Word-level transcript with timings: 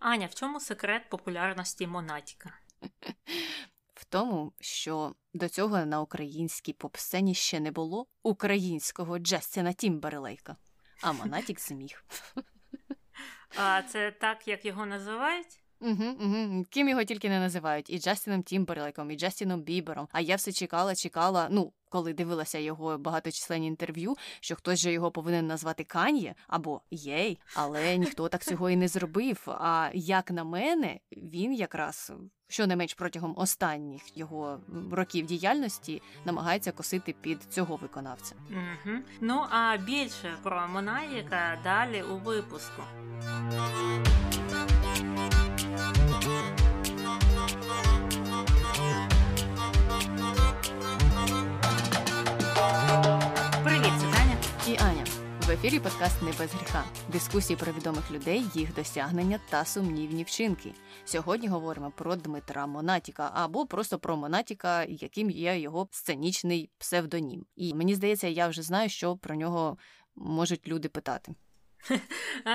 Аня, 0.00 0.26
в 0.26 0.34
чому 0.34 0.60
секрет 0.60 1.08
популярності 1.08 1.86
Монатіка? 1.86 2.52
В 3.94 4.04
тому, 4.04 4.52
що 4.60 5.14
до 5.34 5.48
цього 5.48 5.86
на 5.86 6.00
українській 6.00 6.72
поп-сцені 6.72 7.34
ще 7.34 7.60
не 7.60 7.70
було 7.70 8.06
українського 8.22 9.18
Джастіна 9.18 9.72
Тімберлейка, 9.72 10.56
а 11.02 11.12
Монатік 11.12 11.60
зміг. 11.60 12.04
А 13.56 13.82
це 13.82 14.10
так, 14.10 14.48
як 14.48 14.64
його 14.64 14.86
називають? 14.86 15.60
Угу, 15.80 16.04
угу. 16.20 16.66
Ким 16.70 16.88
його 16.88 17.04
тільки 17.04 17.28
не 17.28 17.40
називають, 17.40 17.90
і 17.90 17.98
Джастіном 17.98 18.42
Тімберлейком, 18.42 19.10
і 19.10 19.16
Джастіном 19.16 19.62
Бібером. 19.62 20.08
А 20.12 20.20
я 20.20 20.36
все 20.36 20.52
чекала, 20.52 20.94
чекала. 20.94 21.48
Ну, 21.50 21.72
коли 21.88 22.12
дивилася 22.12 22.58
його 22.58 22.98
багаточисленні 22.98 23.66
інтерв'ю, 23.66 24.16
що 24.40 24.56
хтось 24.56 24.78
же 24.78 24.92
його 24.92 25.10
повинен 25.10 25.46
назвати 25.46 25.84
Кан'є 25.84 26.34
або 26.48 26.80
Єй, 26.90 27.38
але 27.54 27.96
ніхто 27.96 28.28
так 28.28 28.44
цього 28.44 28.70
і 28.70 28.76
не 28.76 28.88
зробив. 28.88 29.42
А 29.46 29.90
як 29.94 30.30
на 30.30 30.44
мене, 30.44 31.00
він 31.12 31.54
якраз 31.54 32.12
що 32.50 32.66
не 32.66 32.76
менш 32.76 32.94
протягом 32.94 33.34
останніх 33.36 34.18
його 34.18 34.60
років 34.92 35.26
діяльності 35.26 36.02
намагається 36.24 36.72
косити 36.72 37.14
під 37.20 37.42
цього 37.42 37.76
виконавця. 37.76 38.34
Угу. 38.50 38.96
Ну 39.20 39.46
а 39.50 39.76
більше 39.76 40.36
про 40.42 40.68
Монаїка 40.68 41.58
далі 41.64 42.02
у 42.02 42.16
випуску. 42.16 42.82
Ефірі 55.64 55.80
подкаст 55.80 56.22
не 56.22 56.32
без 56.32 56.54
гріха. 56.54 56.84
Дискусії 57.08 57.56
про 57.56 57.72
відомих 57.72 58.10
людей, 58.10 58.44
їх 58.54 58.74
досягнення 58.74 59.40
та 59.50 59.64
сумнівні 59.64 60.24
вчинки. 60.24 60.72
Сьогодні 61.04 61.48
говоримо 61.48 61.90
про 61.90 62.16
Дмитра 62.16 62.66
Монатіка 62.66 63.30
або 63.34 63.66
просто 63.66 63.98
про 63.98 64.16
Монатіка, 64.16 64.84
яким 64.84 65.30
є 65.30 65.58
його 65.58 65.88
сценічний 65.90 66.70
псевдонім. 66.78 67.46
І 67.56 67.74
мені 67.74 67.94
здається, 67.94 68.28
я 68.28 68.48
вже 68.48 68.62
знаю, 68.62 68.88
що 68.88 69.16
про 69.16 69.34
нього 69.34 69.78
можуть 70.14 70.68
люди 70.68 70.88
питати. 70.88 71.34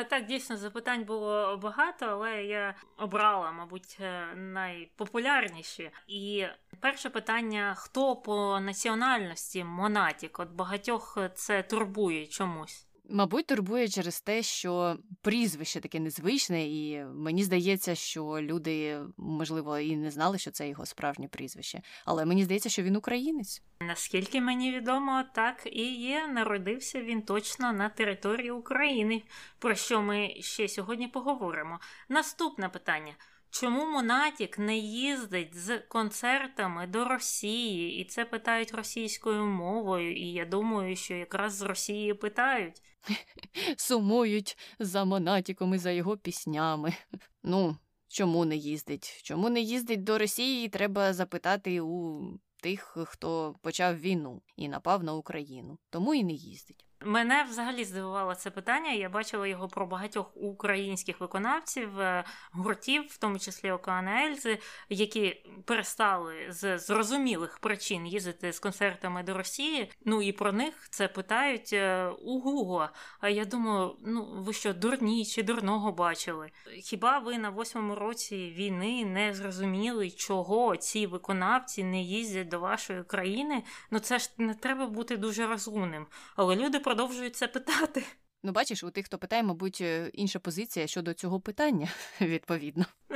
Так, 0.09 0.25
дійсно, 0.25 0.57
запитань 0.57 1.03
було 1.03 1.57
багато, 1.57 2.05
але 2.05 2.43
я 2.43 2.75
обрала, 2.97 3.51
мабуть, 3.51 3.97
е, 3.99 4.35
найпопулярніші. 4.35 5.91
І 6.07 6.45
перше 6.79 7.09
питання: 7.09 7.73
хто 7.77 8.15
по 8.15 8.59
національності 8.59 9.63
Монатік? 9.63 10.39
От 10.39 10.49
багатьох 10.49 11.17
це 11.35 11.63
турбує 11.63 12.27
чомусь. 12.27 12.84
Мабуть, 13.09 13.47
турбує 13.47 13.87
через 13.87 14.21
те, 14.21 14.43
що 14.43 14.97
прізвище 15.21 15.79
таке 15.79 15.99
незвичне, 15.99 16.67
і 16.67 17.05
мені 17.05 17.43
здається, 17.43 17.95
що 17.95 18.23
люди, 18.41 18.99
можливо, 19.17 19.79
і 19.79 19.95
не 19.95 20.11
знали, 20.11 20.37
що 20.37 20.51
це 20.51 20.69
його 20.69 20.85
справжнє 20.85 21.27
прізвище. 21.27 21.81
Але 22.05 22.25
мені 22.25 22.43
здається, 22.43 22.69
що 22.69 22.83
він 22.83 22.95
українець. 22.95 23.61
Наскільки 23.81 24.41
мені 24.41 24.71
відомо, 24.71 25.23
так 25.35 25.67
і 25.71 25.93
є. 25.95 26.27
Народився 26.27 27.01
він 27.01 27.21
точно 27.21 27.73
на 27.73 27.89
території 27.89 28.51
України, 28.51 29.23
про 29.59 29.75
що 29.75 30.01
ми 30.01 30.35
ще 30.39 30.67
сьогодні 30.67 31.07
поговоримо. 31.07 31.79
Наступне 32.09 32.69
питання. 32.69 33.13
Чому 33.59 33.85
Монатік 33.85 34.59
не 34.59 34.77
їздить 34.77 35.57
з 35.57 35.79
концертами 35.79 36.87
до 36.87 37.05
Росії? 37.05 38.01
І 38.01 38.05
це 38.05 38.25
питають 38.25 38.71
російською 38.71 39.45
мовою, 39.45 40.15
і 40.15 40.31
я 40.31 40.45
думаю, 40.45 40.95
що 40.95 41.13
якраз 41.13 41.53
з 41.53 41.61
Росії 41.61 42.13
питають. 42.13 42.81
Сумують 43.77 44.57
за 44.79 45.05
Монатіком 45.05 45.73
і 45.73 45.77
за 45.77 45.91
його 45.91 46.17
піснями. 46.17 46.93
Ну, 47.43 47.77
чому 48.07 48.45
не 48.45 48.55
їздить? 48.55 49.21
Чому 49.23 49.49
не 49.49 49.61
їздить 49.61 50.03
до 50.03 50.17
Росії? 50.17 50.69
Треба 50.69 51.13
запитати 51.13 51.81
у 51.81 52.23
тих, 52.61 52.97
хто 53.05 53.55
почав 53.61 53.99
війну 53.99 54.41
і 54.55 54.67
напав 54.67 55.03
на 55.03 55.13
Україну. 55.13 55.77
Тому 55.89 56.13
і 56.13 56.23
не 56.23 56.33
їздить. 56.33 56.84
Мене 57.01 57.43
взагалі 57.49 57.85
здивувало 57.85 58.35
це 58.35 58.51
питання. 58.51 58.91
Я 58.91 59.09
бачила 59.09 59.47
його 59.47 59.67
про 59.67 59.85
багатьох 59.85 60.31
українських 60.35 61.19
виконавців, 61.19 61.99
е, 61.99 62.23
гуртів, 62.51 63.03
в 63.09 63.17
тому 63.17 63.39
числі 63.39 63.71
Океана 63.71 64.25
Ельзи, 64.25 64.59
які 64.89 65.45
перестали 65.65 66.33
з 66.49 66.77
зрозумілих 66.79 67.59
причин 67.59 68.07
їздити 68.07 68.53
з 68.53 68.59
концертами 68.59 69.23
до 69.23 69.33
Росії. 69.33 69.91
Ну 70.05 70.21
і 70.21 70.31
про 70.31 70.51
них 70.51 70.73
це 70.89 71.07
питають 71.07 71.73
е, 71.73 72.07
у 72.07 72.39
Гуго. 72.39 72.89
А 73.19 73.29
я 73.29 73.45
думаю, 73.45 73.95
ну 74.05 74.27
ви 74.37 74.53
що, 74.53 74.73
дурні 74.73 75.25
чи 75.25 75.43
дурного 75.43 75.91
бачили? 75.91 76.51
Хіба 76.83 77.19
ви 77.19 77.37
на 77.37 77.49
восьмому 77.49 77.95
році 77.95 78.53
війни 78.57 79.05
не 79.05 79.33
зрозуміли, 79.33 80.09
чого 80.11 80.75
ці 80.77 81.07
виконавці 81.07 81.83
не 81.83 82.01
їздять 82.01 82.47
до 82.47 82.59
вашої 82.59 83.03
країни? 83.03 83.63
Ну 83.91 83.99
це 83.99 84.19
ж 84.19 84.29
не 84.37 84.53
треба 84.53 84.87
бути 84.87 85.17
дуже 85.17 85.47
розумним. 85.47 86.07
Але 86.35 86.55
люди 86.55 86.79
продовжують 86.85 87.35
це 87.35 87.47
питати. 87.47 88.03
Ну, 88.43 88.51
бачиш, 88.51 88.83
у 88.83 88.91
тих, 88.91 89.05
хто 89.05 89.17
питає, 89.17 89.43
мабуть, 89.43 89.81
е, 89.81 90.09
інша 90.13 90.39
позиція 90.39 90.87
щодо 90.87 91.13
цього 91.13 91.39
питання, 91.39 91.87
відповідно. 92.21 92.85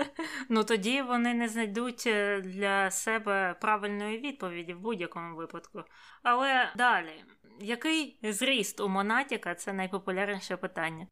Ну 0.49 0.63
тоді 0.63 1.01
вони 1.01 1.33
не 1.33 1.47
знайдуть 1.47 2.03
е, 2.07 2.41
для 2.41 2.91
себе 2.91 3.55
правильної 3.61 4.19
відповіді 4.19 4.73
в 4.73 4.79
будь-якому 4.79 5.35
випадку. 5.35 5.83
Але 6.23 6.73
далі, 6.77 7.23
який 7.61 8.19
зріст 8.23 8.79
у 8.79 8.89
Монатіка 8.89 9.55
це 9.55 9.73
найпопулярніше 9.73 10.57
питання? 10.57 11.07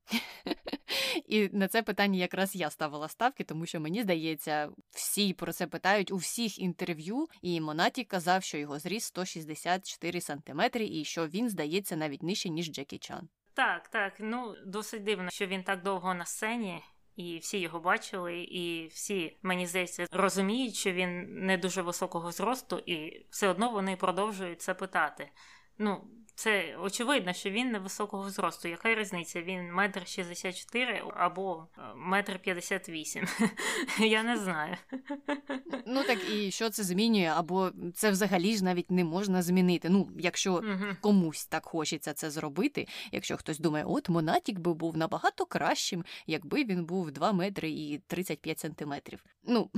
І 1.25 1.49
на 1.53 1.67
це 1.67 1.83
питання 1.83 2.19
якраз 2.19 2.55
я 2.55 2.69
ставила 2.69 3.07
ставки, 3.07 3.43
тому 3.43 3.65
що 3.65 3.79
мені 3.79 4.01
здається, 4.01 4.69
всі 4.89 5.33
про 5.33 5.53
це 5.53 5.67
питають 5.67 6.11
у 6.11 6.17
всіх 6.17 6.59
інтерв'ю. 6.59 7.27
І 7.41 7.61
Монатік 7.61 8.07
казав, 8.07 8.43
що 8.43 8.57
його 8.57 8.79
зріст 8.79 9.07
164 9.07 10.21
сантиметри, 10.21 10.85
і 10.85 11.05
що 11.05 11.27
він 11.27 11.49
здається 11.49 11.95
навіть 11.95 12.23
нижче 12.23 12.49
ніж 12.49 12.71
Джекі 12.71 12.97
Чан. 12.97 13.29
Так, 13.53 13.87
так, 13.87 14.13
ну 14.19 14.55
досить 14.65 15.03
дивно, 15.03 15.29
що 15.29 15.47
він 15.47 15.63
так 15.63 15.83
довго 15.83 16.13
на 16.13 16.25
сцені. 16.25 16.81
І 17.15 17.37
всі 17.37 17.59
його 17.59 17.79
бачили, 17.79 18.37
і 18.37 18.87
всі, 18.87 19.37
мені 19.41 19.67
здається, 19.67 20.07
розуміють, 20.11 20.75
що 20.75 20.91
він 20.91 21.25
не 21.45 21.57
дуже 21.57 21.81
високого 21.81 22.31
зросту, 22.31 22.79
і 22.85 23.25
все 23.29 23.47
одно 23.47 23.71
вони 23.71 23.95
продовжують 23.95 24.61
це 24.61 24.73
питати. 24.73 25.29
Ну, 25.77 26.07
це 26.37 26.77
очевидно, 26.81 27.33
що 27.33 27.49
він 27.49 27.71
невисокого 27.71 28.29
зросту. 28.29 28.67
Яка 28.67 28.95
різниця? 28.95 29.41
Він 29.41 29.73
метр 29.73 30.07
шістдесят 30.07 30.57
чотири 30.57 31.03
або 31.15 31.67
е, 31.77 31.81
метр 31.95 32.39
п'ятдесят 32.39 32.89
вісім. 32.89 33.27
Я 33.99 34.23
не 34.23 34.37
знаю. 34.37 34.77
Ну 35.85 36.03
так 36.03 36.29
і 36.29 36.51
що 36.51 36.69
це 36.69 36.83
змінює? 36.83 37.33
Або 37.35 37.71
це 37.95 38.11
взагалі 38.11 38.55
ж 38.55 38.63
навіть 38.63 38.91
не 38.91 39.03
можна 39.03 39.41
змінити. 39.41 39.89
Ну, 39.89 40.09
якщо 40.19 40.53
угу. 40.53 40.85
комусь 41.01 41.45
так 41.45 41.65
хочеться 41.65 42.13
це 42.13 42.31
зробити, 42.31 42.87
якщо 43.11 43.37
хтось 43.37 43.59
думає, 43.59 43.85
от 43.87 44.09
Монатік 44.09 44.59
би 44.59 44.73
був 44.73 44.97
набагато 44.97 45.45
кращим, 45.45 46.05
якби 46.27 46.63
він 46.63 46.85
був 46.85 47.11
2 47.11 47.31
метри 47.31 47.69
і 47.69 48.01
35 48.07 48.59
сантиметрів. 48.59 49.23
Ну. 49.43 49.69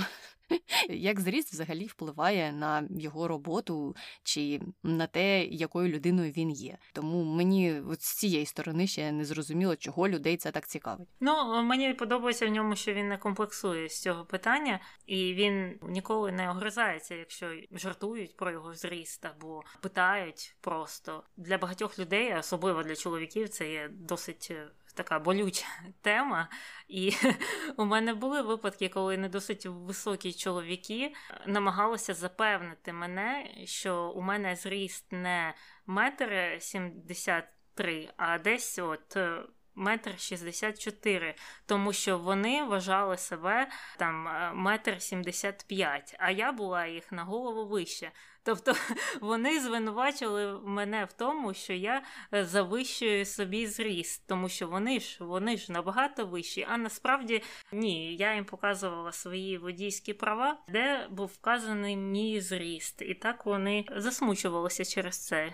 Як 0.90 1.20
зріст 1.20 1.54
взагалі 1.54 1.86
впливає 1.86 2.52
на 2.52 2.88
його 2.90 3.28
роботу 3.28 3.96
чи 4.24 4.62
на 4.84 5.08
те, 5.08 5.46
якою 5.46 5.90
людиною 5.90 6.32
він 6.32 6.52
є. 6.52 6.78
Тому 6.94 7.24
мені 7.24 7.82
от 7.82 8.02
з 8.02 8.16
цієї 8.16 8.46
сторони 8.46 8.88
ще 8.88 9.12
не 9.12 9.26
зрозуміло, 9.26 9.76
чого 9.76 10.10
людей 10.10 10.38
це 10.38 10.52
так 10.52 10.68
цікавить. 10.68 11.08
Ну 11.20 11.64
мені 11.64 11.94
подобається 11.94 12.48
в 12.48 12.50
ньому, 12.50 12.76
що 12.76 12.94
він 12.94 13.08
не 13.08 13.18
комплексує 13.18 13.90
з 13.90 14.02
цього 14.02 14.26
питання, 14.26 14.80
і 15.06 15.34
він 15.34 15.80
ніколи 15.84 16.32
не 16.32 16.50
огризається, 16.50 17.16
якщо 17.16 17.52
жартують 17.72 18.36
про 18.36 18.52
його 18.52 18.74
зріст 18.74 19.26
або 19.26 19.64
питають 19.82 20.56
просто 20.62 21.24
для 21.38 21.58
багатьох 21.58 22.00
людей, 22.00 22.36
особливо 22.36 22.84
для 22.84 22.96
чоловіків, 22.96 23.50
це 23.50 23.72
є 23.72 23.90
досить 23.92 24.52
така 25.00 25.20
болюча 25.20 25.66
тема. 26.02 26.48
І 26.88 27.14
у 27.78 27.86
мене 27.86 28.14
були 28.14 28.42
випадки, 28.42 28.90
коли 28.90 29.18
не 29.18 29.30
досить 29.30 29.66
високі 29.66 30.34
чоловіки 30.34 31.14
намагалися 31.46 32.14
запевнити 32.14 32.94
мене, 32.94 33.52
що 33.66 34.14
у 34.16 34.22
мене 34.22 34.56
зріст 34.56 35.12
не 35.12 35.54
метр 35.86 36.58
сімдесят 36.60 37.46
три, 37.74 38.10
а 38.18 38.38
десь 38.38 38.80
от. 38.80 39.18
Е, 39.18 39.44
метр 39.76 40.20
шістдесят 40.20 40.80
чотири, 40.80 41.36
тому 41.66 41.94
що 41.94 42.18
вони 42.18 42.64
вважали 42.64 43.18
себе 43.18 43.68
там 43.98 44.28
е, 44.28 44.52
метр 44.54 45.02
сімдесят 45.02 45.66
п'ять, 45.68 46.16
а 46.20 46.32
я 46.32 46.52
була 46.52 46.86
їх 46.86 47.12
на 47.12 47.24
голову 47.24 47.68
вище. 47.68 48.12
Тобто 48.44 48.74
вони 49.22 49.60
звинувачили 49.60 50.60
мене 50.64 51.06
в 51.06 51.14
тому, 51.14 51.54
що 51.54 51.74
я 51.74 52.02
е, 52.34 52.46
завищую 52.46 53.26
собі 53.26 53.68
зріст, 53.68 54.24
тому 54.28 54.50
що 54.50 54.68
вони 54.68 55.00
ж 55.00 55.18
вони 55.24 55.58
ж 55.58 55.72
набагато 55.72 56.26
вищі. 56.26 56.68
А 56.70 56.78
насправді 56.78 57.44
ні, 57.72 58.16
я 58.16 58.36
їм 58.36 58.46
показувала 58.46 59.12
свої 59.12 59.58
водійські 59.58 60.14
права, 60.14 60.58
де 60.70 61.08
був 61.12 61.28
вказаний 61.28 61.98
мій 61.98 62.42
зріст, 62.42 63.02
і 63.02 63.14
так 63.14 63.46
вони 63.46 63.86
засмучувалися 63.96 64.86
через 64.86 65.26
це. 65.26 65.54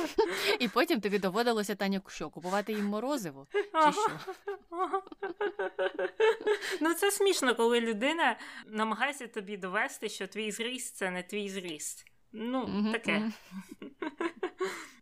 І 0.60 0.68
потім 0.68 1.00
тобі 1.00 1.18
доводилося 1.18 1.74
Таню 1.74 2.00
що, 2.08 2.30
купувати 2.30 2.72
їм 2.72 2.86
морозиво? 2.86 3.46
Чи 3.52 3.92
що? 3.92 4.18
Ну 6.80 6.94
це 6.94 7.10
смішно, 7.10 7.54
коли 7.54 7.80
людина 7.80 8.36
намагається 8.66 9.26
тобі 9.26 9.56
довести, 9.56 10.08
що 10.08 10.26
твій 10.26 10.50
зріст 10.50 10.96
це 10.96 11.10
не 11.10 11.22
твій 11.22 11.48
зріст. 11.48 12.06
Ну, 12.32 12.92
таке. 12.92 13.32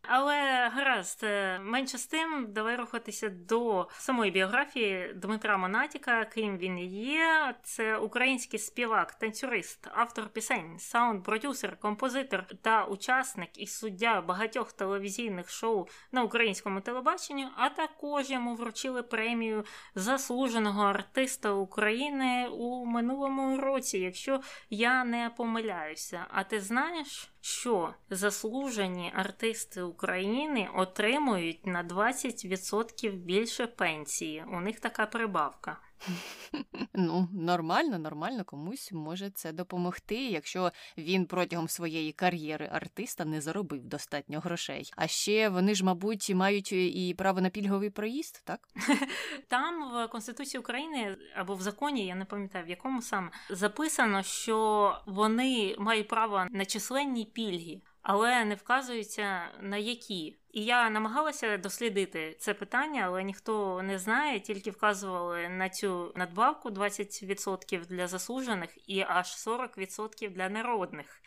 Але 0.09 0.69
гаразд, 0.69 1.21
е, 1.25 1.59
менше 1.59 1.99
з 1.99 2.07
тим, 2.07 2.47
давай 2.49 2.77
рухатися 2.77 3.29
до 3.29 3.89
самої 3.93 4.31
біографії 4.31 5.13
Дмитра 5.15 5.57
Монатіка, 5.57 6.25
ким 6.25 6.59
він 6.59 6.79
є. 6.79 7.55
Це 7.63 7.97
український 7.97 8.59
співак, 8.59 9.15
танцюрист, 9.15 9.89
автор 9.95 10.29
пісень, 10.29 10.77
саунд-продюсер, 10.79 11.77
композитор 11.77 12.47
та 12.63 12.85
учасник 12.85 13.59
і 13.59 13.67
суддя 13.67 14.21
багатьох 14.21 14.73
телевізійних 14.73 15.51
шоу 15.51 15.87
на 16.13 16.23
українському 16.23 16.81
телебаченні, 16.81 17.49
а 17.57 17.69
також 17.69 18.31
йому 18.31 18.55
вручили 18.55 19.03
премію 19.03 19.65
заслуженого 19.95 20.83
артиста 20.83 21.51
України 21.51 22.49
у 22.49 22.85
минулому 22.87 23.61
році, 23.61 23.99
якщо 23.99 24.41
я 24.71 25.05
не 25.05 25.31
помиляюся. 25.37 26.27
А 26.31 26.45
ти 26.45 26.61
знаєш? 26.61 27.34
Що 27.47 27.95
заслужені 28.11 29.13
артисти 29.15 29.83
України 29.83 30.69
отримують 30.75 31.67
на 31.67 31.85
20% 31.85 33.13
більше 33.13 33.67
пенсії. 33.67 34.45
У 34.53 34.61
них 34.61 34.81
така 34.81 35.07
прибавка. 35.07 35.81
Ну, 36.95 37.29
нормально, 37.33 37.99
нормально, 37.99 38.45
комусь 38.45 38.93
може 38.93 39.31
це 39.31 39.53
допомогти, 39.53 40.17
якщо 40.17 40.73
він 40.99 41.27
протягом 41.27 41.69
своєї 41.69 42.13
кар'єри 42.13 42.69
артиста 42.73 43.25
не 43.25 43.41
заробив 43.41 43.85
достатньо 43.85 44.41
грошей. 44.41 44.91
А 44.97 45.07
ще 45.07 45.49
вони 45.49 45.75
ж, 45.75 45.85
мабуть, 45.85 46.31
мають 46.35 46.73
і 46.73 47.15
право 47.19 47.41
на 47.41 47.51
пільговий 47.51 47.91
проїзд, 47.91 48.43
так? 48.45 48.69
Там 49.49 49.93
в 49.93 50.09
Конституції 50.09 50.61
України 50.61 51.17
або 51.37 51.55
в 51.55 51.63
законі, 51.63 52.07
я 52.07 52.15
не 52.15 52.25
пам'ятаю, 52.25 52.65
в 52.65 52.69
якому 52.69 53.03
саме 53.03 53.31
записано, 53.51 54.23
що 54.23 54.99
вони 55.07 55.77
мають 55.79 56.09
право 56.09 56.47
на 56.51 56.65
численні 56.65 57.25
пільги 57.25 57.81
але 58.05 58.45
не 58.45 58.55
вказується 58.55 59.43
на 59.61 59.77
які. 59.77 60.37
І 60.55 60.65
я 60.65 60.91
намагалася 60.91 61.57
дослідити 61.59 62.37
це 62.39 62.55
питання, 62.55 63.03
але 63.05 63.23
ніхто 63.23 63.83
не 63.83 63.99
знає, 63.99 64.41
тільки 64.41 64.71
вказували 64.71 65.49
на 65.49 65.69
цю 65.69 66.13
надбавку 66.17 66.71
20% 66.71 67.87
для 67.87 68.09
заслужених 68.09 68.71
і 68.87 69.05
аж 69.09 69.27
40% 69.27 70.31
для 70.31 70.49
народних. 70.49 71.23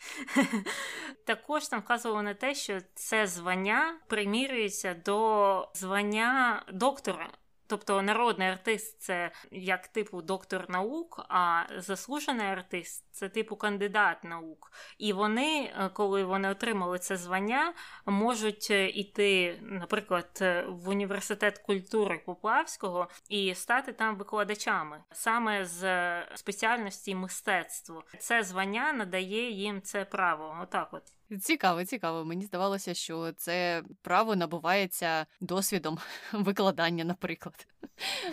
Також 1.26 1.68
там 1.68 1.80
вказували 1.80 2.22
на 2.22 2.34
те, 2.34 2.54
що 2.54 2.80
це 2.94 3.26
звання 3.26 3.98
примірюється 4.06 4.94
до 4.94 5.68
звання 5.74 6.62
доктора. 6.72 7.30
Тобто 7.68 8.02
народний 8.02 8.48
артист 8.48 9.00
це 9.00 9.30
як 9.50 9.88
типу 9.88 10.22
доктор 10.22 10.70
наук, 10.70 11.26
а 11.28 11.62
заслужений 11.76 12.46
артист 12.46 13.04
це 13.12 13.28
типу 13.28 13.56
кандидат 13.56 14.24
наук. 14.24 14.72
І 14.98 15.12
вони, 15.12 15.72
е, 15.78 15.88
коли 15.88 16.24
вони 16.24 16.50
отримали 16.50 16.98
це 16.98 17.16
звання, 17.16 17.74
можуть 18.06 18.70
іти, 18.70 19.44
е, 19.44 19.58
наприклад, 19.62 20.38
е, 20.40 20.64
в 20.68 20.88
університет 20.88 21.58
культури 21.58 22.22
Поплавського 22.26 23.08
і 23.28 23.54
стати 23.54 23.92
там 23.92 24.16
викладачами 24.16 25.00
саме 25.12 25.64
з 25.64 25.82
спеціальності 26.34 27.14
мистецтво. 27.14 28.04
Це 28.18 28.42
звання 28.42 28.92
надає 28.92 29.50
їм 29.50 29.82
це 29.82 30.04
право. 30.04 30.56
Отак, 30.62 30.88
от. 30.92 31.17
Цікаво, 31.36 31.84
цікаво. 31.84 32.24
Мені 32.24 32.44
здавалося, 32.44 32.94
що 32.94 33.32
це 33.32 33.82
право 34.02 34.36
набувається 34.36 35.26
досвідом 35.40 35.98
викладання, 36.32 37.04
наприклад. 37.04 37.66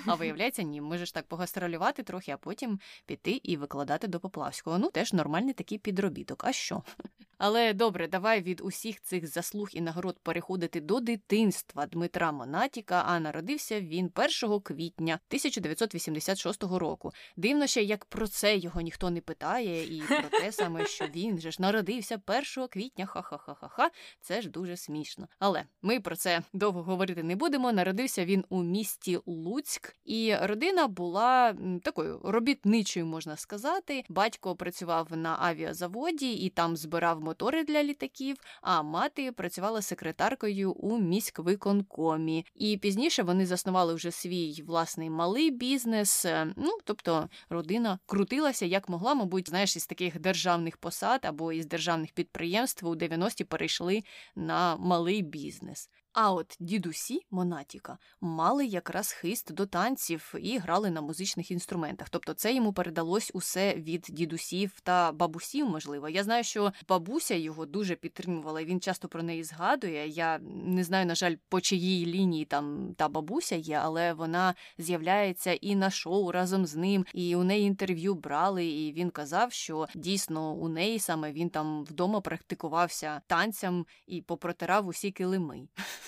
А 0.05 0.15
виявляється, 0.15 0.63
ні, 0.63 0.81
можеш 0.81 1.11
так 1.11 1.27
погастролювати 1.27 2.03
трохи, 2.03 2.31
а 2.31 2.37
потім 2.37 2.79
піти 3.05 3.39
і 3.43 3.57
викладати 3.57 4.07
до 4.07 4.19
Поплавського. 4.19 4.77
Ну, 4.77 4.91
теж 4.91 5.13
нормальний 5.13 5.53
такий 5.53 5.77
підробіток. 5.77 6.43
А 6.43 6.51
що? 6.51 6.83
Але 7.37 7.73
добре, 7.73 8.07
давай 8.07 8.41
від 8.41 8.61
усіх 8.61 9.01
цих 9.01 9.27
заслуг 9.27 9.69
і 9.73 9.81
нагород 9.81 10.19
переходити 10.19 10.81
до 10.81 10.99
дитинства 10.99 11.85
Дмитра 11.85 12.31
Монатіка. 12.31 13.03
А 13.07 13.19
народився 13.19 13.81
він 13.81 14.11
1 14.43 14.59
квітня 14.59 15.19
1986 15.27 16.63
року. 16.63 17.11
Дивно 17.37 17.67
ще, 17.67 17.83
як 17.83 18.05
про 18.05 18.27
це 18.27 18.57
його 18.57 18.81
ніхто 18.81 19.09
не 19.09 19.21
питає, 19.21 19.97
і 19.97 20.01
про 20.01 20.39
те 20.39 20.51
саме, 20.51 20.85
що 20.85 21.05
він 21.05 21.39
же 21.39 21.51
ж 21.51 21.61
народився 21.61 22.21
1 22.27 22.67
квітня. 22.67 22.84
Ха-ха-ха-ха-ха. 23.05 23.89
Це 24.21 24.41
ж 24.41 24.49
дуже 24.49 24.77
смішно. 24.77 25.27
Але 25.39 25.63
ми 25.81 25.99
про 25.99 26.15
це 26.15 26.41
довго 26.53 26.83
говорити 26.83 27.23
не 27.23 27.35
будемо. 27.35 27.71
Народився 27.71 28.25
він 28.25 28.45
у 28.49 28.63
місті 28.63 29.19
Луцьк, 29.25 29.95
і 30.05 30.35
родина 30.41 30.87
була 30.87 31.55
такою 31.83 32.21
робітничою, 32.23 33.05
можна 33.05 33.37
сказати. 33.37 34.03
Батько 34.09 34.55
працював 34.55 35.07
на 35.11 35.37
авіазаводі 35.39 36.33
і 36.33 36.49
там 36.49 36.77
збирав 36.77 37.21
мотори 37.21 37.63
для 37.63 37.83
літаків, 37.83 38.35
а 38.61 38.81
мати 38.81 39.31
працювала 39.31 39.81
секретаркою 39.81 40.71
у 40.71 40.97
міськвиконкомі. 40.97 42.45
І 42.55 42.77
пізніше 42.77 43.23
вони 43.23 43.45
заснували 43.45 43.93
вже 43.93 44.11
свій 44.11 44.63
власний 44.67 45.09
малий 45.09 45.51
бізнес. 45.51 46.25
Е, 46.25 46.53
ну 46.55 46.77
тобто 46.83 47.29
родина 47.49 47.99
крутилася 48.05 48.65
як 48.65 48.89
могла, 48.89 49.13
мабуть, 49.13 49.49
знаєш, 49.49 49.75
із 49.75 49.87
таких 49.87 50.19
державних 50.19 50.77
посад 50.77 51.25
або 51.25 51.53
із 51.53 51.65
державних 51.65 52.11
підприємств 52.11 52.74
у 52.83 52.95
90-ті 52.95 53.43
перейшли 53.43 54.03
на 54.35 54.75
малий 54.75 55.21
бізнес. 55.21 55.89
А 56.15 56.31
от 56.31 56.57
дідусі 56.59 57.21
Монатіка 57.31 57.97
мали 58.21 58.65
якраз 58.65 59.11
хист 59.11 59.53
до 59.53 59.65
танців 59.65 60.33
і 60.39 60.57
грали 60.57 60.89
на 60.89 61.01
музичних 61.01 61.51
інструментах. 61.51 62.09
Тобто 62.09 62.33
це 62.33 62.53
йому 62.53 62.73
передалось 62.73 63.31
усе 63.33 63.73
від 63.73 64.05
дідусів 64.09 64.71
та 64.83 65.11
бабусів, 65.11 65.69
можливо. 65.69 66.09
Я 66.09 66.23
знаю, 66.23 66.43
що 66.43 66.73
бабуся 66.89 67.35
його 67.35 67.65
дуже 67.65 67.95
підтримувала, 67.95 68.63
він 68.63 68.79
часто 68.79 69.07
про 69.07 69.23
неї 69.23 69.43
згадує. 69.43 70.07
Я 70.07 70.39
не 70.65 70.83
знаю, 70.83 71.05
на 71.05 71.15
жаль, 71.15 71.35
по 71.49 71.61
чиїй 71.61 72.05
лінії 72.05 72.45
там 72.45 72.93
та 72.97 73.09
бабуся 73.09 73.55
є, 73.55 73.79
але 73.83 74.13
вона 74.13 74.55
з'являється 74.77 75.53
і 75.53 75.75
на 75.75 75.89
шоу 75.89 76.31
разом 76.31 76.65
з 76.65 76.75
ним, 76.75 77.05
і 77.13 77.35
у 77.35 77.43
неї 77.43 77.67
інтерв'ю 77.67 78.15
брали, 78.15 78.65
і 78.65 78.93
він 78.93 79.09
казав, 79.09 79.51
що 79.51 79.87
дійсно 79.95 80.53
у 80.53 80.69
неї 80.69 80.99
саме 80.99 81.31
він 81.31 81.49
там 81.49 81.83
вдома 81.83 82.21
практикувався 82.21 83.21
танцям 83.27 83.85
і 84.07 84.21
попротирав 84.21 84.87
усі 84.87 85.11
килими. 85.11 85.67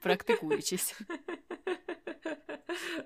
практикуючись. 0.00 1.00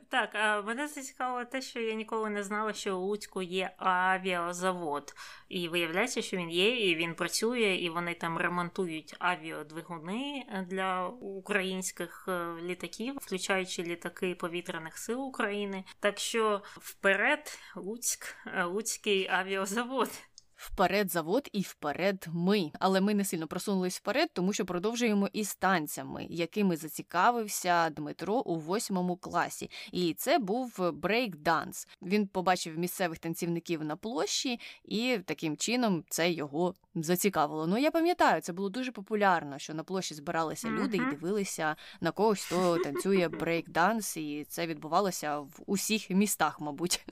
Так, 0.08 0.64
мене 0.66 0.88
зацікавило 0.88 1.44
те, 1.44 1.62
що 1.62 1.80
я 1.80 1.94
ніколи 1.94 2.30
не 2.30 2.42
знала, 2.42 2.72
що 2.72 2.98
у 2.98 3.00
Луцьку 3.00 3.42
є 3.42 3.70
авіазавод. 3.76 5.14
І 5.48 5.68
виявляється, 5.68 6.22
що 6.22 6.36
він 6.36 6.50
є, 6.50 6.90
і 6.90 6.96
він 6.96 7.14
працює, 7.14 7.74
і 7.74 7.90
вони 7.90 8.14
там 8.14 8.38
ремонтують 8.38 9.16
авіадвигуни 9.18 10.46
для 10.68 11.08
українських 11.08 12.24
е, 12.28 12.54
літаків, 12.62 13.18
включаючи 13.20 13.82
літаки 13.82 14.34
повітряних 14.34 14.98
сил 14.98 15.22
України. 15.22 15.84
Так 16.00 16.18
що 16.18 16.62
вперед, 16.66 17.58
Луцьк, 17.76 18.36
е, 18.46 18.64
Луцький 18.64 19.28
авіазавод. 19.28 20.10
Вперед 20.64 21.10
завод 21.10 21.48
і 21.52 21.60
вперед 21.60 22.26
ми. 22.32 22.70
Але 22.80 23.00
ми 23.00 23.14
не 23.14 23.24
сильно 23.24 23.46
просунулись 23.46 23.96
вперед, 23.96 24.30
тому 24.32 24.52
що 24.52 24.64
продовжуємо 24.64 25.28
із 25.32 25.54
танцями, 25.54 26.26
якими 26.30 26.76
зацікавився 26.76 27.90
Дмитро 27.90 28.34
у 28.34 28.56
восьмому 28.56 29.16
класі. 29.16 29.70
І 29.92 30.14
це 30.14 30.38
був 30.38 30.78
брейк-данс. 30.78 31.88
Він 32.02 32.26
побачив 32.26 32.78
місцевих 32.78 33.18
танцівників 33.18 33.84
на 33.84 33.96
площі, 33.96 34.60
і 34.84 35.18
таким 35.24 35.56
чином 35.56 36.04
це 36.08 36.30
його 36.30 36.74
зацікавило. 36.94 37.66
Ну 37.66 37.78
я 37.78 37.90
пам'ятаю, 37.90 38.40
це 38.40 38.52
було 38.52 38.68
дуже 38.68 38.92
популярно, 38.92 39.58
що 39.58 39.74
на 39.74 39.84
площі 39.84 40.14
збиралися 40.14 40.68
люди 40.68 40.96
і 40.96 41.10
дивилися 41.10 41.76
на 42.00 42.10
когось, 42.10 42.44
хто 42.44 42.78
танцює 42.78 43.28
брейк-данс, 43.40 44.18
і 44.18 44.44
це 44.44 44.66
відбувалося 44.66 45.38
в 45.38 45.60
усіх 45.66 46.10
містах, 46.10 46.60
мабуть. 46.60 47.06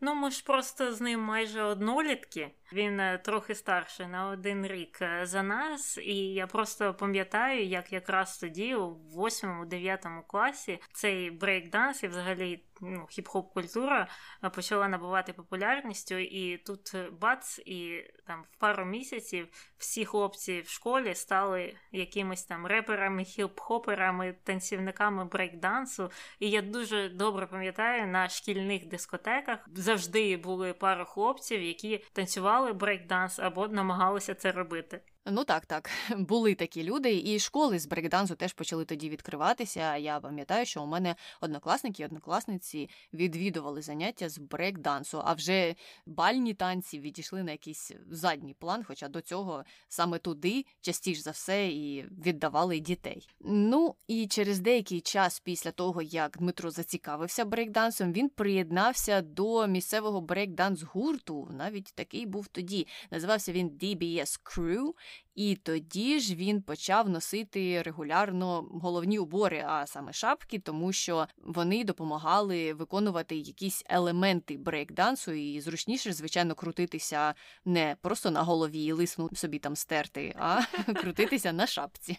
Ну, 0.00 0.14
ми 0.14 0.30
ж 0.30 0.44
просто 0.44 0.92
з 0.92 1.00
ним 1.00 1.20
майже 1.20 1.62
однолітки. 1.62 2.50
Він 2.72 3.00
е, 3.00 3.18
трохи 3.18 3.54
старший 3.54 4.06
на 4.06 4.28
один 4.28 4.66
рік 4.66 4.98
е, 5.02 5.26
за 5.26 5.42
нас, 5.42 5.98
і 5.98 6.14
я 6.16 6.46
просто 6.46 6.94
пам'ятаю, 6.94 7.64
як 7.64 7.92
якраз 7.92 8.38
тоді, 8.38 8.74
у 8.74 8.96
8-9 9.16 10.22
класі, 10.26 10.78
цей 10.92 11.30
брейк-данс 11.30 12.04
і 12.04 12.08
взагалі 12.08 12.64
ну, 12.80 13.06
хіп-хоп 13.10 13.52
культура 13.52 14.08
е, 14.44 14.50
почала 14.50 14.88
набувати 14.88 15.32
популярністю, 15.32 16.14
і 16.14 16.56
тут 16.56 16.96
бац, 17.20 17.58
і 17.58 18.04
там 18.26 18.44
в 18.52 18.60
пару 18.60 18.84
місяців 18.84 19.48
всі 19.78 20.04
хлопці 20.04 20.60
в 20.60 20.68
школі 20.68 21.14
стали 21.14 21.74
якимись 21.92 22.44
там 22.44 22.66
реперами, 22.66 23.22
хіп-хоперами, 23.22 24.34
танцівниками 24.44 25.24
брейк-дансу. 25.24 26.10
І 26.38 26.50
я 26.50 26.62
дуже 26.62 27.08
добре 27.08 27.46
пам'ятаю, 27.46 28.06
на 28.06 28.28
шкільних 28.28 28.86
дискотеках 28.88 29.68
завжди 29.74 30.36
були 30.36 30.72
пару 30.72 31.04
хлопців, 31.04 31.62
які 31.62 32.04
танцювали 32.12 32.55
брейк-данс 32.74 33.40
або 33.42 33.68
намагалися 33.68 34.34
це 34.34 34.52
робити. 34.52 35.00
Ну 35.28 35.44
так, 35.44 35.66
так, 35.66 35.90
були 36.16 36.54
такі 36.54 36.82
люди, 36.82 37.22
і 37.24 37.38
школи 37.38 37.78
з 37.78 37.86
брейкдансу 37.86 38.34
теж 38.34 38.52
почали 38.52 38.84
тоді 38.84 39.08
відкриватися. 39.08 39.96
Я 39.96 40.20
пам'ятаю, 40.20 40.66
що 40.66 40.82
у 40.82 40.86
мене 40.86 41.16
однокласники 41.40 42.02
і 42.02 42.06
однокласниці 42.06 42.90
відвідували 43.12 43.82
заняття 43.82 44.28
з 44.28 44.38
брейкдансу, 44.38 45.20
а 45.24 45.32
вже 45.32 45.74
бальні 46.06 46.54
танці 46.54 47.00
відійшли 47.00 47.42
на 47.42 47.52
якийсь 47.52 47.92
задній 48.10 48.54
план, 48.54 48.84
хоча 48.84 49.08
до 49.08 49.20
цього 49.20 49.64
саме 49.88 50.18
туди 50.18 50.64
частіше 50.80 51.22
за 51.22 51.30
все 51.30 51.66
і 51.66 52.02
віддавали 52.02 52.80
дітей. 52.80 53.28
Ну 53.40 53.94
і 54.06 54.26
через 54.26 54.60
деякий 54.60 55.00
час 55.00 55.40
після 55.40 55.70
того, 55.70 56.02
як 56.02 56.38
Дмитро 56.38 56.70
зацікавився 56.70 57.44
брейкдансом, 57.44 58.12
він 58.12 58.28
приєднався 58.28 59.22
до 59.22 59.66
місцевого 59.66 60.20
брейкданс 60.20 60.82
гурту. 60.82 61.48
Навіть 61.52 61.92
такий 61.94 62.26
був 62.26 62.48
тоді. 62.48 62.86
Називався 63.10 63.52
він 63.52 63.70
DBS 63.70 64.40
Crew. 64.44 64.92
І 65.34 65.56
тоді 65.56 66.20
ж 66.20 66.34
він 66.34 66.62
почав 66.62 67.08
носити 67.08 67.82
регулярно 67.82 68.68
головні 68.82 69.18
убори, 69.18 69.64
а 69.66 69.86
саме 69.86 70.12
шапки, 70.12 70.58
тому 70.58 70.92
що 70.92 71.26
вони 71.38 71.84
допомагали 71.84 72.72
виконувати 72.72 73.36
якісь 73.36 73.84
елементи 73.86 74.56
брейкдансу, 74.56 75.32
і 75.32 75.60
зручніше, 75.60 76.12
звичайно, 76.12 76.54
крутитися 76.54 77.34
не 77.64 77.96
просто 78.00 78.30
на 78.30 78.42
голові 78.42 78.84
і 78.84 78.92
лисну 78.92 79.30
собі 79.34 79.58
там 79.58 79.76
стерти, 79.76 80.34
а 80.38 80.60
крутитися 80.94 81.52
на 81.52 81.66
шапці. 81.66 82.18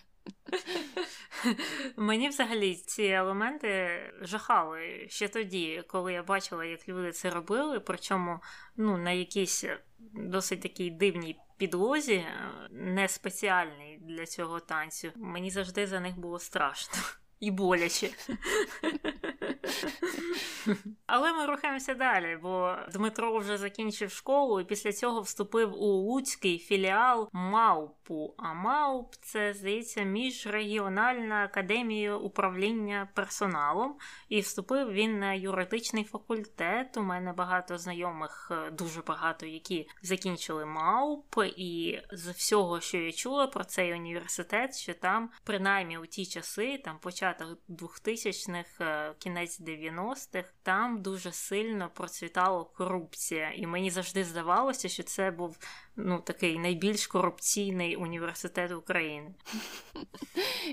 Мені 1.98 2.30
взагалі 2.30 2.76
ці 2.76 3.04
елементи 3.04 4.00
жахали 4.22 5.06
ще 5.10 5.28
тоді, 5.28 5.84
коли 5.88 6.14
я 6.14 6.24
бачила, 6.24 6.66
як 6.66 6.90
люди 6.90 7.12
це 7.12 7.30
робили, 7.30 7.80
причому 7.80 8.40
ну, 8.76 8.98
на 8.98 9.12
якійсь 9.12 9.66
досить 10.14 10.62
такій 10.62 10.92
дивній 10.92 11.40
підлозі, 11.58 12.26
не 12.72 13.08
спеціальний 13.08 14.00
для 14.02 14.26
цього 14.26 14.60
танцю. 14.60 15.12
Мені 15.16 15.52
завжди 15.52 15.88
за 15.88 16.00
них 16.00 16.20
було 16.20 16.40
страшно 16.40 16.98
і 17.40 17.52
боляче. 17.52 18.10
Але 21.08 21.34
ми 21.34 21.46
рухаємося 21.46 21.94
далі, 21.94 22.40
бо 22.42 22.76
Дмитро 22.94 23.38
вже 23.38 23.58
закінчив 23.58 24.12
школу 24.12 24.60
і 24.60 24.66
після 24.66 24.94
цього 24.94 25.22
вступив 25.22 25.74
у 25.74 25.86
Луцький 25.86 26.60
філіал 26.60 27.30
МАУПу. 27.34 28.34
А 28.38 28.54
МАУП 28.54 29.16
це, 29.22 29.54
здається, 29.54 30.04
міжрегіональна 30.04 31.44
академія 31.44 32.16
управління 32.16 33.10
персоналом. 33.14 33.96
І 34.30 34.40
вступив 34.40 34.92
він 34.92 35.20
на 35.20 35.34
юридичний 35.34 36.04
факультет. 36.04 36.98
У 36.98 37.02
мене 37.02 37.34
багато 37.34 37.78
знайомих, 37.78 38.52
е, 38.52 38.72
дуже 38.72 39.02
багато, 39.02 39.46
які 39.46 39.90
закінчили 40.02 40.66
МАУП. 40.66 41.36
І 41.58 42.00
з 42.12 42.28
всього, 42.30 42.82
що 42.82 42.98
я 42.98 43.12
чула 43.12 43.48
про 43.48 43.64
цей 43.64 43.94
університет, 43.94 44.76
що 44.76 44.94
там, 44.94 45.30
принаймні 45.44 45.98
у 45.98 46.06
ті 46.06 46.26
часи, 46.26 46.78
там 46.78 47.00
початок 47.00 47.58
2000-х, 47.70 48.82
е, 48.82 49.14
кінець 49.20 49.62
90-х, 49.92 50.50
там 50.64 51.02
дуже 51.02 51.32
сильно 51.32 51.90
процвітала 51.90 52.64
корупція, 52.64 53.52
і 53.52 53.68
мені 53.68 53.92
завжди 53.92 54.24
здавалося, 54.24 54.90
що 54.90 55.04
це 55.04 55.32
був 55.32 55.58
ну 55.98 56.20
такий 56.20 56.60
найбільш 56.60 57.08
корупційний 57.08 57.96
університет 57.96 58.72
України. 58.72 59.34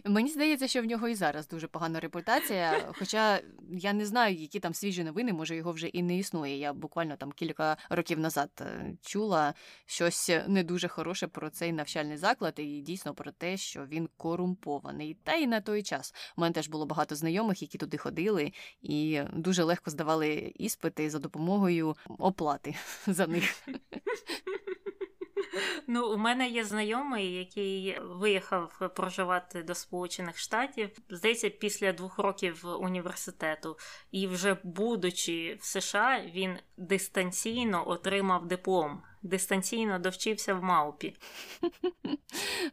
Мені 0.05 0.29
здається, 0.29 0.69
що 0.69 0.83
в 0.83 0.85
нього 0.85 1.09
і 1.09 1.15
зараз 1.15 1.49
дуже 1.49 1.67
погана 1.67 2.01
репутація. 2.01 2.93
Хоча 2.99 3.41
я 3.71 3.93
не 3.93 4.07
знаю, 4.07 4.35
які 4.35 4.61
там 4.61 4.75
свіжі 4.75 5.05
новини, 5.05 5.33
може 5.33 5.57
його 5.57 5.73
вже 5.73 5.87
і 5.87 6.03
не 6.03 6.19
існує. 6.19 6.59
Я 6.59 6.73
буквально 6.73 7.17
там 7.17 7.33
кілька 7.33 7.77
років 7.91 8.19
назад 8.19 8.51
е, 8.61 8.95
чула 9.03 9.55
щось 9.87 10.31
не 10.47 10.65
дуже 10.65 10.89
хороше 10.89 11.27
про 11.27 11.51
цей 11.51 11.73
навчальний 11.73 12.17
заклад, 12.17 12.55
і 12.57 12.81
дійсно 12.81 13.15
про 13.15 13.33
те, 13.33 13.57
що 13.57 13.87
він 13.87 14.09
корумпований. 14.17 15.17
Та 15.25 15.35
й 15.35 15.47
на 15.47 15.61
той 15.61 15.83
час 15.83 16.15
у 16.37 16.41
мене 16.41 16.53
теж 16.53 16.69
було 16.69 16.87
багато 16.87 17.15
знайомих, 17.15 17.63
які 17.63 17.79
туди 17.79 17.97
ходили, 17.97 18.53
і 18.83 19.21
дуже 19.33 19.63
легко 19.63 19.91
здавали 19.91 20.53
іспити 20.55 21.11
за 21.11 21.19
допомогою 21.19 21.97
оплати 22.19 22.75
за 23.07 23.27
них. 23.27 23.69
Ну, 25.87 26.13
у 26.13 26.17
мене 26.17 26.49
є 26.49 26.65
знайомий, 26.65 27.33
який 27.33 27.99
виїхав 28.01 28.91
проживати 28.97 29.63
до 29.63 29.75
Сполучених 29.75 30.39
Штатів, 30.39 30.91
здається, 31.09 31.51
після 31.51 31.93
двох 31.93 32.19
років 32.19 32.65
університету, 32.81 33.77
і 34.11 34.27
вже 34.27 34.57
будучи 34.63 35.59
в 35.61 35.65
США, 35.65 36.23
він 36.35 36.59
дистанційно 36.77 37.89
отримав 37.89 38.47
диплом 38.47 39.03
дистанційно 39.25 39.99
довчився 39.99 40.55
в 40.55 40.63
маупі. 40.63 41.17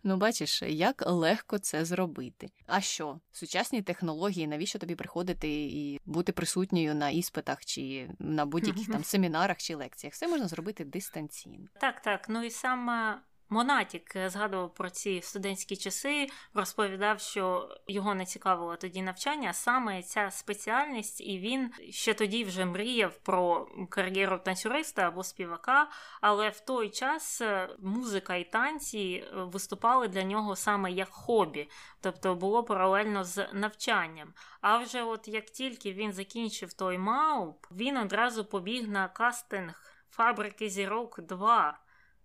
Ну, 0.03 0.17
бачиш, 0.17 0.62
як 0.62 1.03
легко 1.08 1.58
це 1.58 1.86
зробити. 1.86 2.50
А 2.67 2.81
що? 2.81 3.20
Сучасні 3.31 3.81
технології, 3.81 4.48
навіщо 4.48 4.79
тобі 4.79 4.96
приходити 4.96 5.50
і 5.50 6.00
бути 6.05 6.31
присутньою 6.31 6.96
на 6.96 7.10
іспитах 7.10 7.65
чи 7.65 8.10
на 8.20 8.46
будь-яких 8.46 8.88
там 8.88 9.03
семінарах 9.03 9.58
чи 9.58 9.75
лекціях? 9.75 10.13
Все 10.13 10.27
можна 10.27 10.48
зробити 10.48 10.86
дистанційно. 10.86 11.67
Так, 11.81 12.01
так. 12.01 12.29
Ну 12.29 12.43
і 12.43 12.50
саме 12.50 13.22
Монатік 13.53 14.15
е, 14.15 14.29
згадував 14.29 14.74
про 14.74 14.89
ці 14.89 15.22
студентські 15.22 15.75
часи, 15.75 16.27
розповідав, 16.53 17.20
що 17.20 17.75
його 17.88 18.15
не 18.15 18.25
цікавило 18.25 18.75
тоді 18.75 19.01
навчання, 19.01 19.53
саме 19.53 20.03
ця 20.03 20.31
спеціальність, 20.31 21.22
і 21.22 21.39
він 21.39 21.72
ще 21.89 22.13
тоді 22.13 22.43
вже 22.43 22.65
мріяв 22.65 23.17
про 23.17 23.67
кар'єру 23.89 24.38
танцюриста 24.38 25.01
або 25.01 25.24
співака. 25.24 25.89
Але 26.22 26.50
в 26.50 26.60
той 26.60 26.89
час 26.89 27.41
е, 27.41 27.70
музика 27.79 28.36
і 28.36 28.43
танці 28.43 29.24
е, 29.24 29.43
виступали 29.43 30.08
для 30.08 30.24
нього 30.24 30.55
саме 30.55 30.91
як 30.91 31.10
хобі, 31.10 31.70
тобто 32.01 32.36
було 32.36 32.63
паралельно 32.63 33.24
з 33.24 33.48
навчанням. 33.53 34.34
А 34.62 34.77
вже 34.77 35.03
от 35.03 35.27
як 35.27 35.46
тільки 35.46 35.93
він 35.93 36.13
закінчив 36.13 36.74
той 36.74 36.98
мауп, 36.98 37.65
він 37.72 37.98
одразу 37.98 38.46
побіг 38.46 38.88
на 38.88 39.08
кастинг 39.08 39.93
фабрики 40.12 40.70
Зірок 40.70 41.22
2 41.22 41.79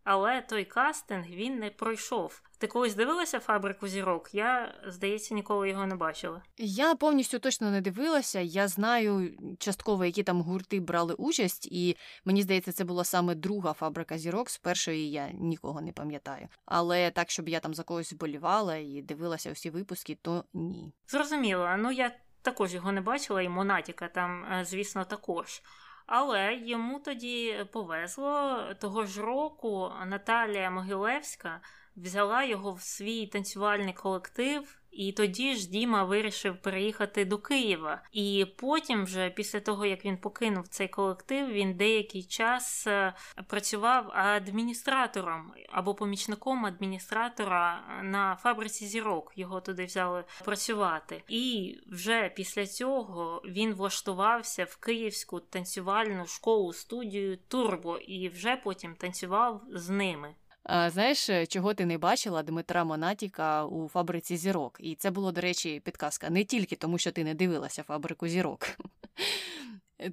але 0.07 0.43
той 0.43 0.65
кастинг 0.65 1.27
він 1.27 1.59
не 1.59 1.71
пройшов. 1.71 2.43
Ти 2.59 2.67
колись 2.67 2.95
дивилася 2.95 3.41
фабрику 3.41 3.89
зірок? 3.89 4.35
Я, 4.35 4.75
здається, 4.87 5.35
ніколи 5.35 5.69
його 5.69 5.87
не 5.87 5.97
бачила. 5.97 6.43
Я 6.59 6.95
повністю 6.95 7.39
точно 7.39 7.71
не 7.71 7.81
дивилася. 7.81 8.41
Я 8.41 8.69
знаю 8.69 9.39
частково, 9.59 10.05
які 10.05 10.23
там 10.23 10.43
гурти 10.43 10.81
брали 10.81 11.15
участь, 11.15 11.69
і 11.73 11.97
мені 12.25 12.43
здається, 12.43 12.73
це 12.73 12.85
була 12.85 13.05
саме 13.05 13.35
друга 13.35 13.73
фабрика 13.73 14.19
зірок. 14.19 14.51
З 14.51 14.59
першої 14.59 15.11
я 15.11 15.31
нікого 15.31 15.81
не 15.81 15.93
пам'ятаю. 15.93 16.49
Але 16.67 17.11
так, 17.11 17.31
щоб 17.31 17.49
я 17.49 17.61
там 17.61 17.75
за 17.75 17.83
когось 17.83 18.13
вболівала 18.13 18.77
і 18.77 19.03
дивилася 19.03 19.53
усі 19.53 19.71
випуски, 19.71 20.19
то 20.23 20.45
ні. 20.55 20.93
Зрозуміло. 21.09 21.69
Ну 21.79 21.93
я 21.93 22.17
також 22.43 22.75
його 22.75 22.93
не 22.93 23.01
бачила, 23.01 23.43
і 23.43 23.49
Монатіка 23.49 24.09
там, 24.09 24.45
е, 24.45 24.65
звісно, 24.65 25.05
також. 25.05 25.63
Але 26.07 26.55
йому 26.55 26.99
тоді 27.01 27.67
повезло. 27.73 28.63
Того 28.81 29.07
ж 29.07 29.23
року 29.23 29.93
Наталія 30.07 30.71
Могилевська 30.71 31.61
взяла 31.97 32.45
його 32.45 32.73
в 32.73 32.81
свій 32.81 33.27
танцювальний 33.27 33.93
колектив, 33.93 34.79
і 34.97 35.13
тоді 35.13 35.55
ж 35.55 35.71
Діма 35.71 36.05
вирішив 36.05 36.57
переїхати 36.57 37.25
до 37.25 37.39
Києва. 37.39 38.03
І 38.13 38.47
потім, 38.57 39.05
вже 39.05 39.31
після 39.31 39.61
того 39.61 39.87
як 39.87 40.05
він 40.05 40.17
покинув 40.17 40.69
цей 40.69 40.89
колектив, 40.89 41.49
він 41.49 41.75
деякий 41.75 42.23
час 42.23 42.87
е, 42.87 43.15
працював 43.47 44.11
адміністратором 44.15 45.53
або 45.71 45.95
помічником 45.95 46.67
адміністратора 46.67 47.83
на 48.03 48.37
фабриці 48.37 48.87
зірок. 48.87 49.33
Його 49.37 49.61
туди 49.61 49.85
взяли 49.85 50.25
працювати. 50.45 51.23
І 51.29 51.77
вже 51.87 52.33
після 52.37 52.67
цього 52.67 53.43
він 53.45 53.75
влаштувався 53.75 54.65
в 54.65 54.77
київську 54.77 55.41
танцювальну 55.41 56.27
школу 56.27 56.73
студію 56.73 57.39
Турбо 57.49 57.99
і 57.99 58.29
вже 58.29 58.57
потім 58.57 58.95
танцював 58.95 59.63
з 59.71 59.89
ними. 59.89 60.35
Знаєш, 60.69 61.29
е, 61.29 61.47
чого 61.47 61.75
ти 61.75 61.87
не 61.87 61.99
бачила 61.99 62.43
Дмитра 62.43 62.85
Монатіка 62.85 63.67
у 63.67 63.89
фабриці 63.89 64.37
зірок? 64.37 64.77
І 64.81 64.95
це 64.95 65.11
було, 65.11 65.33
до 65.33 65.41
речі, 65.41 65.81
підказка 65.85 66.31
не 66.31 66.45
тільки 66.45 66.77
тому, 66.77 66.99
що 66.99 67.13
ти 67.13 67.25
не 67.25 67.35
дивилася 67.35 67.83
фабрику 67.83 68.29
зірок. 68.29 68.67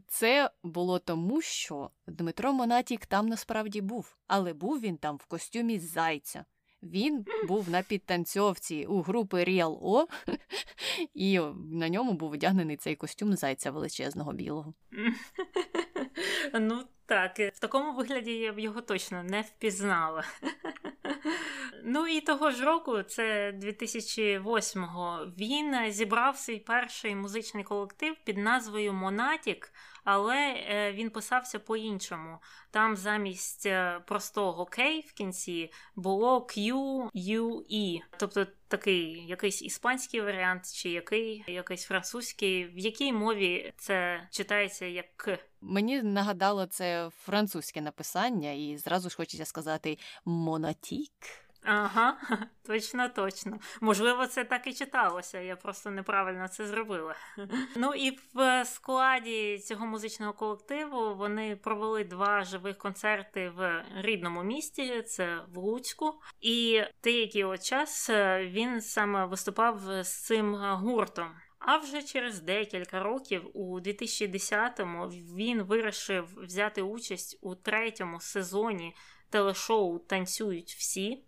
Це 0.07 0.49
було 0.63 0.99
тому, 0.99 1.41
що 1.41 1.89
Дмитро 2.07 2.53
Монатік 2.53 3.05
там 3.05 3.27
насправді 3.27 3.81
був, 3.81 4.17
але 4.27 4.53
був 4.53 4.79
він 4.79 4.97
там 4.97 5.17
в 5.17 5.25
костюмі 5.25 5.79
зайця. 5.79 6.45
Він 6.83 7.25
був 7.47 7.69
на 7.69 7.81
підтанцьовці 7.81 8.85
у 8.85 9.01
групи 9.01 9.43
Real 9.43 9.79
O, 9.81 10.05
і 11.13 11.39
на 11.71 11.89
ньому 11.89 12.13
був 12.13 12.31
одягнений 12.31 12.77
цей 12.77 12.95
костюм 12.95 13.35
зайця 13.35 13.71
величезного 13.71 14.33
білого. 14.33 14.73
Ну 16.53 16.83
так, 17.05 17.39
в 17.39 17.59
такому 17.59 17.93
вигляді 17.93 18.31
я 18.31 18.53
б 18.53 18.59
його 18.59 18.81
точно 18.81 19.23
не 19.23 19.41
впізнала. 19.41 20.23
Ну 21.85 22.07
і 22.07 22.21
того 22.21 22.51
ж 22.51 22.65
року, 22.65 23.03
це 23.03 23.51
2008-го, 23.51 25.25
він 25.37 25.91
зібрав 25.91 26.37
свій 26.37 26.59
перший 26.59 27.15
музичний 27.15 27.63
колектив 27.63 28.15
під 28.25 28.37
назвою 28.37 28.93
Монатік, 28.93 29.73
але 30.03 30.37
е, 30.37 30.91
він 30.93 31.09
писався 31.09 31.59
по-іншому. 31.59 32.37
Там 32.71 32.95
замість 32.95 33.65
е, 33.65 33.99
простого 34.07 34.63
K 34.63 35.07
в 35.07 35.13
кінці 35.13 35.71
було 35.95 36.39
QUE, 36.39 37.99
тобто 38.19 38.47
такий 38.67 39.27
якийсь 39.27 39.61
іспанський 39.61 40.21
варіант, 40.21 40.73
чи 40.75 40.89
який 40.89 41.43
якийсь 41.47 41.85
французький. 41.85 42.65
В 42.65 42.77
якій 42.79 43.13
мові 43.13 43.73
це 43.77 44.27
читається 44.31 44.85
як 44.85 45.17
К? 45.17 45.37
Мені 45.65 46.01
нагадало 46.01 46.65
це 46.65 47.09
французьке 47.17 47.81
написання, 47.81 48.51
і 48.51 48.77
зразу 48.77 49.09
ж 49.09 49.17
хочеться 49.17 49.45
сказати 49.45 49.97
монатік. 50.25 51.11
Ага, 51.65 52.17
точно, 52.67 53.09
точно. 53.09 53.59
Можливо, 53.81 54.27
це 54.27 54.43
так 54.43 54.67
і 54.67 54.73
читалося. 54.73 55.39
Я 55.39 55.55
просто 55.55 55.91
неправильно 55.91 56.47
це 56.47 56.67
зробила. 56.67 57.15
Ну 57.75 57.93
і 57.93 58.19
в 58.33 58.65
складі 58.65 59.59
цього 59.59 59.85
музичного 59.85 60.33
колективу 60.33 61.15
вони 61.15 61.55
провели 61.55 62.03
два 62.03 62.43
живих 62.43 62.77
концерти 62.77 63.49
в 63.49 63.85
рідному 63.95 64.43
місті, 64.43 65.01
це 65.01 65.39
в 65.53 65.57
Луцьку. 65.57 66.13
І 66.41 66.81
деякий 67.03 67.57
час 67.57 68.09
е, 68.09 68.45
він 68.45 68.81
саме 68.81 69.25
виступав 69.25 69.79
з 70.03 70.23
цим 70.25 70.55
гуртом. 70.55 71.31
А 71.65 71.77
вже 71.77 72.03
через 72.03 72.41
декілька 72.41 73.03
років, 73.03 73.49
у 73.53 73.79
2010-му, 73.79 75.07
він 75.07 75.63
вирішив 75.63 76.27
взяти 76.37 76.81
участь 76.81 77.39
у 77.41 77.55
третьому 77.55 78.19
сезоні 78.19 78.95
телешоу 79.29 79.99
Танцюють 79.99 80.71
всі 80.71 81.23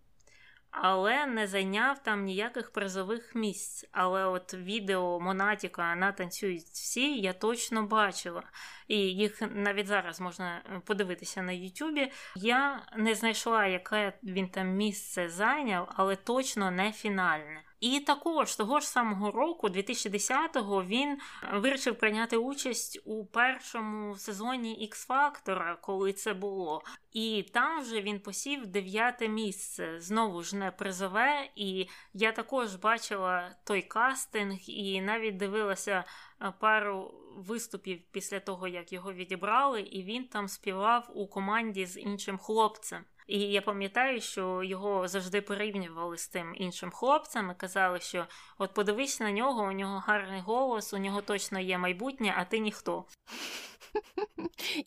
але 0.81 1.25
не 1.25 1.47
зайняв 1.47 2.03
там 2.03 2.23
ніяких 2.23 2.71
призових 2.71 3.35
місць. 3.35 3.85
Але 3.91 4.25
от 4.25 4.53
відео 4.53 5.19
Монатіка 5.19 5.95
на 5.95 6.11
танцюють 6.11 6.63
всі, 6.63 7.19
я 7.19 7.33
точно 7.33 7.83
бачила. 7.83 8.43
І 8.87 8.97
їх 8.97 9.41
навіть 9.55 9.87
зараз 9.87 10.21
можна 10.21 10.61
подивитися 10.85 11.41
на 11.41 11.51
Ютубі. 11.51 12.11
Я 12.35 12.87
не 12.97 13.15
знайшла, 13.15 13.65
яке 13.65 14.13
він 14.23 14.47
там 14.47 14.67
місце 14.67 15.29
зайняв, 15.29 15.93
але 15.95 16.15
точно 16.15 16.71
не 16.71 16.91
фінальне. 16.91 17.61
І 17.79 17.99
також 17.99 18.55
того 18.55 18.79
ж 18.79 18.87
самого 18.87 19.31
року, 19.31 19.67
2010-го, 19.67 20.83
він 20.83 21.17
вирішив 21.53 21.97
прийняти 21.97 22.37
участь 22.37 23.01
у 23.05 23.25
першому 23.25 24.17
сезоні 24.17 24.89
X-Factor, 24.91 25.75
коли 25.81 26.13
це 26.13 26.33
було. 26.33 26.81
І 27.11 27.45
там 27.53 27.81
вже 27.81 28.01
він 28.01 28.19
посів 28.19 28.67
дев'яте 28.67 29.27
місце. 29.27 29.99
Знову 29.99 30.43
ж 30.43 30.55
не 30.55 30.71
призове. 30.71 31.49
І 31.55 31.87
я 32.13 32.31
також 32.31 32.75
бачила 32.75 33.55
той 33.63 33.81
кастинг 33.81 34.57
і 34.67 35.01
навіть 35.01 35.37
дивилася 35.37 36.03
е, 36.41 36.53
пару 36.59 37.13
виступів 37.35 38.01
після 38.11 38.39
того, 38.39 38.67
як 38.67 38.93
його 38.93 39.13
відібрали, 39.13 39.81
і 39.81 40.03
він 40.03 40.27
там 40.27 40.47
співав 40.47 41.11
у 41.15 41.27
команді 41.27 41.85
з 41.85 41.99
іншим 41.99 42.37
хлопцем. 42.37 43.05
І 43.27 43.39
я 43.39 43.61
пам'ятаю, 43.61 44.21
що 44.21 44.63
його 44.63 45.07
завжди 45.07 45.41
порівнювали 45.41 46.17
з 46.17 46.27
тим 46.27 46.53
іншим 46.55 46.91
хлопцем 46.91 47.51
і 47.51 47.59
казали, 47.59 47.99
що 47.99 48.25
от 48.57 48.73
подивись 48.73 49.19
на 49.19 49.31
нього, 49.31 49.63
у 49.63 49.71
нього 49.71 50.03
гарний 50.07 50.41
голос, 50.41 50.93
у 50.93 50.97
нього 50.97 51.21
точно 51.21 51.59
є 51.59 51.77
майбутнє, 51.77 52.33
а 52.37 52.45
ти 52.45 52.59
ніхто. 52.59 53.05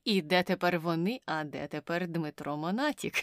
І 0.05 0.23
де 0.23 0.43
тепер 0.43 0.81
вони, 0.81 1.21
а 1.27 1.45
де 1.45 1.67
тепер 1.67 2.09
Дмитро 2.09 2.57
Монатік? 2.57 3.15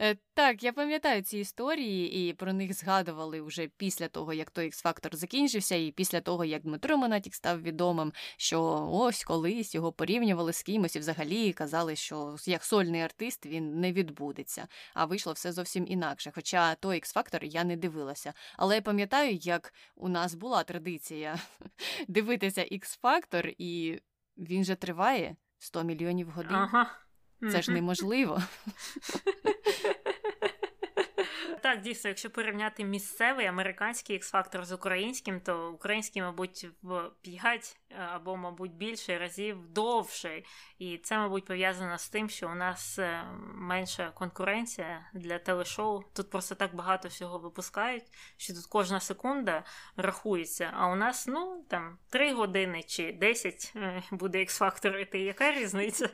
Е, 0.00 0.16
так, 0.34 0.62
я 0.62 0.72
пам'ятаю 0.72 1.22
ці 1.22 1.38
історії, 1.38 2.28
і 2.28 2.32
про 2.32 2.52
них 2.52 2.74
згадували 2.74 3.40
вже 3.40 3.68
після 3.76 4.08
того, 4.08 4.32
як 4.32 4.50
той 4.50 4.66
X-Factor 4.66 5.16
закінчився, 5.16 5.74
і 5.76 5.90
після 5.90 6.20
того, 6.20 6.44
як 6.44 6.62
Дмитро 6.62 6.96
Монатік 6.96 7.34
став 7.34 7.62
відомим, 7.62 8.12
що 8.36 8.88
ось 8.92 9.24
колись 9.24 9.74
його 9.74 9.92
порівнювали 9.92 10.52
з 10.52 10.62
кимось 10.62 10.96
і 10.96 10.98
взагалі 10.98 11.52
казали, 11.52 11.96
що 11.96 12.36
як 12.46 12.64
сольний 12.64 13.00
артист 13.00 13.46
він 13.46 13.80
не 13.80 13.92
відбудеться. 14.02 14.68
А 14.94 15.04
вийшло 15.04 15.32
все 15.32 15.52
зовсім 15.52 15.86
інакше. 15.86 16.32
Хоча 16.34 16.74
той 16.74 17.00
X-Factor 17.00 17.44
я 17.44 17.64
не 17.64 17.76
дивилася. 17.76 18.32
Але 18.56 18.74
я 18.74 18.82
пам'ятаю, 18.82 19.34
як 19.34 19.74
у 19.94 20.08
нас 20.08 20.34
була 20.34 20.64
традиція 20.64 21.38
дивитися 22.08 22.60
X-Factor, 22.60 23.54
і 23.58 24.00
він 24.36 24.64
же 24.64 24.74
триває 24.74 25.36
100 25.58 25.82
мільйонів 25.82 26.30
годин. 26.30 26.54
Ага. 26.54 26.98
Це 27.50 27.62
ж 27.62 27.72
неможливо. 27.72 28.42
Так, 31.62 31.80
дійсно, 31.80 32.08
якщо 32.08 32.30
порівняти 32.30 32.84
місцевий 32.84 33.46
американський 33.46 34.18
X-Factor 34.18 34.64
з 34.64 34.72
українським, 34.72 35.40
то 35.40 35.72
український, 35.72 36.22
мабуть, 36.22 36.68
в 36.82 37.10
5 37.22 37.44
е, 37.44 37.81
або, 37.98 38.36
мабуть, 38.36 38.72
більше 38.72 39.18
разів 39.18 39.68
довше. 39.68 40.42
І 40.78 40.98
це, 40.98 41.18
мабуть, 41.18 41.44
пов'язано 41.44 41.98
з 41.98 42.08
тим, 42.08 42.28
що 42.28 42.48
у 42.48 42.54
нас 42.54 42.98
е, 42.98 43.24
менша 43.54 44.10
конкуренція 44.10 45.10
для 45.14 45.38
телешоу. 45.38 46.02
Тут 46.12 46.30
просто 46.30 46.54
так 46.54 46.74
багато 46.74 47.08
всього 47.08 47.38
випускають, 47.38 48.04
що 48.36 48.54
тут 48.54 48.66
кожна 48.66 49.00
секунда 49.00 49.64
рахується. 49.96 50.72
А 50.76 50.86
у 50.86 50.94
нас, 50.94 51.26
ну, 51.26 51.64
там 51.68 51.98
3 52.10 52.32
години 52.32 52.82
чи 52.82 53.12
10 53.12 53.72
е, 53.76 54.02
буде 54.10 54.38
X-Factor 54.38 54.96
іти. 54.96 55.18
Яка 55.18 55.52
різниця? 55.52 56.08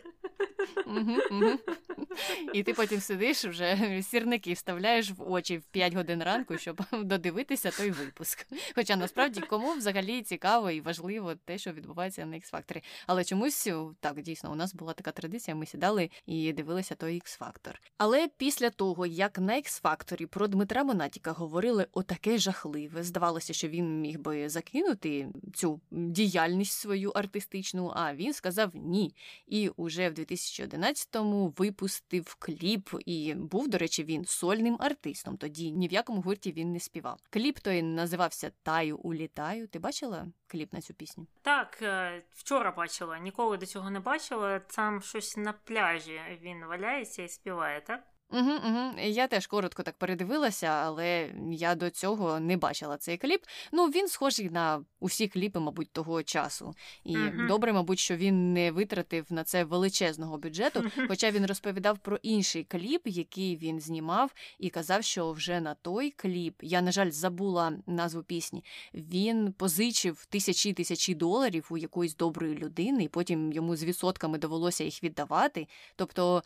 І 2.54 2.62
ти 2.62 2.74
потім 2.74 3.00
сидиш, 3.00 3.44
вже 3.44 4.02
сірники 4.10 4.52
вставляєш 4.52 5.10
в 5.10 5.30
очі 5.32 5.56
в 5.56 5.62
5 5.62 5.94
годин 5.94 6.22
ранку, 6.22 6.58
щоб 6.58 6.82
додивитися 6.92 7.70
той 7.70 7.90
випуск. 7.90 8.46
Хоча 8.74 8.96
насправді 8.96 9.40
кому 9.40 9.72
взагалі 9.72 10.22
цікаво 10.22 10.70
і 10.70 10.80
важливо 10.80 11.34
те, 11.34 11.58
що 11.58 11.72
відбувається 11.72 12.26
на 12.26 12.36
X-Factor. 12.36 12.82
Але 13.06 13.24
чомусь 13.24 13.68
так 14.00 14.22
дійсно 14.22 14.52
у 14.52 14.54
нас 14.54 14.74
була 14.74 14.92
така 14.92 15.12
традиція. 15.12 15.54
Ми 15.54 15.66
сідали 15.66 16.10
і 16.26 16.52
дивилися 16.52 16.94
той 16.94 17.14
X-Factor. 17.14 17.74
Але 17.98 18.28
після 18.36 18.70
того, 18.70 19.06
як 19.06 19.38
на 19.38 19.52
X-Factor 19.52 20.26
про 20.26 20.46
Дмитра 20.48 20.84
Монатіка 20.84 21.32
говорили 21.32 21.86
отаке 21.92 22.38
жахливе, 22.38 23.02
здавалося, 23.02 23.52
що 23.52 23.68
він 23.68 24.00
міг 24.00 24.18
би 24.18 24.48
закинути 24.48 25.28
цю 25.54 25.80
діяльність 25.90 26.72
свою 26.72 27.10
артистичну. 27.10 27.92
А 27.96 28.14
він 28.14 28.32
сказав 28.32 28.70
ні. 28.74 29.14
І 29.46 29.68
уже 29.68 30.10
в 30.10 30.14
2011-му 30.48 31.54
випустив 31.56 32.36
кліп, 32.38 32.90
і 33.06 33.34
був, 33.34 33.68
до 33.68 33.78
речі, 33.78 34.04
він 34.04 34.24
сольним 34.24 34.76
артистом. 34.80 35.36
Тоді 35.36 35.72
ні 35.72 35.88
в 35.88 35.92
якому 35.92 36.20
гурті 36.20 36.52
він 36.52 36.72
не 36.72 36.80
співав. 36.80 37.20
Кліп 37.30 37.58
той 37.58 37.82
називався 37.82 38.50
Таю 38.62 38.96
улітаю. 38.98 39.68
Ти 39.68 39.78
бачила 39.78 40.26
кліп 40.46 40.72
на 40.72 40.80
цю 40.80 40.94
пісню? 40.94 41.26
Так, 41.42 41.78
е, 41.82 42.22
вчора 42.30 42.70
бачила, 42.70 43.18
ніколи 43.18 43.56
до 43.56 43.66
цього 43.66 43.90
не 43.90 44.00
бачила. 44.00 44.58
Там 44.58 45.02
щось 45.02 45.36
на 45.36 45.52
пляжі 45.52 46.20
він 46.42 46.64
валяється 46.64 47.22
і 47.22 47.28
співає, 47.28 47.80
так? 47.80 48.04
Угу, 48.30 48.50
угу. 48.50 48.90
Я 49.02 49.26
теж 49.26 49.46
коротко 49.46 49.82
так 49.82 49.98
передивилася, 49.98 50.66
але 50.66 51.30
я 51.50 51.74
до 51.74 51.90
цього 51.90 52.40
не 52.40 52.56
бачила 52.56 52.96
цей 52.96 53.16
кліп. 53.16 53.42
Ну 53.72 53.86
він 53.86 54.08
схожий 54.08 54.50
на 54.50 54.84
усі 55.00 55.28
кліпи, 55.28 55.60
мабуть, 55.60 55.92
того 55.92 56.22
часу. 56.22 56.74
І 57.04 57.16
угу. 57.16 57.46
добре, 57.48 57.72
мабуть, 57.72 57.98
що 57.98 58.16
він 58.16 58.52
не 58.52 58.70
витратив 58.70 59.26
на 59.30 59.44
це 59.44 59.64
величезного 59.64 60.38
бюджету. 60.38 60.84
Хоча 61.08 61.30
він 61.30 61.46
розповідав 61.46 61.98
про 61.98 62.16
інший 62.16 62.64
кліп, 62.64 63.02
який 63.04 63.56
він 63.56 63.80
знімав, 63.80 64.34
і 64.58 64.70
казав, 64.70 65.04
що 65.04 65.32
вже 65.32 65.60
на 65.60 65.74
той 65.74 66.10
кліп 66.10 66.54
я, 66.62 66.82
на 66.82 66.92
жаль, 66.92 67.10
забула 67.10 67.72
назву 67.86 68.22
пісні. 68.22 68.64
Він 68.94 69.52
позичив 69.52 70.26
тисячі 70.26 70.72
тисячі 70.72 71.14
доларів 71.14 71.66
у 71.70 71.76
якоїсь 71.76 72.16
доброї 72.16 72.54
людини, 72.54 73.04
і 73.04 73.08
потім 73.08 73.52
йому 73.52 73.76
з 73.76 73.84
відсотками 73.84 74.38
довелося 74.38 74.84
їх 74.84 75.02
віддавати. 75.02 75.68
Тобто 75.96 76.42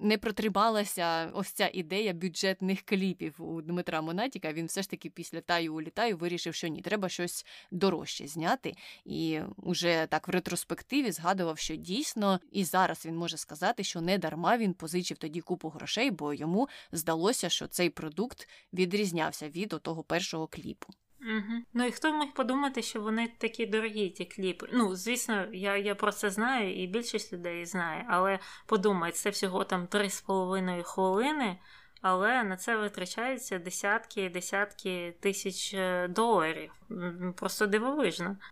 не 0.00 0.18
протрималася 0.18 1.30
ось 1.34 1.52
ця 1.52 1.70
ідея 1.72 2.12
бюджетних 2.12 2.82
кліпів 2.82 3.34
у 3.38 3.62
Дмитра 3.62 4.00
Монатіка. 4.00 4.52
Він 4.52 4.66
все 4.66 4.82
ж 4.82 4.90
таки 4.90 5.10
після 5.10 5.40
таю 5.40 5.74
улітаю 5.74 6.16
вирішив, 6.16 6.54
що 6.54 6.68
ні, 6.68 6.82
треба 6.82 7.08
щось 7.08 7.46
дорожче 7.70 8.26
зняти. 8.26 8.74
І 9.04 9.40
уже 9.56 10.06
так 10.10 10.28
в 10.28 10.30
ретроспективі 10.30 11.12
згадував, 11.12 11.58
що 11.58 11.76
дійсно 11.76 12.40
і 12.52 12.64
зараз 12.64 13.06
він 13.06 13.16
може 13.16 13.36
сказати, 13.36 13.84
що 13.84 14.00
не 14.00 14.18
дарма 14.18 14.56
він 14.56 14.74
позичив 14.74 15.18
тоді 15.18 15.40
купу 15.40 15.68
грошей, 15.68 16.10
бо 16.10 16.34
йому 16.34 16.68
здалося, 16.92 17.48
що 17.48 17.66
цей 17.66 17.90
продукт 17.90 18.48
відрізнявся 18.72 19.48
від 19.48 19.68
того 19.82 20.02
першого 20.02 20.46
кліпу. 20.46 20.86
Угу. 21.22 21.62
Ну 21.74 21.86
і 21.86 21.90
хто 21.90 22.12
міг 22.12 22.32
подумати, 22.32 22.82
що 22.82 23.00
вони 23.00 23.28
такі 23.38 23.66
дорогі, 23.66 24.10
ті 24.10 24.24
кліпи? 24.24 24.68
Ну, 24.72 24.96
звісно, 24.96 25.46
я 25.52 25.76
я 25.76 25.94
про 25.94 26.12
це 26.12 26.30
знаю, 26.30 26.82
і 26.82 26.86
більшість 26.86 27.32
людей 27.32 27.66
знає, 27.66 28.06
але 28.08 28.38
подумай, 28.66 29.12
це 29.12 29.30
всього 29.30 29.64
там 29.64 29.86
3,5 29.86 30.82
хвилини, 30.82 31.58
але 32.02 32.44
на 32.44 32.56
це 32.56 32.76
витрачаються 32.76 33.58
десятки 33.58 34.30
десятки 34.30 35.14
тисяч 35.20 35.74
е, 35.74 36.08
доларів. 36.08 36.79
Просто 37.36 37.66
дивовижно. 37.66 38.36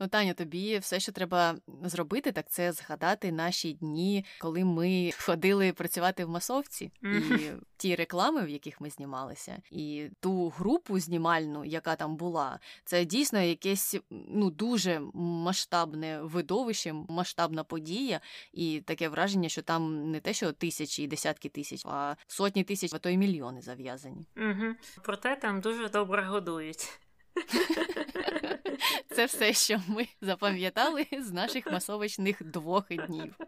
Ну, 0.00 0.08
Таня, 0.08 0.34
тобі 0.34 0.78
все, 0.78 1.00
що 1.00 1.12
треба 1.12 1.56
зробити, 1.84 2.32
так 2.32 2.48
це 2.48 2.72
згадати 2.72 3.32
наші 3.32 3.72
дні, 3.72 4.24
коли 4.40 4.64
ми 4.64 5.10
ходили 5.18 5.72
працювати 5.72 6.24
в 6.24 6.28
масовці, 6.28 6.92
і 7.02 7.50
ті 7.76 7.94
реклами, 7.94 8.44
в 8.44 8.48
яких 8.48 8.80
ми 8.80 8.90
знімалися, 8.90 9.62
і 9.70 10.08
ту 10.20 10.48
групу 10.48 10.98
знімальну, 10.98 11.64
яка 11.64 11.96
там 11.96 12.16
була, 12.16 12.58
це 12.84 13.04
дійсно 13.04 13.40
якесь 13.40 13.96
ну 14.10 14.50
дуже 14.50 15.00
масштабне 15.14 16.20
видовище, 16.22 16.92
масштабна 16.92 17.64
подія, 17.64 18.20
і 18.52 18.80
таке 18.80 19.08
враження, 19.08 19.48
що 19.48 19.62
там 19.62 20.10
не 20.10 20.20
те, 20.20 20.32
що 20.32 20.52
тисячі 20.52 21.02
і 21.02 21.06
десятки 21.06 21.48
тисяч, 21.48 21.82
а 21.86 22.16
сотні 22.26 22.64
тисяч, 22.64 22.94
а 22.94 22.98
то 22.98 23.08
й 23.08 23.16
мільйони 23.16 23.60
зав'язані. 23.60 24.26
Угу. 24.36 24.74
Проте 25.02 25.36
там 25.36 25.60
дуже 25.60 25.88
добре 25.88 26.22
годують. 26.22 27.00
Це 29.14 29.24
все, 29.24 29.52
що 29.52 29.80
ми 29.88 30.06
запам'ятали 30.20 31.06
з 31.18 31.32
наших 31.32 31.66
масовочних 31.66 32.42
двох 32.42 32.88
днів. 32.88 33.34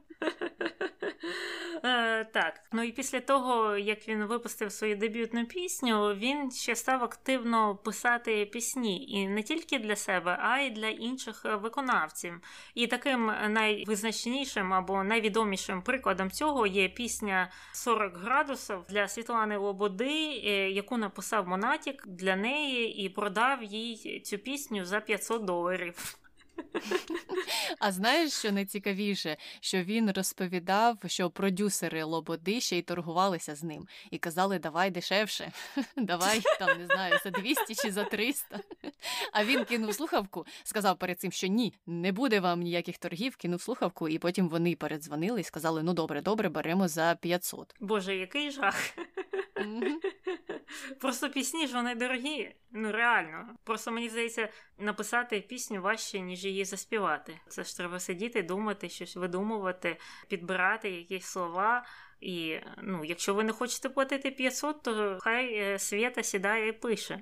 Е, 1.84 2.24
Так, 2.24 2.60
ну 2.72 2.82
і 2.82 2.92
після 2.92 3.20
того, 3.20 3.76
як 3.76 4.08
він 4.08 4.24
випустив 4.24 4.72
свою 4.72 4.96
дебютну 4.96 5.46
пісню, 5.46 6.14
він 6.14 6.50
ще 6.50 6.76
став 6.76 7.04
активно 7.04 7.76
писати 7.76 8.46
пісні 8.46 9.06
і 9.08 9.28
не 9.28 9.42
тільки 9.42 9.78
для 9.78 9.96
себе, 9.96 10.38
а 10.40 10.58
й 10.58 10.70
для 10.70 10.88
інших 10.88 11.44
виконавців. 11.44 12.40
І 12.74 12.86
таким 12.86 13.32
найвизначнішим 13.48 14.74
або 14.74 15.04
найвідомішим 15.04 15.82
прикладом 15.82 16.30
цього 16.30 16.66
є 16.66 16.88
пісня 16.88 17.50
«40 17.74 18.18
градусів 18.18 18.78
для 18.88 19.08
Світлани 19.08 19.56
Лободи, 19.56 20.42
е, 20.44 20.70
яку 20.70 20.96
написав 20.96 21.48
Монатік 21.48 22.06
для 22.06 22.36
неї 22.36 23.04
і 23.04 23.08
продав 23.08 23.62
їй 23.62 24.20
цю 24.20 24.38
пісню 24.38 24.84
за 24.84 25.00
500 25.00 25.44
доларів. 25.44 26.23
А 27.78 27.92
знаєш, 27.92 28.32
що 28.32 28.52
найцікавіше, 28.52 29.36
що 29.60 29.82
він 29.82 30.10
розповідав, 30.10 30.98
що 31.06 31.30
продюсери 31.30 32.04
Лободи 32.04 32.60
ще 32.60 32.78
й 32.78 32.82
торгувалися 32.82 33.54
з 33.54 33.62
ним 33.62 33.86
і 34.10 34.18
казали, 34.18 34.58
давай 34.58 34.90
дешевше, 34.90 35.52
давай 35.96 36.42
там 36.58 36.78
не 36.78 36.86
знаю, 36.86 37.18
за 37.24 37.30
200 37.30 37.74
чи 37.74 37.92
за 37.92 38.04
300. 38.04 38.60
А 39.32 39.44
він 39.44 39.64
кинув 39.64 39.94
слухавку, 39.94 40.46
сказав 40.64 40.98
перед 40.98 41.20
цим, 41.20 41.32
що 41.32 41.46
ні, 41.46 41.74
не 41.86 42.12
буде 42.12 42.40
вам 42.40 42.60
ніяких 42.60 42.98
торгів, 42.98 43.36
кинув 43.36 43.62
слухавку, 43.62 44.08
і 44.08 44.18
потім 44.18 44.48
вони 44.48 44.76
передзвонили 44.76 45.40
і 45.40 45.44
сказали: 45.44 45.82
ну 45.82 45.92
добре, 45.92 46.22
добре, 46.22 46.48
беремо 46.48 46.88
за 46.88 47.14
500. 47.20 47.74
Боже, 47.80 48.16
який 48.16 48.50
жах. 48.50 48.94
Просто 51.00 51.30
пісні 51.30 51.66
ж 51.66 51.74
вони 51.74 51.94
дорогі. 51.94 52.54
Ну 52.72 52.92
реально. 52.92 53.56
Просто 53.64 53.90
мені 53.92 54.08
здається, 54.08 54.48
написати 54.78 55.40
пісню 55.40 55.82
важче, 55.82 56.20
ніж 56.20 56.44
її 56.44 56.64
заспівати. 56.64 57.40
Це 57.48 57.64
ж 57.64 57.76
треба 57.76 58.00
сидіти, 58.00 58.42
думати, 58.42 58.88
щось 58.88 59.16
видумувати, 59.16 59.96
підбирати 60.28 60.90
якісь 60.90 61.26
слова. 61.26 61.86
І 62.24 62.60
ну, 62.82 63.04
якщо 63.04 63.34
ви 63.34 63.44
не 63.44 63.52
хочете 63.52 63.88
платити 63.88 64.30
500, 64.30 64.82
то 64.82 65.18
хай 65.20 65.54
е, 65.54 65.78
Свята 65.78 66.22
сідає 66.22 66.68
і 66.68 66.72
пише. 66.72 67.20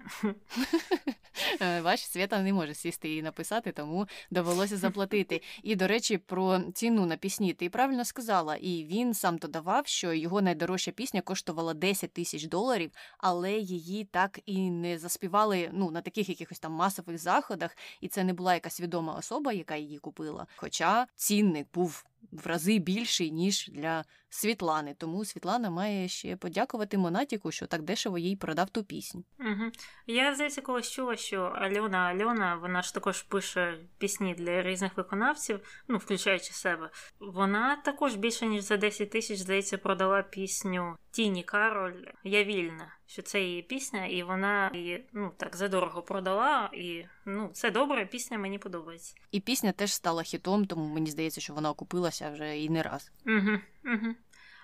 Ваш 1.83 2.03
е, 2.03 2.07
Свята 2.07 2.43
не 2.43 2.53
може 2.53 2.75
сісти 2.75 3.17
і 3.17 3.23
написати, 3.23 3.73
тому 3.73 4.07
довелося 4.31 4.77
заплатити. 4.77 5.43
І, 5.63 5.77
до 5.77 5.87
речі, 5.87 6.19
про 6.19 6.61
ціну 6.75 7.07
на 7.07 7.17
пісні 7.17 7.53
ти 7.53 7.71
правильно 7.71 8.05
сказала, 8.05 8.57
і 8.57 8.85
він 8.85 9.15
сам 9.15 9.39
додавав, 9.39 9.87
що 9.87 10.13
його 10.13 10.43
найдорожча 10.43 10.91
пісня 10.91 11.21
коштувала 11.21 11.75
10 11.75 12.13
тисяч 12.13 12.45
доларів, 12.45 12.91
але 13.19 13.53
її 13.53 14.05
так 14.05 14.41
і 14.47 14.71
не 14.71 14.99
заспівали 14.99 15.71
ну, 15.73 15.91
на 15.91 16.01
таких 16.01 16.29
якихось 16.29 16.59
там 16.59 16.73
масових 16.73 17.19
заходах, 17.19 17.77
і 18.01 18.09
це 18.09 18.25
не 18.25 18.33
була 18.33 18.55
якась 18.55 18.81
відома 18.81 19.15
особа, 19.15 19.53
яка 19.53 19.77
її 19.77 19.99
купила. 19.99 20.47
Хоча 20.57 21.07
цінник 21.17 21.67
був 21.75 22.05
в 22.33 22.47
рази 22.47 22.79
більший, 22.79 23.31
ніж 23.31 23.69
для 23.69 24.05
Світлани. 24.29 24.95
Тому 24.99 25.25
Світлана 25.25 25.71
має 25.71 26.09
ще 26.09 26.37
подякувати 26.37 26.99
Монатіку, 26.99 27.51
що 27.51 27.67
так 27.67 27.83
дешево 27.83 28.19
їй 28.19 28.37
продав 28.37 28.71
ту 28.71 28.85
пісню. 28.85 29.25
Угу. 29.41 29.71
Я 30.07 30.35
здається, 30.35 30.61
когось 30.61 30.91
чула, 30.91 31.17
що 31.17 31.41
Альона 31.41 31.99
Альона, 31.99 32.57
вона 32.57 32.83
ж 32.83 32.95
також 32.95 33.23
пише 33.23 33.79
пісні 33.99 34.35
для 34.35 34.63
різних 34.63 34.97
виконавців, 34.97 35.61
ну, 35.89 35.99
включаючи 35.99 36.53
себе. 36.53 36.91
Вона 37.21 37.77
також 37.77 38.15
більше 38.15 38.47
ніж 38.47 38.65
за 38.65 38.77
10 38.77 39.11
тисяч, 39.11 39.39
здається, 39.39 39.79
продала 39.79 40.23
пісню 40.23 40.97
Тіні 41.13 41.43
Кароль 41.43 42.05
Я 42.25 42.45
вільна. 42.45 42.95
Що 43.07 43.23
це 43.23 43.41
її 43.41 43.63
пісня, 43.63 44.07
і 44.07 44.23
вона 44.23 44.71
її 44.75 45.05
ну 45.13 45.33
так 45.37 45.57
задорого 45.57 46.03
продала, 46.03 46.71
і 46.73 47.05
ну 47.25 47.51
це 47.53 47.71
добре. 47.71 48.07
Пісня 48.07 48.39
мені 48.39 48.59
подобається. 48.59 49.15
І 49.31 49.41
пісня 49.41 49.73
теж 49.73 49.95
стала 49.95 50.23
хітом, 50.23 50.65
тому 50.65 50.95
мені 50.95 51.11
здається, 51.11 51.41
що 51.41 51.55
вона 51.55 51.71
окупилася 51.71 52.31
вже 52.31 52.59
і 52.59 52.69
не 52.69 52.83
раз. 52.83 53.13
Угу, 53.27 53.59
угу. 53.85 54.15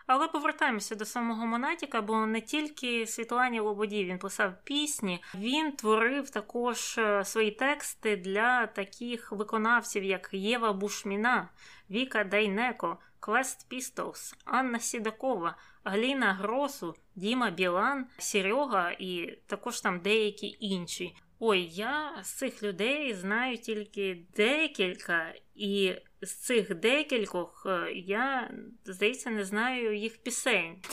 Але 0.06 0.28
повертаємося 0.28 0.94
до 0.94 1.04
самого 1.04 1.46
Монатіка, 1.46 2.02
бо 2.02 2.26
не 2.26 2.40
тільки 2.40 3.06
Світлані 3.06 3.60
Лободі 3.60 4.04
він 4.04 4.18
писав 4.18 4.52
пісні, 4.64 5.22
він 5.34 5.72
творив 5.72 6.30
також 6.30 6.98
е, 6.98 7.24
свої 7.24 7.50
тексти 7.50 8.16
для 8.16 8.66
таких 8.66 9.32
виконавців, 9.32 10.04
як 10.04 10.30
Єва 10.32 10.72
Бушміна, 10.72 11.48
Віка 11.90 12.24
Дайнеко, 12.24 12.98
Квест 13.20 13.68
Пістолс, 13.68 14.34
Анна 14.44 14.78
Сідакова, 14.78 15.56
Гліна 15.88 16.32
Гросу, 16.32 16.94
Діма 17.14 17.50
Білан, 17.50 18.06
Серега 18.18 18.90
і 18.98 19.38
також 19.46 19.80
там 19.80 20.00
деякі 20.00 20.56
інші. 20.60 21.14
Ой, 21.40 21.68
я 21.72 22.18
з 22.22 22.32
цих 22.32 22.62
людей 22.62 23.14
знаю 23.14 23.58
тільки 23.58 24.26
декілька, 24.36 25.34
і 25.54 25.94
з 26.22 26.34
цих 26.34 26.74
декількох 26.74 27.66
е, 27.66 27.92
я, 27.92 28.50
здається, 28.84 29.30
не 29.30 29.44
знаю 29.44 29.96
їх 29.96 30.22
пісень. 30.22 30.82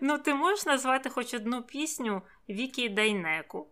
Ну, 0.00 0.18
ти 0.18 0.34
можеш 0.34 0.66
назвати 0.66 1.10
хоч 1.10 1.34
одну 1.34 1.62
пісню 1.62 2.22
Вікі 2.48 2.88
Дайнеку? 2.88 3.68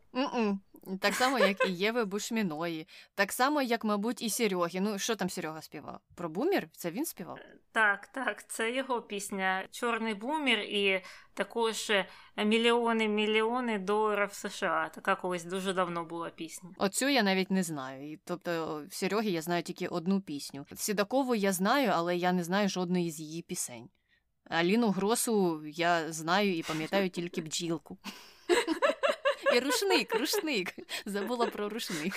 Так 1.00 1.14
само, 1.14 1.38
як 1.38 1.68
і 1.68 1.72
Єви 1.72 2.04
Бушміної, 2.04 2.88
так 3.14 3.32
само, 3.32 3.62
як, 3.62 3.84
мабуть, 3.84 4.22
і 4.22 4.30
Серьоги. 4.30 4.80
Ну, 4.80 4.98
що 4.98 5.16
там 5.16 5.30
Серега 5.30 5.62
співав? 5.62 6.00
Про 6.14 6.28
бумір? 6.28 6.68
Це 6.72 6.90
він 6.90 7.04
співав? 7.04 7.36
Е, 7.36 7.56
так, 7.72 8.06
так, 8.06 8.48
це 8.48 8.72
його 8.72 9.02
пісня 9.02 9.68
Чорний 9.70 10.14
бумір 10.14 10.58
і 10.58 11.02
також 11.34 11.92
мільйони 12.36 13.08
мільйони 13.08 13.78
доларів 13.78 14.32
США. 14.32 14.90
Така 14.94 15.16
колись 15.16 15.44
дуже 15.44 15.72
давно 15.72 16.04
була 16.04 16.30
пісня. 16.30 16.70
Оцю 16.78 17.08
я 17.08 17.22
навіть 17.22 17.50
не 17.50 17.62
знаю. 17.62 18.12
І, 18.12 18.20
Тобто, 18.24 18.82
в 18.90 18.94
Серьоги 18.94 19.30
я 19.30 19.42
знаю 19.42 19.62
тільки 19.62 19.86
одну 19.86 20.20
пісню. 20.20 20.66
Сідакову 20.76 21.34
я 21.34 21.52
знаю, 21.52 21.90
але 21.94 22.16
я 22.16 22.32
не 22.32 22.44
знаю 22.44 22.68
жодної 22.68 23.10
з 23.10 23.20
її 23.20 23.42
пісень. 23.42 23.88
Аліну 24.50 24.90
Гросу 24.90 25.66
я 25.66 26.12
знаю 26.12 26.56
і 26.56 26.62
пам'ятаю 26.62 27.10
тільки 27.10 27.40
бджілку. 27.40 27.98
І 29.54 29.60
рушник, 29.60 30.14
рушник. 30.14 30.74
Забула 31.06 31.46
про 31.46 31.68
рушник. 31.68 32.14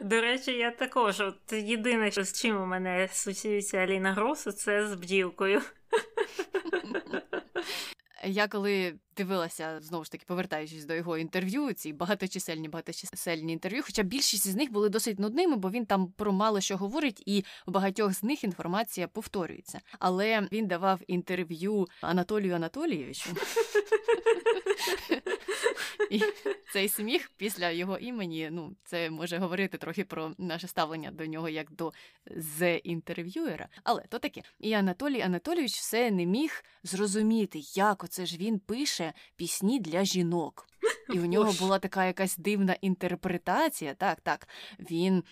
До 0.00 0.20
речі, 0.20 0.52
я 0.52 0.70
також. 0.70 1.20
От 1.20 1.52
Єдине, 1.52 2.10
з 2.10 2.40
чим 2.40 2.62
у 2.62 2.66
мене 2.66 3.04
асоціюється 3.04 3.78
Аліна 3.78 4.12
Гросу, 4.12 4.52
це 4.52 4.86
з 4.88 4.94
бджілкою. 4.94 5.62
Я 8.24 8.48
коли 8.48 8.94
дивилася, 9.18 9.80
знову 9.80 10.04
ж 10.04 10.12
таки, 10.12 10.24
повертаючись 10.26 10.84
до 10.84 10.94
його 10.94 11.18
інтерв'ю, 11.18 11.72
ці 11.72 11.92
багаточисельні 11.92 12.68
багаточисельні 12.68 13.52
інтерв'ю, 13.52 13.82
хоча 13.84 14.02
більшість 14.02 14.48
з 14.48 14.54
них 14.54 14.72
були 14.72 14.88
досить 14.88 15.18
нудними, 15.18 15.56
бо 15.56 15.70
він 15.70 15.86
там 15.86 16.12
про 16.16 16.32
мало 16.32 16.60
що 16.60 16.76
говорить, 16.76 17.22
і 17.26 17.44
в 17.66 17.70
багатьох 17.70 18.12
з 18.12 18.22
них 18.22 18.44
інформація 18.44 19.08
повторюється. 19.08 19.80
Але 19.98 20.48
він 20.52 20.66
давав 20.66 21.00
інтерв'ю 21.06 21.86
Анатолію 22.00 22.54
Анатолійовичу. 22.54 23.30
І 26.10 26.22
цей 26.72 26.88
сміх 26.88 27.30
після 27.36 27.70
його 27.70 27.98
імені, 27.98 28.48
ну, 28.52 28.76
це 28.84 29.10
може 29.10 29.38
говорити 29.38 29.78
трохи 29.78 30.04
про 30.04 30.32
наше 30.38 30.68
ставлення 30.68 31.10
до 31.10 31.26
нього 31.26 31.48
як 31.48 31.70
до 31.70 31.92
з 32.36 32.76
інтерв'юера. 32.76 33.68
Але 33.84 34.02
то 34.08 34.18
таке. 34.18 34.42
І 34.58 34.72
Анатолій 34.72 35.20
Анатолійович 35.20 35.74
все 35.74 36.10
не 36.10 36.26
міг 36.26 36.64
зрозуміти, 36.82 37.60
як 37.74 38.04
оце 38.04 38.26
ж 38.26 38.36
він 38.36 38.58
пише 38.58 39.07
пісні 39.36 39.80
для 39.80 40.04
жінок. 40.04 40.66
І 41.14 41.20
у 41.20 41.26
нього 41.26 41.52
була 41.60 41.78
така 41.78 42.04
якась 42.04 42.36
дивна 42.36 42.76
інтерпретація. 42.80 43.94
Так, 43.94 44.20
так. 44.20 44.48
Він 44.90 45.24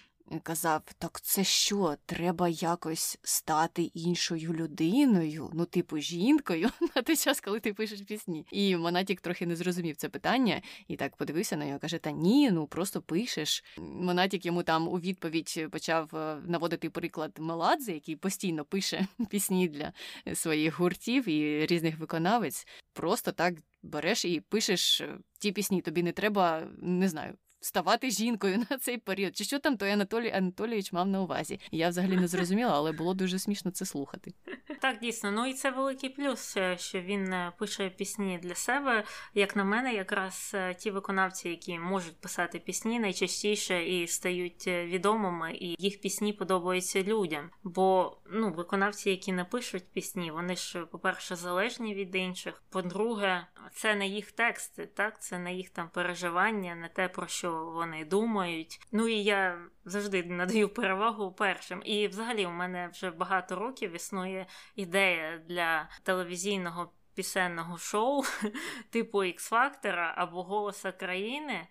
казав: 0.43 0.83
так 0.99 1.21
це 1.21 1.45
що, 1.45 1.97
треба 2.07 2.49
якось 2.49 3.19
стати 3.23 3.83
іншою 3.83 4.53
людиною, 4.53 5.51
ну, 5.55 5.65
типу, 5.65 5.99
жінкою 5.99 6.71
на 6.97 7.03
той 7.03 7.17
час, 7.17 7.41
коли 7.41 7.61
ти 7.61 7.75
пишеш 7.75 8.01
пісні. 8.01 8.47
І 8.51 8.77
Монатік 8.77 9.21
трохи 9.21 9.47
не 9.47 9.57
зрозумів 9.57 9.97
це 9.97 10.09
питання 10.09 10.63
і 10.89 10.97
так 10.97 11.17
подивився 11.17 11.57
на 11.57 11.67
нього, 11.67 11.79
каже: 11.79 11.99
Та 11.99 12.11
ні, 12.11 12.51
ну 12.51 12.67
просто 12.67 13.01
пишеш. 13.01 13.65
Монатік 13.79 14.47
йому 14.47 14.63
там 14.63 14.89
у 14.89 14.99
відповідь 14.99 15.67
почав 15.71 16.17
е, 16.17 16.37
наводити 16.47 16.91
приклад 16.91 17.33
Меладзе, 17.39 17.93
який 17.93 18.17
постійно 18.17 18.65
пише 18.65 19.07
пісні 19.31 19.69
для 19.69 19.93
своїх 20.35 20.79
гуртів 20.79 21.29
і 21.29 21.67
різних 21.67 21.99
виконавець. 21.99 22.67
Просто 22.93 23.33
так 23.33 23.55
береш 23.83 24.25
і 24.25 24.41
пишеш 24.41 25.01
е, 25.01 25.19
ті 25.39 25.53
пісні. 25.53 25.83
Тобі 25.83 26.03
не 26.03 26.13
треба, 26.13 26.63
не 26.79 27.09
знаю, 27.09 27.35
ставати 27.61 28.11
жінкою 28.11 28.59
на 28.71 28.79
цей 28.79 28.99
період. 28.99 29.37
Чи 29.37 29.45
що 29.45 29.59
там 29.59 29.77
той 29.77 29.91
Анатолій 29.91 30.31
Анатолійович 30.31 30.93
мав 30.93 31.07
на 31.07 31.23
увазі? 31.23 31.61
Я 31.71 31.89
взагалі 31.89 32.17
не 32.17 32.29
зрозуміла, 32.29 32.73
але 32.75 32.93
було 32.93 33.15
дуже 33.15 33.39
смішно 33.39 33.71
це 33.71 33.85
слухати. 33.85 34.35
Так, 34.81 34.99
дійсно, 35.01 35.31
ну 35.31 35.47
і 35.47 35.53
це 35.53 35.71
великий 35.71 36.11
плюс, 36.11 36.57
е, 36.57 36.79
що 36.79 37.01
він 37.01 37.33
е, 37.33 37.53
пише 37.59 37.91
пісні 37.91 38.39
для 38.43 38.55
себе. 38.55 39.05
Як 39.35 39.57
на 39.57 39.65
мене, 39.65 39.95
якраз 39.95 40.53
е, 40.55 40.75
ті 40.75 40.91
виконавці, 40.91 41.49
які 41.49 41.79
можуть 41.79 42.21
писати 42.21 42.59
пісні, 42.59 43.01
найчастіше 43.01 43.85
і 43.85 44.07
стають 44.07 44.67
відомими, 44.67 45.53
і 45.55 45.77
їх 45.79 46.01
пісні 46.01 46.33
подобаються 46.33 47.03
людям. 47.03 47.51
Бо 47.65 48.19
ну, 48.31 48.53
виконавці, 48.53 49.11
які 49.11 49.33
не 49.33 49.45
пишуть 49.45 49.93
пісні, 49.93 50.31
вони 50.31 50.57
ж, 50.57 50.81
по-перше, 50.81 51.37
залежні 51.37 51.95
від 51.95 52.15
інших. 52.15 52.63
По-друге, 52.71 53.47
це 53.73 53.95
не 53.95 54.07
їх 54.07 54.33
тексти, 54.33 54.87
так, 54.87 55.23
це 55.23 55.39
не 55.39 55.55
їх 55.55 55.71
там 55.71 55.89
переживання, 55.89 56.75
не 56.75 56.89
те, 56.89 57.09
про 57.09 57.27
що 57.27 57.46
вони 57.51 58.05
думають. 58.05 58.81
Ну 58.93 59.09
і 59.09 59.15
я 59.15 59.59
завжди 59.85 60.23
надаю 60.23 60.69
перевагу 60.69 61.33
першим. 61.33 61.83
І 61.85 62.09
взагалі 62.09 62.47
у 62.47 62.51
мене 62.51 62.89
вже 62.89 63.11
багато 63.11 63.57
років 63.57 63.97
існує 63.97 64.47
ідея 64.75 65.39
для 65.49 65.89
телевізійного 66.03 66.93
пісенного 67.15 67.79
шоу, 67.79 68.23
типу 68.91 69.19
X-Factor 69.19 70.13
або 70.17 70.43
Голоса 70.43 70.93
країни. 70.93 71.67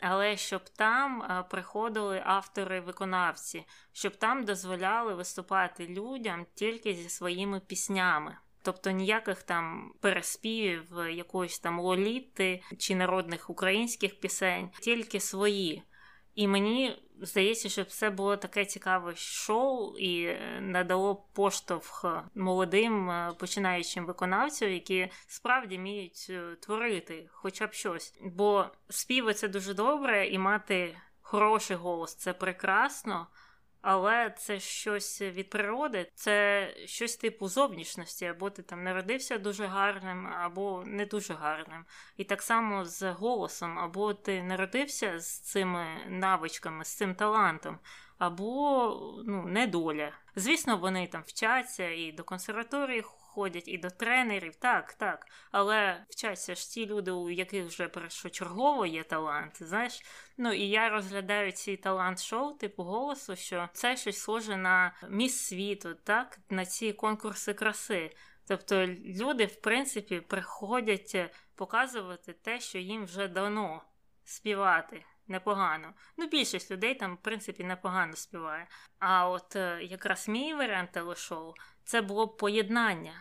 Але 0.00 0.36
щоб 0.36 0.68
там 0.68 1.22
е, 1.22 1.42
приходили 1.50 2.22
автори-виконавці, 2.26 3.64
щоб 3.92 4.16
там 4.16 4.44
дозволяли 4.44 5.14
виступати 5.14 5.86
людям 5.86 6.46
тільки 6.54 6.94
зі 6.94 7.08
своїми 7.08 7.60
піснями. 7.60 8.36
Тобто 8.64 8.90
ніяких 8.90 9.42
там 9.42 9.92
переспівів, 10.00 10.84
якоїсь 11.10 11.58
там 11.58 11.80
лоліти 11.80 12.62
чи 12.78 12.94
народних 12.94 13.50
українських 13.50 14.20
пісень, 14.20 14.70
тільки 14.80 15.20
свої. 15.20 15.82
І 16.34 16.48
мені 16.48 17.02
здається, 17.20 17.68
що 17.68 17.84
це 17.84 18.10
було 18.10 18.36
таке 18.36 18.64
цікаве 18.64 19.16
шоу 19.16 19.98
і 19.98 20.36
надало 20.60 21.16
поштовх 21.16 22.04
молодим 22.34 23.10
е, 23.10 23.32
починаючим 23.38 24.06
виконавцям, 24.06 24.70
які 24.70 25.08
справді 25.26 25.76
вміють 25.76 26.26
е, 26.30 26.56
творити 26.60 27.28
хоча 27.30 27.66
б 27.66 27.72
щось. 27.72 28.14
Бо 28.22 28.66
співи 28.88 29.34
це 29.34 29.48
дуже 29.48 29.74
добре, 29.74 30.28
і 30.28 30.38
мати 30.38 30.96
хороший 31.22 31.76
голос 31.76 32.14
це 32.14 32.32
прекрасно 32.32 33.26
але 33.86 34.30
це 34.30 34.60
щось 34.60 35.22
від 35.22 35.50
природи, 35.50 36.10
це 36.14 36.68
щось 36.86 37.16
типу 37.16 37.48
зовнішності, 37.48 38.26
або 38.26 38.50
ти 38.50 38.62
там 38.62 38.84
народився 38.84 39.38
дуже 39.38 39.66
гарним, 39.66 40.26
або 40.26 40.82
не 40.86 41.06
дуже 41.06 41.34
гарним. 41.34 41.84
І 42.16 42.24
так 42.24 42.42
само 42.42 42.84
з 42.84 43.12
голосом, 43.12 43.78
або 43.78 44.14
ти 44.14 44.42
народився 44.42 45.20
з 45.20 45.38
цими 45.38 45.86
навичками, 46.08 46.84
з 46.84 46.94
цим 46.94 47.14
талантом, 47.14 47.78
або 48.18 49.22
ну, 49.26 49.46
недоля. 49.46 50.12
Звісно, 50.36 50.76
вони 50.76 51.06
там 51.06 51.22
вчаться 51.26 51.88
і 51.88 52.12
до 52.12 52.24
консерваторії 52.24 53.02
ходять 53.34 53.68
і 53.68 53.78
до 53.78 53.90
тренерів, 53.90 54.56
так, 54.56 54.92
так. 54.92 55.26
Але 55.50 56.04
вчаться 56.08 56.54
ж 56.54 56.70
ті 56.70 56.86
люди, 56.86 57.10
у 57.10 57.30
яких 57.30 57.66
вже 57.66 57.88
першочергово 57.88 58.86
є 58.86 59.02
талант, 59.02 59.62
знаєш. 59.62 60.02
Ну 60.36 60.52
і 60.52 60.68
я 60.68 60.88
розглядаю 60.88 61.52
ці 61.52 61.76
талант-шоу, 61.76 62.52
типу 62.52 62.82
голосу, 62.82 63.36
що 63.36 63.68
це 63.72 63.96
щось 63.96 64.18
схоже 64.18 64.56
на 64.56 64.92
міс 65.08 65.38
світу, 65.38 65.94
так, 66.04 66.38
на 66.50 66.66
ці 66.66 66.92
конкурси 66.92 67.54
краси. 67.54 68.10
Тобто 68.46 68.86
люди, 68.86 69.46
в 69.46 69.60
принципі, 69.60 70.20
приходять 70.20 71.16
показувати 71.54 72.32
те, 72.32 72.60
що 72.60 72.78
їм 72.78 73.04
вже 73.04 73.28
дано 73.28 73.82
співати 74.24 75.04
непогано. 75.28 75.92
Ну, 76.16 76.26
більшість 76.26 76.70
людей 76.70 76.94
там, 76.94 77.14
в 77.14 77.22
принципі, 77.22 77.64
непогано 77.64 78.16
співає. 78.16 78.66
А 78.98 79.28
от 79.28 79.56
е, 79.56 79.78
якраз 79.82 80.28
мій 80.28 80.54
варіант 80.54 80.92
телешоу 80.92 81.54
це 81.84 82.02
було 82.02 82.28
поєднання 82.28 83.12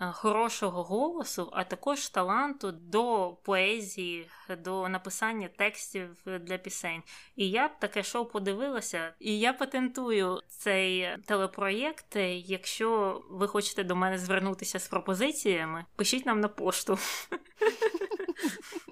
е, 0.00 0.12
хорошого 0.12 0.82
голосу, 0.82 1.50
а 1.52 1.64
також 1.64 2.08
таланту 2.08 2.72
до 2.72 3.36
поезії, 3.42 4.30
до 4.58 4.88
написання 4.88 5.48
текстів 5.56 6.16
для 6.26 6.58
пісень. 6.58 7.02
І 7.36 7.50
я 7.50 7.68
б 7.68 7.78
таке 7.78 8.02
шоу 8.02 8.24
подивилася, 8.24 9.14
і 9.20 9.38
я 9.38 9.52
патентую 9.52 10.42
цей 10.48 11.16
телепроєкт. 11.26 12.16
Якщо 12.44 13.22
ви 13.30 13.48
хочете 13.48 13.84
до 13.84 13.96
мене 13.96 14.18
звернутися 14.18 14.78
з 14.78 14.88
пропозиціями, 14.88 15.84
пишіть 15.96 16.26
нам 16.26 16.40
на 16.40 16.48
пошту. 16.48 16.98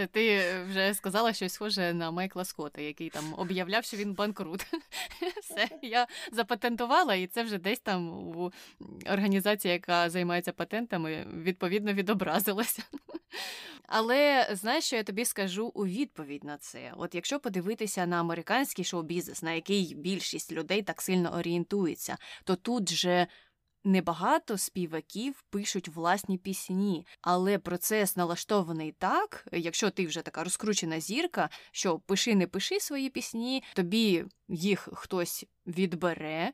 Це 0.00 0.06
ти 0.06 0.42
вже 0.68 0.94
сказала 0.94 1.32
щось 1.32 1.52
схоже 1.52 1.94
на 1.94 2.10
Майкла 2.10 2.44
Скотта, 2.44 2.80
який 2.80 3.10
там 3.10 3.34
об'являв, 3.36 3.84
що 3.84 3.96
він 3.96 4.14
банкрут. 4.14 4.66
Все, 5.42 5.68
я 5.82 6.06
запатентувала, 6.32 7.14
і 7.14 7.26
це 7.26 7.42
вже 7.42 7.58
десь 7.58 7.78
там 7.78 8.08
у 8.08 8.52
організації, 9.06 9.72
яка 9.72 10.10
займається 10.10 10.52
патентами, 10.52 11.26
відповідно 11.34 11.92
відобразилося. 11.92 12.82
Але 13.86 14.48
знаєш, 14.52 14.84
що 14.84 14.96
я 14.96 15.02
тобі 15.02 15.24
скажу 15.24 15.66
у 15.74 15.86
відповідь 15.86 16.44
на 16.44 16.56
це? 16.56 16.92
От 16.96 17.14
якщо 17.14 17.40
подивитися 17.40 18.06
на 18.06 18.20
американський 18.20 18.84
шоу-бізнес, 18.84 19.42
на 19.42 19.52
який 19.52 19.94
більшість 19.94 20.52
людей 20.52 20.82
так 20.82 21.02
сильно 21.02 21.34
орієнтується, 21.34 22.16
то 22.44 22.56
тут 22.56 22.92
же 22.92 23.26
Небагато 23.84 24.58
співаків 24.58 25.44
пишуть 25.50 25.88
власні 25.88 26.38
пісні, 26.38 27.06
але 27.20 27.58
процес 27.58 28.16
налаштований 28.16 28.92
так, 28.98 29.46
якщо 29.52 29.90
ти 29.90 30.06
вже 30.06 30.22
така 30.22 30.44
розкручена 30.44 31.00
зірка, 31.00 31.50
що 31.72 31.98
пиши, 31.98 32.34
не 32.34 32.46
пиши 32.46 32.80
свої 32.80 33.10
пісні, 33.10 33.62
тобі 33.74 34.24
їх 34.48 34.88
хтось 34.92 35.44
відбере, 35.66 36.52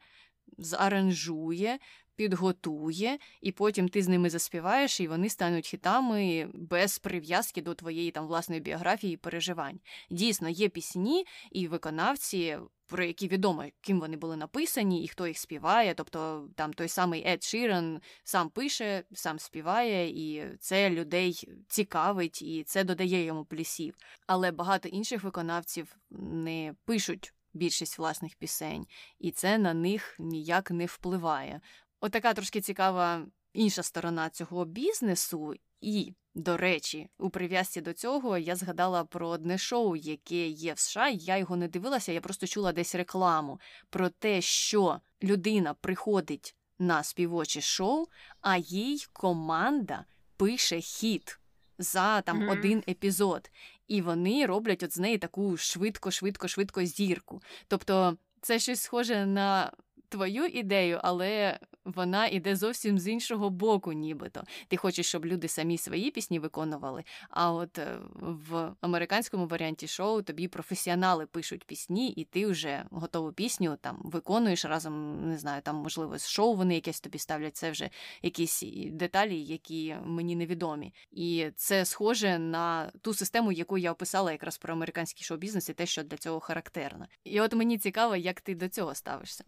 зааранжує, 0.58 1.78
підготує, 2.16 3.18
і 3.40 3.52
потім 3.52 3.88
ти 3.88 4.02
з 4.02 4.08
ними 4.08 4.30
заспіваєш, 4.30 5.00
і 5.00 5.08
вони 5.08 5.28
стануть 5.28 5.66
хітами 5.66 6.48
без 6.54 6.98
прив'язки 6.98 7.62
до 7.62 7.74
твоєї 7.74 8.10
там 8.10 8.26
власної 8.26 8.60
біографії 8.60 9.14
і 9.14 9.16
переживань. 9.16 9.80
Дійсно, 10.10 10.48
є 10.48 10.68
пісні 10.68 11.26
і 11.52 11.68
виконавці. 11.68 12.58
Про 12.86 13.04
які 13.04 13.28
відомо, 13.28 13.64
ким 13.80 14.00
вони 14.00 14.16
були 14.16 14.36
написані 14.36 15.04
і 15.04 15.08
хто 15.08 15.26
їх 15.26 15.38
співає. 15.38 15.94
Тобто 15.94 16.48
там 16.54 16.72
той 16.72 16.88
самий 16.88 17.28
Ед 17.28 17.44
Шірен 17.44 18.00
сам 18.24 18.50
пише, 18.50 19.04
сам 19.12 19.38
співає, 19.38 20.08
і 20.08 20.56
це 20.60 20.90
людей 20.90 21.48
цікавить, 21.68 22.42
і 22.42 22.64
це 22.64 22.84
додає 22.84 23.24
йому 23.24 23.44
плюсів. 23.44 23.94
Але 24.26 24.50
багато 24.50 24.88
інших 24.88 25.22
виконавців 25.22 25.96
не 26.10 26.74
пишуть 26.84 27.34
більшість 27.56 27.98
власних 27.98 28.34
пісень, 28.34 28.86
і 29.18 29.30
це 29.30 29.58
на 29.58 29.74
них 29.74 30.16
ніяк 30.18 30.70
не 30.70 30.86
впливає. 30.86 31.60
Отака 32.00 32.34
трошки 32.34 32.60
цікава 32.60 33.26
інша 33.52 33.82
сторона 33.82 34.30
цього 34.30 34.64
бізнесу. 34.64 35.54
І, 35.80 36.14
до 36.36 36.56
речі, 36.56 37.08
у 37.18 37.30
прив'язці 37.30 37.80
до 37.80 37.92
цього 37.92 38.38
я 38.38 38.56
згадала 38.56 39.04
про 39.04 39.28
одне 39.28 39.58
шоу, 39.58 39.96
яке 39.96 40.48
є 40.48 40.72
в 40.72 40.78
США. 40.78 41.08
Я 41.08 41.36
його 41.36 41.56
не 41.56 41.68
дивилася, 41.68 42.12
я 42.12 42.20
просто 42.20 42.46
чула 42.46 42.72
десь 42.72 42.94
рекламу 42.94 43.60
про 43.90 44.08
те, 44.08 44.40
що 44.40 45.00
людина 45.22 45.74
приходить 45.74 46.56
на 46.78 47.02
співоче 47.02 47.60
шоу, 47.60 48.06
а 48.40 48.56
їй 48.56 49.06
команда 49.12 50.04
пише 50.36 50.80
хіт 50.80 51.38
за 51.78 52.20
там 52.20 52.42
mm-hmm. 52.42 52.50
один 52.50 52.82
епізод. 52.88 53.50
І 53.88 54.02
вони 54.02 54.46
роблять 54.46 54.82
от 54.82 54.94
з 54.94 54.98
неї 54.98 55.18
таку 55.18 55.56
швидко-швидко-швидко 55.56 56.84
зірку. 56.84 57.42
Тобто 57.68 58.16
це 58.40 58.58
щось 58.58 58.80
схоже 58.80 59.26
на 59.26 59.72
твою 60.08 60.44
ідею, 60.44 61.00
але 61.02 61.58
вона 61.86 62.26
іде 62.26 62.56
зовсім 62.56 62.98
з 62.98 63.08
іншого 63.08 63.50
боку, 63.50 63.92
нібито. 63.92 64.44
Ти 64.68 64.76
хочеш, 64.76 65.06
щоб 65.06 65.26
люди 65.26 65.48
самі 65.48 65.78
свої 65.78 66.10
пісні 66.10 66.38
виконували. 66.38 67.04
А 67.30 67.52
от 67.52 67.78
е, 67.78 67.98
в 68.14 68.72
американському 68.80 69.46
варіанті 69.46 69.86
шоу 69.86 70.22
тобі 70.22 70.48
професіонали 70.48 71.26
пишуть 71.26 71.64
пісні, 71.64 72.10
і 72.10 72.24
ти 72.24 72.46
вже 72.46 72.84
готову 72.90 73.32
пісню 73.32 73.76
там 73.80 74.00
виконуєш 74.04 74.64
разом, 74.64 75.26
не 75.28 75.38
знаю, 75.38 75.62
там, 75.62 75.76
можливо, 75.76 76.18
з 76.18 76.28
шоу 76.28 76.54
вони 76.54 76.74
якесь 76.74 77.00
тобі 77.00 77.18
ставлять. 77.18 77.56
Це 77.56 77.70
вже 77.70 77.90
якісь 78.22 78.62
деталі, 78.90 79.42
які 79.42 79.96
мені 80.04 80.36
невідомі. 80.36 80.94
І 81.10 81.50
це 81.56 81.84
схоже 81.84 82.38
на 82.38 82.90
ту 83.02 83.14
систему, 83.14 83.52
яку 83.52 83.78
я 83.78 83.92
описала 83.92 84.32
якраз 84.32 84.58
про 84.58 84.74
американський 84.74 85.24
шоу-бізнес 85.24 85.68
і 85.68 85.72
те, 85.72 85.86
що 85.86 86.02
для 86.02 86.16
цього 86.16 86.40
характерно. 86.40 87.06
І 87.24 87.40
от 87.40 87.54
мені 87.54 87.78
цікаво, 87.78 88.16
як 88.16 88.40
ти 88.40 88.54
до 88.54 88.68
цього 88.68 88.94
ставишся. 88.94 89.44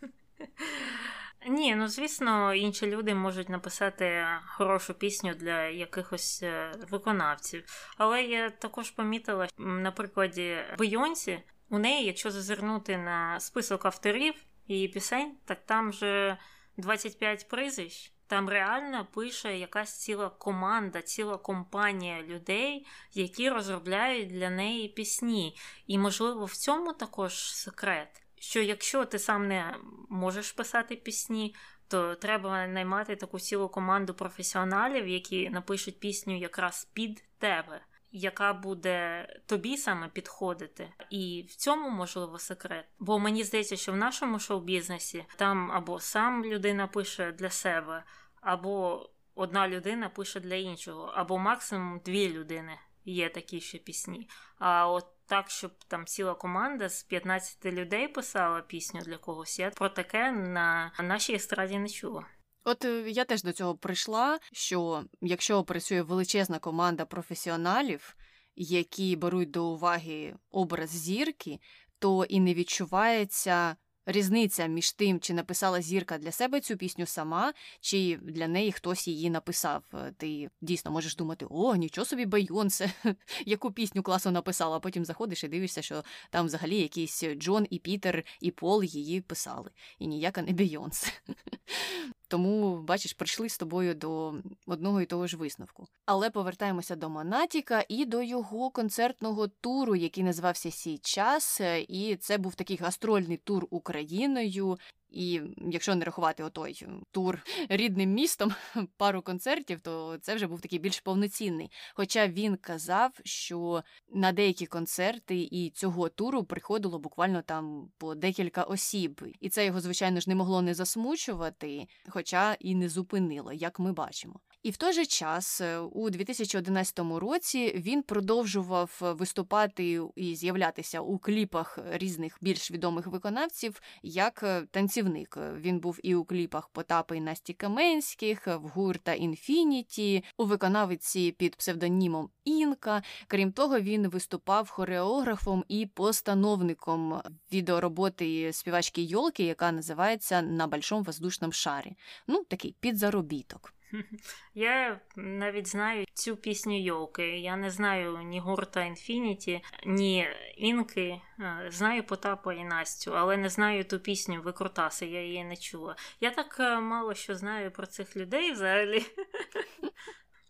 Ні, 1.48 1.74
ну 1.74 1.88
звісно, 1.88 2.54
інші 2.54 2.86
люди 2.86 3.14
можуть 3.14 3.48
написати 3.48 4.26
хорошу 4.46 4.94
пісню 4.94 5.34
для 5.34 5.62
якихось 5.62 6.42
е, 6.42 6.72
виконавців. 6.90 7.64
Але 7.96 8.22
я 8.22 8.50
також 8.50 8.90
помітила, 8.90 9.48
на 9.58 9.92
прикладі 9.92 10.56
Бейонсі, 10.78 11.42
у 11.70 11.78
неї, 11.78 12.06
якщо 12.06 12.30
зазирнути 12.30 12.96
на 12.96 13.40
список 13.40 13.86
авторів 13.86 14.34
її 14.66 14.88
пісень, 14.88 15.36
так 15.44 15.58
там 15.66 15.90
вже 15.90 16.36
25 16.76 17.48
прізвищ. 17.48 18.12
Там 18.26 18.48
реально 18.48 19.06
пише 19.14 19.58
якась 19.58 20.00
ціла 20.00 20.30
команда, 20.30 21.02
ціла 21.02 21.36
компанія 21.36 22.22
людей, 22.22 22.86
які 23.12 23.50
розробляють 23.50 24.28
для 24.28 24.50
неї 24.50 24.88
пісні. 24.88 25.56
І, 25.86 25.98
можливо, 25.98 26.44
в 26.44 26.56
цьому 26.56 26.92
також 26.92 27.54
секрет. 27.54 28.27
Що 28.40 28.62
якщо 28.62 29.04
ти 29.04 29.18
сам 29.18 29.48
не 29.48 29.74
можеш 30.08 30.52
писати 30.52 30.96
пісні, 30.96 31.54
то 31.88 32.14
треба 32.14 32.66
наймати 32.66 33.16
таку 33.16 33.40
цілу 33.40 33.68
команду 33.68 34.14
професіоналів, 34.14 35.08
які 35.08 35.50
напишуть 35.50 36.00
пісню 36.00 36.38
якраз 36.38 36.84
під 36.92 37.24
тебе 37.38 37.80
яка 38.12 38.52
буде 38.52 39.26
тобі 39.46 39.76
саме 39.76 40.08
підходити, 40.08 40.92
і 41.10 41.46
в 41.48 41.54
цьому 41.54 41.90
можливо 41.90 42.38
секрет. 42.38 42.84
Бо 42.98 43.18
мені 43.18 43.44
здається, 43.44 43.76
що 43.76 43.92
в 43.92 43.96
нашому 43.96 44.38
шоу-бізнесі 44.38 45.24
там 45.36 45.72
або 45.72 46.00
сам 46.00 46.44
людина 46.44 46.86
пише 46.86 47.32
для 47.32 47.50
себе, 47.50 48.04
або 48.40 49.06
одна 49.34 49.68
людина 49.68 50.08
пише 50.08 50.40
для 50.40 50.54
іншого, 50.54 51.12
або 51.14 51.38
максимум 51.38 52.00
дві 52.04 52.28
людини 52.28 52.78
є 53.08 53.28
такі 53.28 53.60
ще 53.60 53.78
пісні. 53.78 54.28
А 54.58 54.90
от 54.90 55.06
так, 55.26 55.50
щоб 55.50 55.70
там 55.88 56.06
ціла 56.06 56.34
команда 56.34 56.88
з 56.88 57.02
15 57.02 57.64
людей 57.64 58.08
писала 58.08 58.60
пісню 58.60 59.00
для 59.00 59.16
когось, 59.16 59.58
я 59.58 59.70
про 59.70 59.88
таке 59.88 60.32
на 60.32 60.92
нашій 60.98 61.34
естраді 61.34 61.78
не 61.78 61.88
чула. 61.88 62.26
От 62.64 62.84
е, 62.84 63.10
я 63.10 63.24
теж 63.24 63.42
до 63.42 63.52
цього 63.52 63.76
прийшла, 63.76 64.38
що 64.52 65.04
якщо 65.20 65.64
працює 65.64 66.02
величезна 66.02 66.58
команда 66.58 67.04
професіоналів, 67.04 68.16
які 68.56 69.16
беруть 69.16 69.50
до 69.50 69.66
уваги 69.66 70.34
образ 70.50 70.90
зірки, 70.90 71.58
то 71.98 72.24
і 72.24 72.40
не 72.40 72.54
відчувається 72.54 73.76
різниця 74.08 74.66
між 74.66 74.92
тим, 74.92 75.20
чи 75.20 75.34
написала 75.34 75.82
зірка 75.82 76.18
для 76.18 76.32
себе 76.32 76.60
цю 76.60 76.76
пісню 76.76 77.06
сама, 77.06 77.52
чи 77.80 78.18
для 78.22 78.48
неї 78.48 78.72
хтось 78.72 79.08
її 79.08 79.30
написав. 79.30 79.84
Е, 79.94 80.12
ти 80.16 80.50
дійсно 80.60 80.90
можеш 80.90 81.16
думати, 81.16 81.46
о, 81.50 81.76
нічого 81.76 82.04
собі 82.04 82.26
Бейонсе, 82.26 82.92
яку 83.46 83.72
пісню 83.72 84.02
класно 84.02 84.30
написала, 84.30 84.76
а 84.76 84.80
потім 84.80 85.04
заходиш 85.04 85.44
і 85.44 85.48
дивишся, 85.48 85.82
що 85.82 86.04
там 86.30 86.46
взагалі 86.46 86.76
якісь 86.76 87.24
Джон 87.34 87.66
і 87.70 87.78
Пітер 87.78 88.24
і 88.40 88.50
Пол 88.50 88.82
її 88.84 89.20
писали, 89.20 89.70
і 89.98 90.06
ніяка 90.06 90.42
не 90.42 90.52
Бейонсе. 90.52 91.12
Тому, 92.28 92.78
бачиш, 92.82 93.12
прийшли 93.12 93.48
з 93.48 93.58
тобою 93.58 93.94
до 93.94 94.34
одного 94.66 95.00
і 95.00 95.06
того 95.06 95.26
ж 95.26 95.36
висновку. 95.36 95.86
Але 96.06 96.30
повертаємося 96.30 96.96
до 96.96 97.08
Монатіка 97.08 97.84
і 97.88 98.04
до 98.04 98.22
його 98.22 98.70
концертного 98.70 99.48
туру, 99.48 99.96
який 99.96 100.24
називався 100.24 100.70
Сій 100.70 100.98
час. 100.98 101.60
І 101.88 102.16
це 102.20 102.38
був 102.38 102.54
такий 102.54 102.76
гастрольний 102.76 103.36
тур 103.36 103.66
Україною. 103.70 104.78
І 105.10 105.40
якщо 105.70 105.94
не 105.94 106.04
рахувати 106.04 106.44
отой 106.44 106.86
тур 107.10 107.38
рідним 107.68 108.10
містом, 108.10 108.52
пару 108.96 109.22
концертів, 109.22 109.80
то 109.80 110.18
це 110.22 110.34
вже 110.34 110.46
був 110.46 110.60
такий 110.60 110.78
більш 110.78 111.00
повноцінний. 111.00 111.70
Хоча 111.94 112.28
він 112.28 112.56
казав, 112.56 113.10
що 113.24 113.82
на 114.14 114.32
деякі 114.32 114.66
концерти 114.66 115.48
і 115.50 115.70
цього 115.70 116.08
туру 116.08 116.44
приходило 116.44 116.98
буквально 116.98 117.42
там 117.42 117.90
по 117.98 118.14
декілька 118.14 118.62
осіб, 118.62 119.24
і 119.40 119.48
це 119.48 119.66
його, 119.66 119.80
звичайно 119.80 120.20
ж, 120.20 120.30
не 120.30 120.34
могло 120.34 120.62
не 120.62 120.74
засмучувати, 120.74 121.86
хоча 122.08 122.56
і 122.60 122.74
не 122.74 122.88
зупинило, 122.88 123.52
як 123.52 123.78
ми 123.78 123.92
бачимо. 123.92 124.40
І 124.62 124.70
в 124.70 124.76
той 124.76 124.92
же 124.92 125.06
час, 125.06 125.60
е, 125.60 125.78
у 125.78 126.10
2011 126.10 127.18
році, 127.18 127.72
він 127.76 128.02
продовжував 128.02 128.98
виступати 129.00 130.00
і 130.16 130.34
з'являтися 130.34 131.00
у 131.00 131.18
кліпах 131.18 131.78
різних 131.92 132.38
більш 132.40 132.70
відомих 132.70 133.06
виконавців 133.06 133.80
як 134.02 134.42
е, 134.42 134.62
танцівник. 134.98 135.38
Він 135.56 135.80
був 135.80 135.98
і 136.02 136.14
у 136.14 136.24
кліпах 136.24 136.68
Потапа 136.68 137.16
і 137.16 137.20
Насті 137.20 137.54
Каменських, 137.54 138.46
в 138.46 138.68
гурта 138.68 139.12
Інфініті, 139.12 140.24
у 140.36 140.44
виконавиці 140.44 141.32
під 141.32 141.56
псевдонімом 141.56 142.30
Інка. 142.44 143.02
Крім 143.26 143.52
того, 143.52 143.80
він 143.80 144.08
виступав 144.08 144.68
хореографом 144.68 145.64
і 145.68 145.86
постановником 145.86 147.20
відеороботи 147.52 148.52
співачки 148.52 149.02
Йолки, 149.02 149.44
яка 149.44 149.72
називається 149.72 150.42
На 150.42 150.66
большому 150.66 151.02
воздушному 151.02 151.52
шарі. 151.52 151.96
Ну, 152.26 152.44
такий 152.44 152.74
підзаробіток. 152.80 153.74
Я 154.54 155.00
навіть 155.16 155.66
знаю 155.66 156.04
цю 156.14 156.36
пісню 156.36 156.82
Йолки. 156.82 157.38
Я 157.38 157.56
не 157.56 157.70
знаю 157.70 158.22
ні 158.22 158.40
гурта 158.40 158.84
Інфініті, 158.84 159.64
ні 159.86 160.28
інки. 160.56 161.20
Знаю 161.68 162.02
Потапа 162.02 162.54
і 162.54 162.64
Настю, 162.64 163.16
але 163.16 163.36
не 163.36 163.48
знаю 163.48 163.84
ту 163.84 163.98
пісню 163.98 164.42
Викрутаси, 164.42 165.06
я 165.06 165.22
її 165.22 165.44
не 165.44 165.56
чула. 165.56 165.96
Я 166.20 166.30
так 166.30 166.56
е, 166.60 166.80
мало 166.80 167.14
що 167.14 167.34
знаю 167.34 167.70
про 167.70 167.86
цих 167.86 168.16
людей 168.16 168.52
взагалі. 168.52 169.02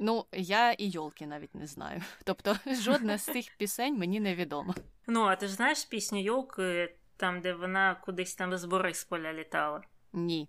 Ну, 0.00 0.26
я 0.32 0.72
і 0.72 0.88
Йолки 0.88 1.26
навіть 1.26 1.54
не 1.54 1.66
знаю. 1.66 2.02
Тобто 2.24 2.56
жодна 2.82 3.18
з 3.18 3.24
цих 3.24 3.56
пісень 3.56 3.98
мені 3.98 4.20
не 4.20 4.34
відома. 4.34 4.74
Ну, 5.06 5.22
а 5.22 5.36
ти 5.36 5.46
ж 5.46 5.52
знаєш 5.52 5.84
пісню 5.84 6.22
Йолки, 6.22 6.94
там, 7.16 7.40
де 7.40 7.52
вона 7.52 7.94
кудись 7.94 8.34
там 8.34 8.56
з 8.56 8.64
Борисполя 8.64 9.32
літала? 9.32 9.82
Ні. 10.12 10.48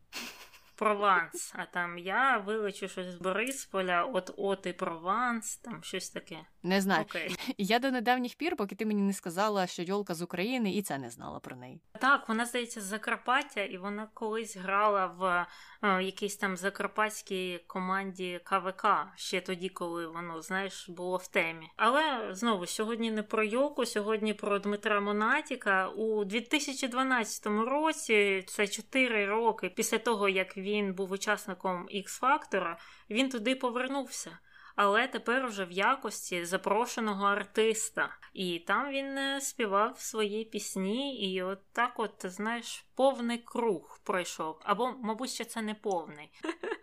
Прованс, 0.79 1.53
а 1.55 1.65
там 1.65 1.97
я 1.97 2.37
вилечу 2.37 2.87
щось 2.87 3.07
з 3.07 3.15
Борисполя, 3.15 4.03
от 4.03 4.33
от 4.37 4.65
і 4.65 4.73
Прованс, 4.73 5.57
там 5.57 5.83
щось 5.83 6.09
таке. 6.09 6.39
Не 6.63 6.81
знаю. 6.81 7.05
Okay. 7.05 7.53
Я 7.57 7.79
до 7.79 7.91
недавніх 7.91 8.35
пір, 8.35 8.55
поки 8.55 8.75
ти 8.75 8.85
мені 8.85 9.01
не 9.01 9.13
сказала, 9.13 9.67
що 9.67 9.83
Йолка 9.83 10.13
з 10.13 10.21
України, 10.21 10.73
і 10.73 10.81
це 10.81 10.97
не 10.97 11.09
знала 11.09 11.39
про 11.39 11.55
неї. 11.55 11.81
Так, 11.99 12.29
вона 12.29 12.45
здається 12.45 12.81
з 12.81 12.83
Закарпаття, 12.83 13.61
і 13.61 13.77
вона 13.77 14.07
колись 14.13 14.57
грала 14.57 15.05
в 15.05 15.47
е, 15.87 16.03
якійсь 16.03 16.37
там 16.37 16.57
закарпатській 16.57 17.59
команді 17.67 18.41
КВК 18.43 18.87
ще 19.15 19.41
тоді, 19.41 19.69
коли 19.69 20.07
воно, 20.07 20.41
знаєш, 20.41 20.89
було 20.89 21.17
в 21.17 21.27
темі. 21.27 21.69
Але 21.75 22.27
знову 22.31 22.65
сьогодні 22.65 23.11
не 23.11 23.23
про 23.23 23.43
Йолку, 23.43 23.85
сьогодні 23.85 24.33
про 24.33 24.59
Дмитра 24.59 25.01
Монатіка. 25.01 25.87
У 25.87 26.25
2012 26.25 27.45
році, 27.45 28.43
це 28.47 28.67
4 28.67 29.25
роки 29.25 29.69
після 29.69 29.97
того, 29.97 30.29
як 30.29 30.57
він 30.57 30.93
був 30.93 31.11
учасником 31.11 31.87
X-Factor, 31.95 32.75
він 33.09 33.29
туди 33.29 33.55
повернувся 33.55 34.37
але 34.81 35.07
тепер 35.07 35.45
уже 35.45 35.65
в 35.65 35.71
якості 35.71 36.45
запрошеного 36.45 37.25
артиста. 37.25 38.09
І 38.33 38.59
там 38.59 38.91
він 38.91 39.17
е, 39.17 39.41
співав 39.41 39.99
свої 39.99 40.45
пісні, 40.45 41.33
і 41.33 41.41
от 41.41 41.59
так 41.71 41.99
от, 41.99 42.13
знаєш, 42.23 42.85
повний 42.99 43.37
круг 43.37 43.99
пройшов. 44.03 44.59
Або, 44.63 44.93
мабуть, 45.03 45.29
ще 45.29 45.45
це 45.45 45.61
не 45.61 45.73
повний. 45.73 46.31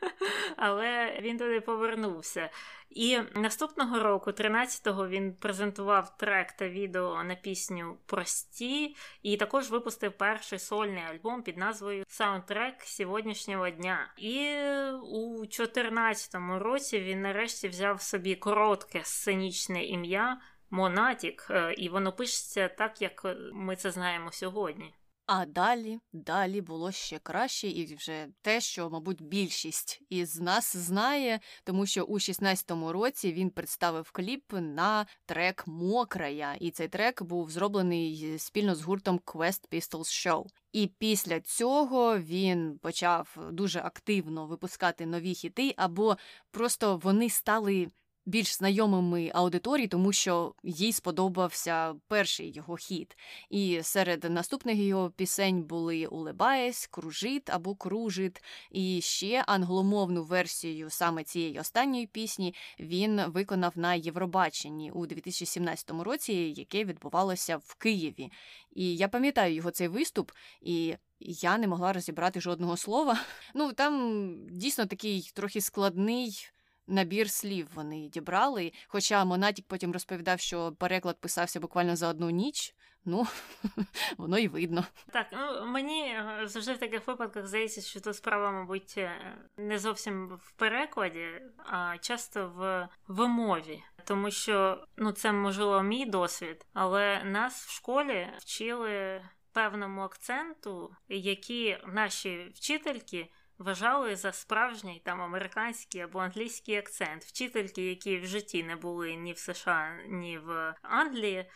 Але 0.56 1.18
він 1.20 1.38
туди 1.38 1.60
повернувся. 1.60 2.50
І 2.90 3.18
наступного 3.34 3.98
року, 3.98 4.30
13-го, 4.30 5.08
він 5.08 5.34
презентував 5.34 6.16
трек 6.16 6.52
та 6.52 6.68
відео 6.68 7.24
на 7.24 7.34
пісню 7.34 7.98
Прості, 8.06 8.96
і 9.22 9.36
також 9.36 9.70
випустив 9.70 10.12
перший 10.12 10.58
сольний 10.58 11.02
альбом 11.02 11.42
під 11.42 11.56
назвою 11.56 12.04
Саундтрек 12.08 12.82
сьогоднішнього 12.82 13.70
дня. 13.70 14.12
І 14.16 14.56
у 15.02 15.44
14-му 15.44 16.58
році 16.58 17.00
він 17.00 17.22
нарешті 17.22 17.68
взяв 17.68 18.02
собі 18.02 18.34
коротке 18.34 19.00
сценічне 19.04 19.84
ім'я 19.84 20.40
Монатік, 20.70 21.46
е, 21.50 21.74
і 21.78 21.88
воно 21.88 22.12
пишеться 22.12 22.68
так, 22.68 23.02
як 23.02 23.36
ми 23.52 23.76
це 23.76 23.90
знаємо 23.90 24.32
сьогодні. 24.32 24.94
А 25.26 25.46
далі, 25.46 25.98
далі 26.12 26.60
було 26.60 26.92
ще 26.92 27.18
краще, 27.18 27.68
і 27.68 27.94
вже 27.94 28.28
те, 28.42 28.60
що, 28.60 28.90
мабуть, 28.90 29.22
більшість 29.22 30.02
із 30.08 30.40
нас 30.40 30.76
знає, 30.76 31.40
тому 31.64 31.86
що 31.86 32.04
у 32.04 32.14
16-му 32.14 32.92
році 32.92 33.32
він 33.32 33.50
представив 33.50 34.10
кліп 34.10 34.52
на 34.52 35.06
трек 35.24 35.66
Мокрая, 35.66 36.54
і 36.54 36.70
цей 36.70 36.88
трек 36.88 37.22
був 37.22 37.50
зроблений 37.50 38.38
спільно 38.38 38.74
з 38.74 38.82
гуртом 38.82 39.20
Quest 39.26 39.68
Pistols 39.72 40.26
Show. 40.26 40.46
І 40.72 40.86
після 40.98 41.40
цього 41.40 42.18
він 42.18 42.78
почав 42.78 43.38
дуже 43.52 43.80
активно 43.80 44.46
випускати 44.46 45.06
нові 45.06 45.34
хіти, 45.34 45.74
або 45.76 46.16
просто 46.50 46.96
вони 46.96 47.30
стали 47.30 47.88
більш 48.26 48.56
знайомими 48.56 49.30
аудиторії, 49.34 49.88
тому 49.88 50.12
що 50.12 50.54
їй 50.62 50.92
сподобався 50.92 51.94
перший 52.08 52.52
його 52.52 52.76
хіт. 52.76 53.16
І 53.50 53.80
серед 53.82 54.24
наступних 54.24 54.76
його 54.76 55.10
пісень 55.10 55.62
були 55.62 56.06
Улебаєсь, 56.06 56.86
Кружит 56.86 57.50
або 57.50 57.74
Кружит. 57.74 58.42
І 58.70 59.00
ще 59.00 59.44
англомовну 59.46 60.24
версію 60.24 60.90
саме 60.90 61.24
цієї 61.24 61.60
останньої 61.60 62.06
пісні 62.06 62.54
він 62.80 63.22
виконав 63.26 63.72
на 63.74 63.94
Євробаченні 63.94 64.90
у 64.90 65.06
2017 65.06 65.90
році, 65.90 66.32
яке 66.32 66.84
відбувалося 66.84 67.56
в 67.56 67.74
Києві. 67.74 68.32
І 68.74 68.96
я 68.96 69.08
пам'ятаю 69.08 69.54
його 69.54 69.70
цей 69.70 69.88
виступ, 69.88 70.32
і 70.60 70.96
я 71.20 71.58
не 71.58 71.68
могла 71.68 71.92
розібрати 71.92 72.40
жодного 72.40 72.76
слова. 72.76 73.20
Ну 73.54 73.72
там 73.72 74.32
дійсно 74.50 74.86
такий 74.86 75.30
трохи 75.34 75.60
складний 75.60 76.48
набір 76.86 77.30
слів 77.30 77.68
вони 77.74 78.08
дібрали. 78.08 78.72
Хоча 78.88 79.24
Монатік 79.24 79.66
потім 79.68 79.92
розповідав, 79.92 80.40
що 80.40 80.72
переклад 80.72 81.20
писався 81.20 81.60
буквально 81.60 81.96
за 81.96 82.08
одну 82.08 82.30
ніч. 82.30 82.74
ну 83.04 83.26
воно 84.16 84.38
й 84.38 84.48
видно. 84.48 84.84
Так, 85.12 85.26
ну 85.32 85.66
мені 85.66 86.02
е, 86.02 86.40
завжди 86.44 86.72
в 86.72 86.78
таких 86.78 87.06
випадках 87.06 87.46
здається, 87.46 87.80
що 87.80 88.00
тут 88.00 88.16
справа, 88.16 88.52
мабуть, 88.52 88.94
е, 88.98 89.12
не 89.56 89.78
зовсім 89.78 90.26
в 90.42 90.52
перекладі, 90.52 91.26
а 91.58 91.98
часто 91.98 92.48
в 92.48 92.88
вимові. 93.08 93.82
Тому 94.04 94.30
що 94.30 94.86
ну 94.96 95.12
це 95.12 95.32
можливо 95.32 95.82
мій 95.82 96.06
досвід, 96.06 96.66
але 96.72 97.24
нас 97.24 97.66
в 97.66 97.70
школі 97.70 98.28
вчили 98.38 99.22
певному 99.56 100.00
акценту, 100.00 100.96
які 101.08 101.78
наші 101.86 102.52
вчительки 102.54 103.30
вважали 103.58 104.16
за 104.16 104.32
справжній 104.32 105.02
там 105.04 105.20
американський 105.20 106.00
або 106.00 106.18
англійський 106.18 106.76
акцент. 106.76 107.24
Вчительки, 107.24 107.88
які 107.88 108.18
в 108.18 108.26
житті 108.26 108.62
не 108.62 108.76
були 108.76 109.14
ні 109.14 109.32
в 109.32 109.38
США, 109.38 109.98
ні 110.08 110.38
в 110.38 110.74
Англії, 110.82 111.50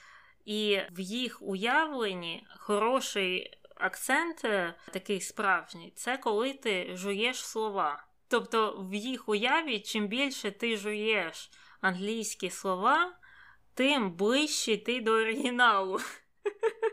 і 0.44 0.78
в 0.90 1.00
їх 1.00 1.42
уявленні 1.42 2.46
хороший 2.58 3.60
акцент, 3.76 4.44
е, 4.44 4.74
такий 4.92 5.20
справжній, 5.20 5.92
це 5.96 6.16
коли 6.16 6.52
ти 6.52 6.96
жуєш 6.96 7.46
слова. 7.46 8.06
Тобто 8.28 8.86
в 8.90 8.94
їх 8.94 9.28
уяві, 9.28 9.80
чим 9.80 10.06
більше 10.06 10.50
ти 10.50 10.76
жуєш 10.76 11.50
англійські 11.80 12.50
слова, 12.50 13.12
тим 13.74 14.12
ближче 14.12 14.76
ти 14.76 15.00
до 15.00 15.12
оригіналу. 15.12 16.00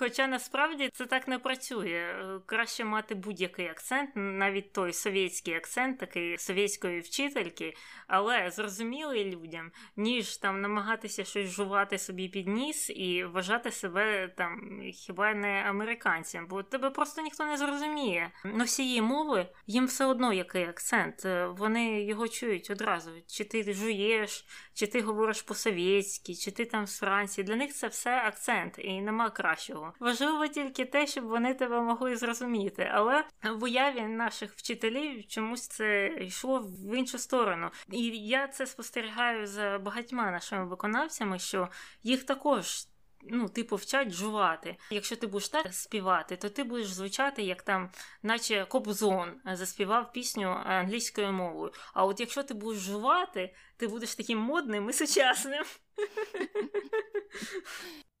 Хоча 0.00 0.26
насправді 0.26 0.90
це 0.92 1.06
так 1.06 1.28
не 1.28 1.38
працює. 1.38 2.14
Краще 2.46 2.84
мати 2.84 3.14
будь-який 3.14 3.68
акцент, 3.68 4.10
навіть 4.14 4.72
той 4.72 4.92
совєтський 4.92 5.54
акцент, 5.54 5.98
такий 5.98 6.38
совєтської 6.38 7.00
вчительки, 7.00 7.74
але 8.06 8.50
зрозумілий 8.50 9.24
людям, 9.24 9.70
ніж 9.96 10.36
там 10.36 10.60
намагатися 10.60 11.24
щось 11.24 11.50
жувати 11.50 11.98
собі 11.98 12.28
під 12.28 12.48
ніс 12.48 12.90
і 12.90 13.24
вважати 13.24 13.70
себе 13.70 14.28
там 14.36 14.80
хіба 14.92 15.34
не 15.34 15.64
американцем, 15.68 16.46
бо 16.46 16.62
тебе 16.62 16.90
просто 16.90 17.22
ніхто 17.22 17.44
не 17.44 17.56
зрозуміє. 17.56 18.30
Носії 18.44 19.02
мови 19.02 19.46
їм 19.66 19.86
все 19.86 20.04
одно 20.04 20.32
який 20.32 20.64
акцент. 20.64 21.24
Вони 21.58 22.02
його 22.02 22.28
чують 22.28 22.70
одразу. 22.70 23.10
Чи 23.26 23.44
ти 23.44 23.72
жуєш, 23.72 24.46
чи 24.74 24.86
ти 24.86 25.00
говориш 25.00 25.42
по-совєтськи, 25.42 26.34
чи 26.34 26.50
ти 26.50 26.64
там 26.64 26.86
з 26.86 26.98
Франції. 26.98 27.44
Для 27.44 27.56
них 27.56 27.72
це 27.72 27.88
все 27.88 28.16
акцент, 28.16 28.74
і 28.78 29.00
нема 29.00 29.30
кращого. 29.30 29.87
Важливо 30.00 30.48
тільки 30.48 30.84
те, 30.84 31.06
щоб 31.06 31.24
вони 31.24 31.54
тебе 31.54 31.80
могли 31.80 32.16
зрозуміти. 32.16 32.90
Але 32.92 33.24
в 33.42 33.64
уяві 33.64 34.00
наших 34.00 34.52
вчителів 34.52 35.26
чомусь 35.26 35.68
це 35.68 36.08
йшло 36.20 36.60
в 36.60 36.94
іншу 36.94 37.18
сторону. 37.18 37.70
І 37.92 38.04
я 38.26 38.48
це 38.48 38.66
спостерігаю 38.66 39.46
за 39.46 39.78
багатьма 39.78 40.30
нашими 40.30 40.64
виконавцями, 40.64 41.38
що 41.38 41.68
їх 42.02 42.24
також. 42.24 42.86
Ну, 43.22 43.48
типу, 43.48 43.76
вчать 43.76 44.10
жувати. 44.10 44.76
Якщо 44.90 45.16
ти 45.16 45.26
будеш 45.26 45.48
так 45.48 45.74
співати, 45.74 46.36
то 46.36 46.48
ти 46.48 46.64
будеш 46.64 46.92
звучати, 46.92 47.42
як 47.42 47.62
там, 47.62 47.90
наче 48.22 48.66
Кобзон 48.68 49.32
заспівав 49.52 50.12
пісню 50.12 50.62
англійською 50.64 51.32
мовою. 51.32 51.72
А 51.94 52.04
от 52.04 52.20
якщо 52.20 52.42
ти 52.42 52.54
будеш 52.54 52.80
жувати, 52.80 53.54
ти 53.76 53.88
будеш 53.88 54.14
таким 54.14 54.38
модним 54.38 54.90
і 54.90 54.92
сучасним. 54.92 55.64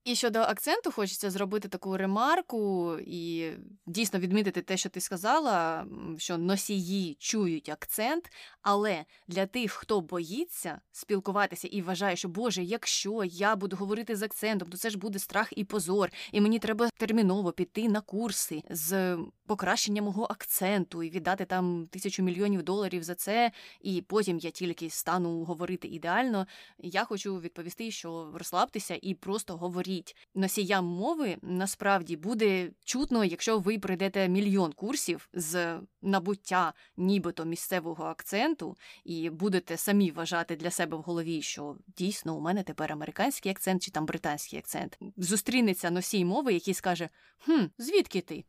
І 0.08 0.14
щодо 0.14 0.38
акценту, 0.38 0.92
хочеться 0.92 1.30
зробити 1.30 1.68
таку 1.68 1.96
ремарку 1.96 2.96
і 3.06 3.50
дійсно 3.86 4.18
відмітити 4.18 4.62
те, 4.62 4.76
що 4.76 4.88
ти 4.88 5.00
сказала, 5.00 5.86
що 6.18 6.38
носії 6.38 7.16
чують 7.20 7.68
акцент, 7.68 8.30
але 8.62 9.04
для 9.28 9.46
тих, 9.46 9.72
хто 9.72 10.00
боїться 10.00 10.80
спілкуватися 10.92 11.68
і 11.68 11.82
вважає, 11.82 12.16
що 12.16 12.28
Боже, 12.28 12.64
якщо 12.64 13.24
я 13.24 13.56
буду 13.56 13.76
говорити 13.76 14.16
з 14.16 14.22
акцентом, 14.22 14.68
то 14.68 14.76
це 14.76 14.90
ж 14.90 14.98
буде 14.98 15.18
страх 15.18 15.48
і 15.56 15.64
позор, 15.64 16.10
і 16.32 16.40
мені 16.40 16.58
треба 16.58 16.88
терміново 16.96 17.52
піти 17.52 17.88
на 17.88 18.00
курси 18.00 18.62
з 18.70 19.18
покращення 19.46 20.02
мого 20.02 20.26
акценту 20.30 21.02
і 21.02 21.10
віддати 21.10 21.44
там 21.44 21.88
тисячу 21.90 22.22
мільйонів 22.22 22.62
доларів 22.62 23.02
за 23.02 23.14
це, 23.14 23.52
і 23.80 24.02
потім 24.02 24.38
я 24.38 24.50
тільки 24.50 24.90
стану 24.90 25.44
говорити 25.44 25.88
ідеально. 25.88 26.46
Я 26.78 27.04
хочу 27.04 27.40
відповісти, 27.40 27.90
що 27.90 28.30
розслабтеся 28.34 28.98
і 29.02 29.14
просто 29.14 29.56
говоріть. 29.56 29.97
Носіям 30.34 30.84
мови 30.84 31.36
насправді 31.42 32.16
буде 32.16 32.70
чутно, 32.84 33.24
якщо 33.24 33.58
ви 33.58 33.78
пройдете 33.78 34.28
мільйон 34.28 34.72
курсів 34.72 35.28
з 35.32 35.80
набуття 36.02 36.72
нібито 36.96 37.44
місцевого 37.44 38.04
акценту, 38.04 38.76
і 39.04 39.30
будете 39.30 39.76
самі 39.76 40.10
вважати 40.10 40.56
для 40.56 40.70
себе 40.70 40.96
в 40.96 41.00
голові, 41.00 41.42
що 41.42 41.76
дійсно 41.96 42.36
у 42.36 42.40
мене 42.40 42.62
тепер 42.62 42.92
американський 42.92 43.52
акцент 43.52 43.82
чи 43.82 43.90
там 43.90 44.06
британський 44.06 44.58
акцент. 44.58 44.98
Зустрінеться 45.16 45.90
носій 45.90 46.24
мови, 46.24 46.54
який 46.54 46.74
скаже: 46.74 47.08
Хм, 47.38 47.64
звідки 47.78 48.20
ти? 48.20 48.44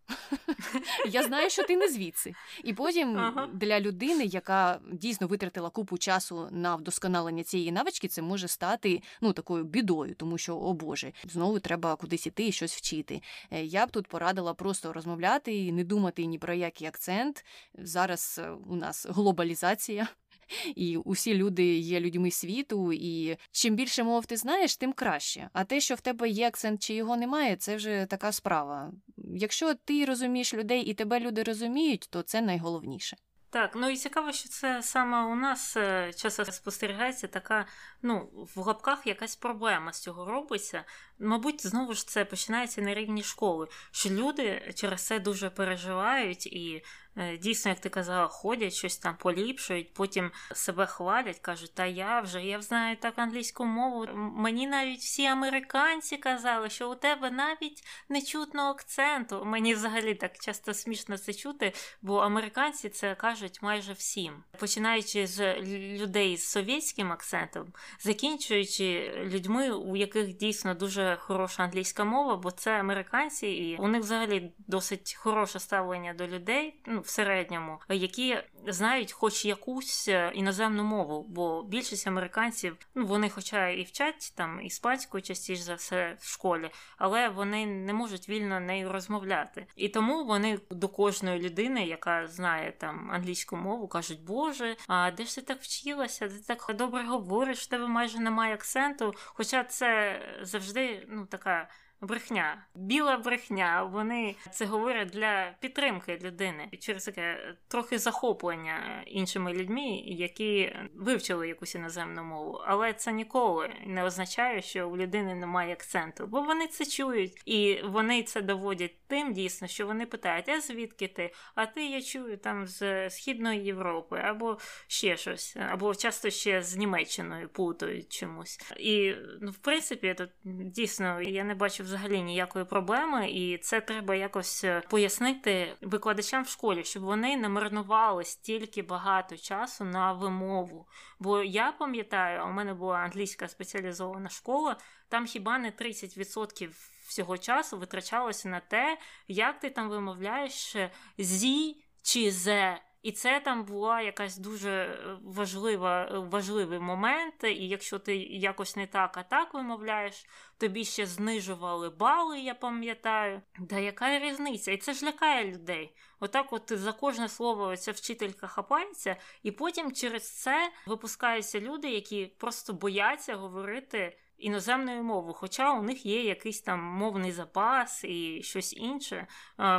Я 1.12 1.24
знаю, 1.24 1.50
що 1.50 1.64
ти 1.64 1.78
не 1.78 1.88
звідси. 1.88 2.34
І 2.64 2.74
потім 2.74 3.20
для 3.54 3.80
людини, 3.80 4.26
яка 4.26 4.80
дійсно 4.94 5.28
витратила 5.28 5.70
купу 5.70 5.98
часу 5.98 6.48
на 6.52 6.76
вдосконалення 6.76 7.44
цієї 7.44 7.72
навички, 7.72 8.08
це 8.08 8.22
може 8.22 8.48
стати 8.48 9.02
ну 9.22 9.34
такою 9.34 9.64
бідою, 9.64 10.16
тому 10.16 10.38
що, 10.38 10.58
о 10.58 10.74
Боже, 10.74 11.14
знову 11.30 11.60
треба 11.60 11.96
кудись 11.96 12.28
іти 12.28 12.48
і 12.48 12.52
щось 12.52 12.76
вчити. 12.76 13.22
Е, 13.52 13.64
я 13.64 13.86
б 13.86 13.92
тут 13.92 14.08
порадила 14.08 14.54
просто 14.54 14.94
розмовляти 14.94 15.56
і 15.58 15.72
не 15.72 15.84
думати 15.84 16.26
ні 16.26 16.40
про 16.40 16.54
який 16.54 16.88
акцент. 16.88 17.46
Зараз 17.74 18.42
е, 18.44 18.50
у 18.50 18.76
нас 18.76 19.06
глобалізація 19.10 20.08
і 20.76 20.98
усі 20.98 21.36
люди 21.36 21.78
є 21.78 22.00
людьми 22.00 22.32
світу, 22.32 22.94
і 22.94 23.38
чим 23.52 23.76
більше 23.76 24.04
мов 24.04 24.26
ти 24.26 24.38
знаєш, 24.38 24.78
тим 24.78 24.94
краще. 24.94 25.50
А 25.54 25.64
те, 25.64 25.80
що 25.80 25.96
в 25.96 26.02
тебе 26.02 26.30
є 26.30 26.48
акцент 26.48 26.82
чи 26.82 26.94
його 26.94 27.18
немає, 27.18 27.56
це 27.56 27.76
вже 27.76 28.08
така 28.10 28.32
справа. 28.32 28.92
Якщо 29.18 29.74
ти 29.74 30.06
розумієш 30.06 30.54
людей 30.54 30.82
і 30.82 30.94
тебе 30.94 31.20
люди 31.20 31.44
розуміють, 31.44 32.08
то 32.10 32.22
це 32.22 32.42
найголовніше. 32.42 33.18
Так, 33.52 33.72
ну 33.76 33.90
і 33.90 33.98
цікаво, 33.98 34.32
що 34.32 34.50
це 34.50 34.82
саме 34.84 35.24
у 35.24 35.36
нас 35.36 35.78
е, 35.78 36.14
часто 36.14 36.46
спостерігається 36.46 37.28
така, 37.28 37.66
ну, 38.02 38.30
в 38.56 38.68
лапках 38.68 39.08
якась 39.08 39.36
проблема 39.36 39.94
з 39.94 40.00
цього 40.00 40.26
робиться. 40.26 40.84
Мабуть, 41.20 41.68
знову 41.68 41.94
ж 41.94 42.08
це 42.08 42.26
починається 42.26 42.82
на 42.82 42.94
рівні 42.94 43.24
школи, 43.24 43.68
що 43.92 44.10
люди 44.10 44.74
через 44.76 45.06
це 45.06 45.20
дуже 45.20 45.50
переживають 45.50 46.48
і 46.48 46.84
Е, 47.20 47.38
дійсно, 47.38 47.70
як 47.70 47.80
ти 47.80 47.90
казала, 47.90 48.28
ходять, 48.28 48.74
щось 48.74 48.98
там 48.98 49.16
поліпшують, 49.18 49.94
потім 49.94 50.32
себе 50.54 50.86
хвалять, 50.86 51.40
кажуть, 51.40 51.74
та 51.74 51.86
я 51.86 52.22
вже 52.22 52.44
я 52.44 52.62
знаю 52.62 52.98
так 52.98 53.20
англійську 53.20 53.66
мову. 53.66 54.08
Мені 54.16 54.68
навіть 54.68 55.00
всі 55.00 55.26
американці 55.26 56.18
казали, 56.18 56.70
що 56.70 56.92
у 56.92 56.96
тебе 56.96 57.32
навіть 57.32 57.84
не 58.10 58.22
чутно 58.22 58.62
акценту. 58.62 59.46
Мені 59.46 59.74
взагалі 59.74 60.16
так 60.16 60.38
часто 60.40 60.74
смішно 60.74 61.18
це 61.18 61.34
чути, 61.34 61.74
бо 62.02 62.18
американці 62.18 62.90
це 62.90 63.16
кажуть 63.16 63.62
майже 63.62 63.94
всім, 63.94 64.44
починаючи 64.60 65.28
з 65.28 65.62
людей 65.98 66.38
з 66.38 66.48
совєтським 66.48 67.12
акцентом, 67.12 67.74
закінчуючи 68.00 69.12
людьми, 69.24 69.72
у 69.72 69.96
яких 69.96 70.38
дійсно 70.38 70.74
дуже 70.74 71.09
хороша 71.16 71.64
англійська 71.64 72.04
мова, 72.04 72.36
бо 72.36 72.52
це 72.52 72.80
американці, 72.80 73.48
і 73.48 73.78
у 73.78 73.88
них 73.88 74.02
взагалі 74.02 74.52
досить 74.58 75.16
хороше 75.20 75.60
ставлення 75.60 76.14
до 76.14 76.28
людей. 76.28 76.80
Ну, 76.86 77.02
в 77.02 77.08
середньому, 77.08 77.78
які 77.90 78.38
знають 78.68 79.12
хоч 79.12 79.46
якусь 79.46 80.08
е, 80.08 80.32
іноземну 80.34 80.84
мову, 80.84 81.26
бо 81.30 81.64
більшість 81.64 82.08
американців, 82.08 82.78
ну 82.96 83.06
вони, 83.06 83.30
хоча 83.30 83.68
і 83.68 83.84
вчать 83.84 84.34
там 84.36 84.62
іспанську 84.62 85.22
частіше 85.22 85.64
за 85.64 85.74
все 85.74 86.18
в 86.20 86.28
школі, 86.28 86.70
але 86.98 87.30
вони 87.30 87.66
не 87.66 87.94
можуть 87.94 88.30
вільно 88.30 88.60
нею 88.60 88.92
розмовляти. 88.92 89.66
І 89.76 89.90
тому 89.90 90.26
вони 90.26 90.60
до 90.72 90.88
кожної 90.88 91.40
людини, 91.40 91.86
яка 91.86 92.28
знає 92.28 92.72
там 92.72 93.12
англійську 93.12 93.56
мову, 93.56 93.88
кажуть, 93.88 94.24
Боже, 94.24 94.76
а 94.88 95.12
де 95.12 95.24
ж 95.24 95.36
ти 95.36 95.42
так 95.42 95.62
вчилася? 95.62 96.30
Ти 96.30 96.40
так 96.48 96.76
добре 96.76 97.04
говориш, 97.04 97.60
в 97.60 97.70
тебе 97.70 97.88
майже 97.88 98.20
немає 98.20 98.54
акценту. 98.54 99.14
Хоча 99.16 99.64
це 99.64 100.20
завжди 100.42 101.06
ну 101.10 101.26
така 101.26 101.70
брехня, 102.02 102.66
біла 102.76 103.18
брехня. 103.18 103.84
Вони 103.84 104.36
це 104.52 104.66
говорять 104.66 105.10
для 105.10 105.56
підтримки 105.60 106.20
людини 106.24 106.70
через 106.80 107.06
таке 107.06 107.56
трохи 107.68 108.00
захоплення 108.00 109.04
іншими 109.08 109.54
людьми, 109.54 109.88
які 110.06 110.76
вивчили 110.96 111.48
якусь 111.48 111.76
іноземну 111.76 112.24
мову. 112.24 112.62
Але 112.66 112.94
це 112.94 113.12
ніколи 113.12 113.70
не 113.86 114.04
означає, 114.04 114.62
що 114.62 114.90
у 114.90 114.98
людини 114.98 115.36
немає 115.36 115.74
акценту, 115.74 116.28
бо 116.28 116.42
вони 116.42 116.68
це 116.68 116.86
чують 116.86 117.42
і 117.46 117.82
вони 117.84 118.24
це 118.24 118.42
доводять 118.42 118.96
тим 119.08 119.34
дійсно, 119.34 119.68
що 119.68 119.88
вони 119.88 120.06
питають: 120.06 120.50
а 120.50 120.62
звідки 120.62 121.08
ти? 121.08 121.34
А 121.56 121.66
ти 121.66 121.86
я 121.86 122.02
чую 122.02 122.38
там 122.38 122.68
з 122.68 123.10
Східної 123.10 123.64
Європи, 123.64 124.22
або 124.24 124.58
ще 124.88 125.18
щось, 125.18 125.58
або 125.70 125.96
часто 125.96 126.30
ще 126.30 126.62
з 126.62 126.78
Німеччиною 126.78 127.50
плутають 127.50 128.14
чомусь. 128.14 128.60
І 128.78 129.14
ну, 129.42 129.52
в 129.52 129.58
принципі, 129.58 130.16
тут 130.18 130.30
дійсно 130.44 131.22
я 131.22 131.44
не 131.44 131.56
бачу 131.56 131.84
взагалі 131.90 132.22
ніякої 132.22 132.66
проблеми, 132.66 133.32
і 133.32 133.58
це 133.58 133.82
треба 133.82 134.16
якось 134.16 134.64
е, 134.64 134.82
пояснити 134.90 135.76
викладачам 135.82 136.44
в 136.44 136.48
школі, 136.48 136.84
щоб 136.84 137.04
вони 137.04 137.38
не 137.38 137.50
марнували 137.50 138.24
стільки 138.24 138.82
багато 138.82 139.38
часу 139.38 139.84
на 139.84 140.14
вимову. 140.14 140.88
Бо 141.20 141.44
я 141.44 141.72
пам'ятаю, 141.72 142.46
у 142.46 142.52
мене 142.52 142.74
була 142.74 142.98
англійська 142.98 143.48
спеціалізована 143.48 144.30
школа, 144.30 144.78
там 145.10 145.26
хіба 145.26 145.58
не 145.58 145.72
30% 145.72 146.70
всього 147.08 147.38
часу 147.38 147.78
витрачалося 147.78 148.50
на 148.50 148.60
те, 148.60 148.98
як 149.28 149.60
ти 149.60 149.70
там 149.70 149.90
вимовляєш 149.90 150.76
зі 151.18 151.84
чи 152.02 152.32
зе. 152.32 152.82
І 153.02 153.12
це 153.12 153.40
там 153.40 153.66
була 153.66 154.02
якась 154.02 154.38
дуже 154.38 154.72
е, 154.72 155.18
важлива, 155.24 156.06
е, 156.06 156.18
важливий 156.18 156.80
момент. 156.80 157.44
І 157.44 157.68
якщо 157.68 158.00
ти 158.00 158.18
якось 158.18 158.76
не 158.76 158.88
так, 158.88 159.18
а 159.18 159.24
так 159.24 159.54
вимовляєш, 159.54 160.26
тобі 160.58 160.86
ще 160.86 161.06
знижували 161.06 161.90
бали, 161.90 162.40
я 162.40 162.54
пам'ятаю. 162.54 163.42
Да 163.60 163.80
яка 163.80 164.20
різниця? 164.20 164.72
І 164.72 164.78
це 164.78 164.94
ж 164.94 165.06
лякає 165.06 165.52
людей. 165.52 165.96
Отак, 166.20 166.54
от 166.54 166.72
за 166.76 166.92
кожне 166.92 167.30
слово 167.30 167.78
ця 167.78 167.92
вчителька 167.92 168.48
хапається, 168.48 169.16
і 169.44 169.52
потім 169.52 169.92
через 169.92 170.42
це 170.42 170.72
випускаються 170.88 171.60
люди, 171.60 171.90
які 171.90 172.26
просто 172.26 172.74
бояться 172.74 173.36
говорити 173.36 174.18
іноземною 174.40 175.04
мовою, 175.04 175.34
хоча 175.34 175.74
у 175.74 175.82
них 175.82 176.06
є 176.06 176.24
якийсь 176.24 176.62
там 176.62 176.80
мовний 176.80 177.32
запас 177.32 178.04
і 178.04 178.42
щось 178.44 178.74
інше. 178.74 179.28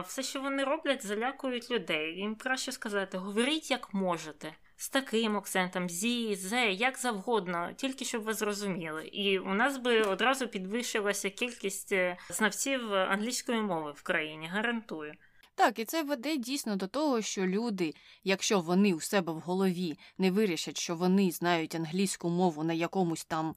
Все, 0.06 0.22
що 0.22 0.40
вони 0.40 0.64
роблять, 0.64 1.06
залякують 1.06 1.70
людей. 1.70 2.16
Їм 2.16 2.34
краще 2.34 2.72
сказати, 2.72 3.18
говоріть 3.18 3.70
як 3.70 3.94
можете. 3.94 4.54
З 4.76 4.88
таким 4.88 5.36
акцентом, 5.36 5.88
зі, 5.88 6.34
зе, 6.34 6.66
як 6.66 6.98
завгодно, 6.98 7.70
тільки 7.76 8.04
щоб 8.04 8.22
ви 8.22 8.34
зрозуміли. 8.34 9.06
І 9.06 9.38
у 9.38 9.54
нас 9.54 9.76
би 9.76 10.02
одразу 10.02 10.48
підвищилася 10.48 11.30
кількість 11.30 11.92
е, 11.92 12.16
знавців 12.30 12.94
англійської 12.94 13.60
мови 13.62 13.92
в 13.96 14.02
країні, 14.02 14.46
гарантую. 14.46 15.14
Так, 15.54 15.78
і 15.78 15.84
це 15.84 16.02
веде 16.02 16.36
дійсно 16.36 16.76
до 16.76 16.86
того, 16.86 17.22
що 17.22 17.46
люди, 17.46 17.94
якщо 18.24 18.60
вони 18.60 18.94
у 18.94 19.00
себе 19.00 19.32
в 19.32 19.38
голові 19.38 19.98
не 20.18 20.30
вирішать, 20.30 20.78
що 20.78 20.96
вони 20.96 21.30
знають 21.30 21.74
англійську 21.74 22.28
мову 22.28 22.64
на 22.64 22.72
якомусь 22.72 23.24
там 23.24 23.54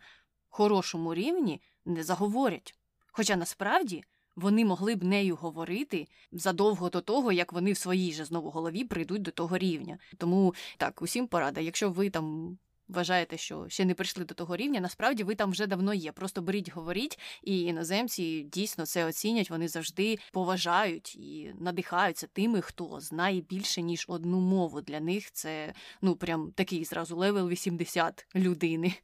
хорошому 0.53 1.13
рівні 1.13 1.61
не 1.85 2.03
заговорять. 2.03 2.75
Хоча 3.11 3.35
насправді 3.35 4.03
вони 4.35 4.65
могли 4.65 4.95
б 4.95 5.03
нею 5.03 5.35
говорити 5.35 6.07
задовго 6.31 6.89
до 6.89 7.01
того, 7.01 7.31
як 7.31 7.53
вони 7.53 7.71
в 7.71 7.77
своїй 7.77 8.13
же 8.13 8.25
знову 8.25 8.49
голові 8.49 8.83
прийдуть 8.83 9.21
до 9.21 9.31
того 9.31 9.57
рівня. 9.57 9.97
Тому 10.17 10.55
так, 10.77 11.01
усім 11.01 11.27
порада, 11.27 11.61
якщо 11.61 11.89
ви 11.89 12.09
там. 12.09 12.57
Вважаєте, 12.93 13.37
що 13.37 13.65
ще 13.69 13.85
не 13.85 13.93
прийшли 13.93 14.25
до 14.25 14.33
того 14.33 14.55
рівня, 14.55 14.79
насправді 14.79 15.23
ви 15.23 15.35
там 15.35 15.51
вже 15.51 15.67
давно 15.67 15.93
є. 15.93 16.11
Просто 16.11 16.41
беріть, 16.41 16.71
говоріть, 16.71 17.19
і 17.43 17.61
іноземці 17.61 18.43
дійсно 18.43 18.85
це 18.85 19.05
оцінять. 19.05 19.49
Вони 19.49 19.67
завжди 19.67 20.17
поважають 20.31 21.15
і 21.15 21.53
надихаються 21.59 22.27
тими, 22.27 22.61
хто 22.61 22.99
знає 22.99 23.41
більше 23.41 23.81
ніж 23.81 24.05
одну 24.07 24.39
мову. 24.39 24.81
Для 24.81 24.99
них 24.99 25.31
це 25.31 25.73
ну 26.01 26.15
прям 26.15 26.51
такий 26.55 26.85
зразу 26.85 27.17
level 27.17 27.49
80 27.49 28.27
людини. 28.35 28.93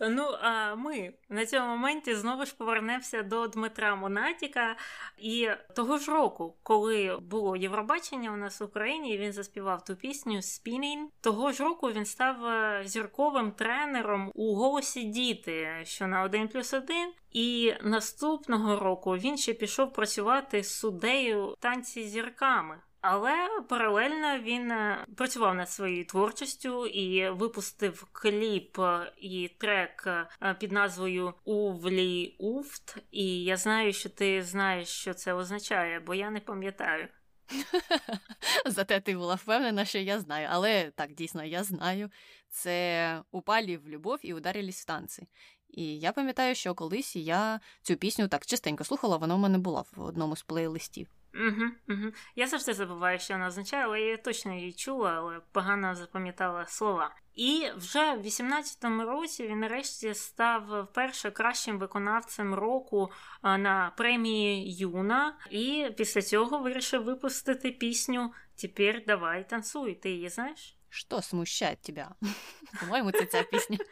Ну, 0.00 0.22
а 0.40 0.74
ми 0.74 1.12
на 1.28 1.46
цьому 1.46 1.68
моменті 1.68 2.14
знову 2.14 2.44
ж 2.44 2.56
повернемося 2.56 3.22
до 3.22 3.46
Дмитра 3.46 3.94
Монатіка. 3.94 4.76
І 5.18 5.48
того 5.76 5.98
ж 5.98 6.10
року, 6.10 6.56
коли 6.62 7.18
було 7.22 7.56
Євробачення 7.56 8.32
у 8.32 8.36
нас 8.36 8.60
в 8.60 8.64
Україні, 8.64 9.18
він 9.18 9.32
заспівав 9.32 9.84
ту 9.84 9.96
пісню 9.96 10.36
Spinning. 10.36 11.04
Того 11.20 11.43
ж 11.52 11.64
року 11.64 11.92
він 11.92 12.04
став 12.04 12.44
е, 12.44 12.82
зірковим 12.84 13.52
тренером 13.52 14.32
у 14.34 14.54
голосі 14.54 15.04
діти, 15.04 15.68
що 15.84 16.06
на 16.06 16.22
1 16.22 16.48
плюс 16.48 16.74
1. 16.74 17.12
І 17.30 17.74
наступного 17.82 18.80
року 18.80 19.16
він 19.16 19.36
ще 19.36 19.52
пішов 19.52 19.92
працювати 19.92 20.62
з 20.62 20.78
суддею 20.78 21.56
танці 21.60 22.04
зірками. 22.04 22.76
Але 23.06 23.48
паралельно 23.68 24.38
він 24.38 24.70
е, 24.70 25.06
працював 25.16 25.54
над 25.54 25.70
своєю 25.70 26.04
творчістю 26.04 26.86
і 26.86 27.30
випустив 27.30 28.06
кліп 28.12 28.78
і 29.16 29.50
трек 29.58 30.04
е, 30.06 30.54
під 30.60 30.72
назвою 30.72 31.34
Увлі 31.44 32.36
Уфт. 32.38 32.98
І 33.10 33.44
я 33.44 33.56
знаю, 33.56 33.92
що 33.92 34.08
ти 34.08 34.42
знаєш, 34.42 34.88
що 34.88 35.14
це 35.14 35.34
означає, 35.34 36.00
бо 36.00 36.14
я 36.14 36.30
не 36.30 36.40
пам'ятаю. 36.40 37.08
Зате 38.66 39.00
ти 39.00 39.16
була 39.16 39.34
впевнена, 39.34 39.84
що 39.84 39.98
я 39.98 40.20
знаю. 40.20 40.48
Але 40.50 40.90
так, 40.90 41.14
дійсно, 41.14 41.44
я 41.44 41.64
знаю. 41.64 42.10
Це 42.48 43.22
упалі 43.30 43.76
в 43.76 43.88
любов 43.88 44.18
і 44.22 44.34
ударились 44.34 44.82
в 44.82 44.84
танці. 44.84 45.28
І 45.68 45.98
я 45.98 46.12
пам'ятаю, 46.12 46.54
що 46.54 46.74
колись 46.74 47.16
я 47.16 47.60
цю 47.82 47.96
пісню 47.96 48.28
так 48.28 48.46
частенько 48.46 48.84
слухала, 48.84 49.16
вона 49.16 49.34
в 49.34 49.38
мене 49.38 49.58
була 49.58 49.84
в 49.92 50.00
одному 50.02 50.36
з 50.36 50.42
плейлистів. 50.42 51.08
Угу, 51.34 51.70
угу. 51.88 52.12
Я 52.36 52.46
завжди 52.46 52.74
забуваю, 52.74 53.18
що 53.18 53.34
вона 53.34 53.46
означає, 53.46 53.84
але 53.84 54.00
я 54.00 54.16
точно 54.16 54.54
її 54.54 54.72
чула, 54.72 55.12
але 55.12 55.40
погано 55.52 55.94
запам'ятала 55.94 56.66
слова. 56.66 57.14
І 57.34 57.66
вже 57.76 58.14
в 58.14 58.26
18-му 58.26 59.04
році 59.04 59.46
він 59.46 59.60
нарешті 59.60 60.14
став 60.14 60.82
вперше 60.82 61.30
кращим 61.30 61.78
виконавцем 61.78 62.54
року 62.54 63.10
на 63.42 63.92
премії 63.96 64.76
Юна, 64.76 65.36
і 65.50 65.90
після 65.96 66.22
цього 66.22 66.58
вирішив 66.58 67.04
випустити 67.04 67.70
пісню 67.70 68.32
Тепер 68.56 69.02
давай 69.06 69.48
танцуй. 69.48 69.94
Ти 69.94 70.10
її 70.10 70.28
знаєш? 70.28 70.76
Що 70.88 71.22
смущає 71.22 71.76
тебе? 71.76 72.08
По-моєму, 72.80 73.12
це 73.12 73.26
ця 73.26 73.42
пісня. 73.42 73.78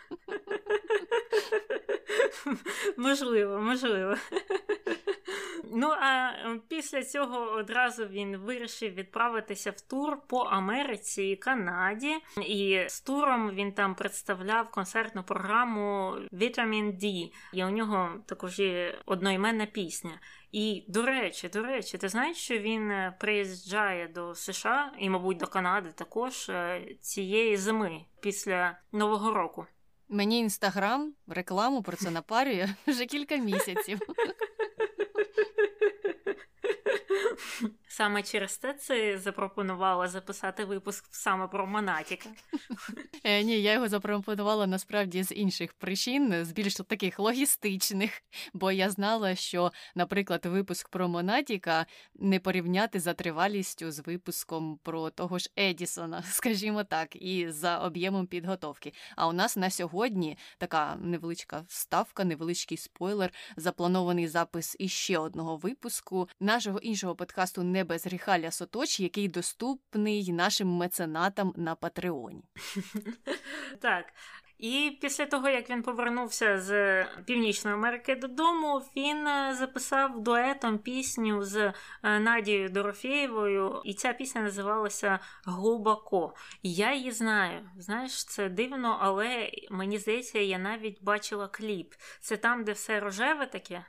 Можливо, 2.96 3.58
можливо. 3.58 4.14
Ну 5.74 5.88
а 5.88 6.30
е, 6.30 6.60
після 6.68 7.02
цього 7.02 7.38
одразу 7.40 8.06
він 8.06 8.36
вирішив 8.36 8.94
відправитися 8.94 9.70
в 9.70 9.80
тур 9.80 10.18
по 10.28 10.38
Америці 10.38 11.22
і 11.22 11.36
Канаді, 11.36 12.16
і 12.46 12.84
з 12.88 13.00
туром 13.00 13.50
він 13.50 13.72
там 13.72 13.94
представляв 13.94 14.70
концертну 14.70 15.22
програму 15.22 16.14
Vitamin 16.32 17.04
D. 17.04 17.32
І 17.52 17.64
у 17.64 17.70
нього 17.70 18.10
також 18.26 18.58
є 18.58 18.98
одноіменна 19.06 19.66
пісня. 19.66 20.20
І 20.52 20.84
до 20.88 21.06
речі, 21.06 21.48
до 21.48 21.62
речі, 21.62 21.98
ти 21.98 22.08
знаєш, 22.08 22.36
що 22.36 22.58
він 22.58 22.90
е, 22.90 23.16
приїжджає 23.20 24.08
до 24.08 24.34
США 24.34 24.92
і, 24.98 25.10
мабуть, 25.10 25.36
до 25.36 25.46
Канади 25.46 25.92
також 25.94 26.48
е, 26.48 26.86
цієї 27.00 27.56
зими 27.56 28.00
після 28.20 28.78
Нового 28.92 29.34
року. 29.34 29.66
Мені 30.08 30.38
інстаграм 30.38 31.14
рекламу 31.26 31.82
про 31.82 31.96
це 31.96 32.10
напарює 32.10 32.68
вже 32.86 33.06
кілька 33.06 33.36
місяців. 33.36 34.00
Саме 37.92 38.22
через 38.22 38.58
те 38.58 38.74
це 38.74 39.18
запропонувала 39.18 40.08
записати 40.08 40.64
випуск 40.64 41.04
саме 41.10 41.48
про 41.48 41.66
Монатіка. 41.66 42.28
Е, 43.24 43.42
ні, 43.42 43.62
я 43.62 43.72
його 43.72 43.88
запропонувала 43.88 44.66
насправді 44.66 45.22
з 45.22 45.34
інших 45.34 45.72
причин, 45.72 46.44
з 46.44 46.52
більш 46.52 46.74
таких 46.74 47.18
логістичних, 47.18 48.22
бо 48.52 48.72
я 48.72 48.90
знала, 48.90 49.34
що, 49.34 49.72
наприклад, 49.94 50.46
випуск 50.46 50.88
про 50.88 51.08
Монатіка 51.08 51.86
не 52.14 52.40
порівняти 52.40 53.00
за 53.00 53.14
тривалістю 53.14 53.90
з 53.90 53.98
випуском 54.06 54.78
про 54.82 55.10
того 55.10 55.38
ж 55.38 55.50
Едісона, 55.58 56.22
скажімо 56.30 56.84
так, 56.84 57.16
і 57.16 57.50
за 57.50 57.78
об'ємом 57.78 58.26
підготовки. 58.26 58.92
А 59.16 59.28
у 59.28 59.32
нас 59.32 59.56
на 59.56 59.70
сьогодні 59.70 60.38
така 60.58 60.96
невеличка 60.96 61.64
вставка, 61.68 62.24
невеличкий 62.24 62.78
спойлер, 62.78 63.32
запланований 63.56 64.28
запис 64.28 64.76
іще 64.78 65.18
одного 65.18 65.56
випуску 65.56 66.28
нашого 66.40 66.78
іншого 66.78 67.14
подкасту 67.14 67.62
не 67.62 67.81
без 67.84 68.06
гріха 68.06 68.38
Лясоточ, 68.38 69.00
який 69.00 69.28
доступний 69.28 70.32
нашим 70.32 70.68
меценатам 70.68 71.54
на 71.56 71.74
Патреоні. 71.74 72.44
Так. 73.80 74.04
І 74.62 74.98
після 75.00 75.26
того, 75.26 75.48
як 75.48 75.70
він 75.70 75.82
повернувся 75.82 76.60
з 76.60 77.04
Північної 77.26 77.76
Америки 77.76 78.14
додому, 78.16 78.82
він 78.96 79.26
е, 79.26 79.54
записав 79.58 80.22
дуетом 80.22 80.78
пісню 80.78 81.44
з 81.44 81.56
е, 81.56 81.72
Надією 82.20 82.68
Дорофєєвою, 82.68 83.82
і 83.84 83.94
ця 83.94 84.12
пісня 84.12 84.42
називалася 84.42 85.18
Глибоко. 85.44 86.34
Я 86.62 86.94
її 86.94 87.10
знаю. 87.10 87.70
Знаєш, 87.76 88.24
це 88.24 88.48
дивно, 88.48 88.98
але 89.00 89.50
мені 89.70 89.98
здається, 89.98 90.38
я 90.38 90.58
навіть 90.58 91.02
бачила 91.02 91.48
кліп. 91.48 91.94
Це 92.20 92.36
там, 92.36 92.64
де 92.64 92.72
все 92.72 93.00
рожеве 93.00 93.46
таке. 93.46 93.84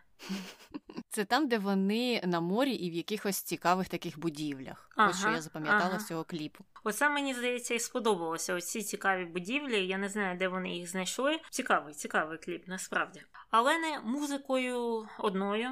Це 1.09 1.26
там, 1.26 1.47
де 1.47 1.57
вони 1.57 2.22
на 2.26 2.39
морі 2.41 2.72
і 2.72 2.89
в 2.89 2.93
якихось 2.93 3.41
цікавих 3.41 3.89
таких 3.89 4.20
будівлях. 4.20 4.89
Ага, 4.95 5.09
Ось 5.09 5.20
що 5.20 5.30
я 5.30 5.41
запам'ятала 5.41 5.89
ага. 5.89 5.99
з 5.99 6.07
цього 6.07 6.24
кліпу. 6.24 6.66
Оце 6.84 7.09
мені 7.09 7.34
здається 7.34 7.74
і 7.74 7.80
сподобалося. 7.80 8.53
Оці 8.53 8.82
цікаві 8.82 9.26
будівлі. 9.26 9.88
Я 9.88 9.97
не 9.97 10.09
знаю, 10.09 10.38
де 10.38 10.47
вони 10.47 10.70
їх 10.70 10.89
знайшли. 10.89 11.39
Цікавий, 11.49 11.93
цікавий 11.93 12.38
кліп, 12.38 12.68
насправді. 12.68 13.24
Але 13.49 13.78
не 13.78 13.99
музикою 13.99 15.07
одною. 15.20 15.70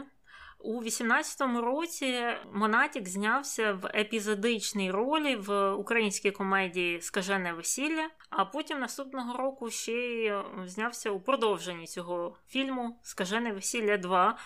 У 0.64 0.84
18-му 0.84 1.62
році 1.62 2.24
Монатік 2.54 3.08
знявся 3.08 3.74
в 3.74 3.86
епізодичній 3.86 4.92
ролі 4.92 5.36
в 5.36 5.72
українській 5.72 6.32
комедії 6.32 7.02
Скажене 7.02 7.54
весілля, 7.54 8.10
а 8.30 8.46
потім 8.46 8.80
наступного 8.80 9.38
року 9.38 9.70
ще 9.70 9.92
й 9.92 10.34
знявся 10.66 11.12
у 11.12 11.20
продовженні 11.20 11.88
цього 11.88 12.38
фільму 12.48 13.00
Скажене 13.04 13.54
весілля 13.54 13.98
2. 13.98 14.38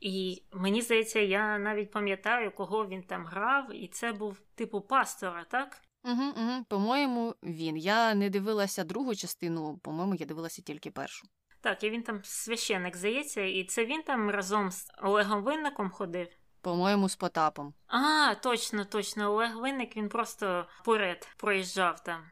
І 0.00 0.42
мені 0.52 0.82
здається, 0.82 1.20
я 1.20 1.58
навіть 1.58 1.90
пам'ятаю, 1.90 2.50
кого 2.50 2.86
він 2.86 3.02
там 3.02 3.26
грав, 3.26 3.74
і 3.74 3.88
це 3.88 4.12
був 4.12 4.40
типу 4.54 4.80
пастора, 4.80 5.44
так? 5.50 5.82
Угу, 6.04 6.22
угу. 6.36 6.64
По-моєму, 6.68 7.34
він. 7.42 7.76
Я 7.76 8.14
не 8.14 8.30
дивилася 8.30 8.84
другу 8.84 9.14
частину, 9.14 9.78
по-моєму, 9.82 10.14
я 10.14 10.26
дивилася 10.26 10.62
тільки 10.62 10.90
першу. 10.90 11.26
Так, 11.64 11.84
і 11.84 11.90
він 11.90 12.02
там 12.02 12.20
священик, 12.24 12.96
здається, 12.96 13.40
і 13.40 13.64
це 13.64 13.84
він 13.84 14.02
там 14.02 14.30
разом 14.30 14.70
з 14.70 14.92
Олегом 15.02 15.42
Винником 15.42 15.90
ходив. 15.90 16.28
По-моєму, 16.60 17.08
з 17.08 17.16
Потапом. 17.16 17.74
А, 17.86 18.34
точно, 18.34 18.84
точно. 18.84 19.30
Олег 19.32 19.56
Винник 19.56 19.96
він 19.96 20.08
просто 20.08 20.66
поряд 20.84 21.28
проїжджав 21.36 22.00
там. 22.02 22.22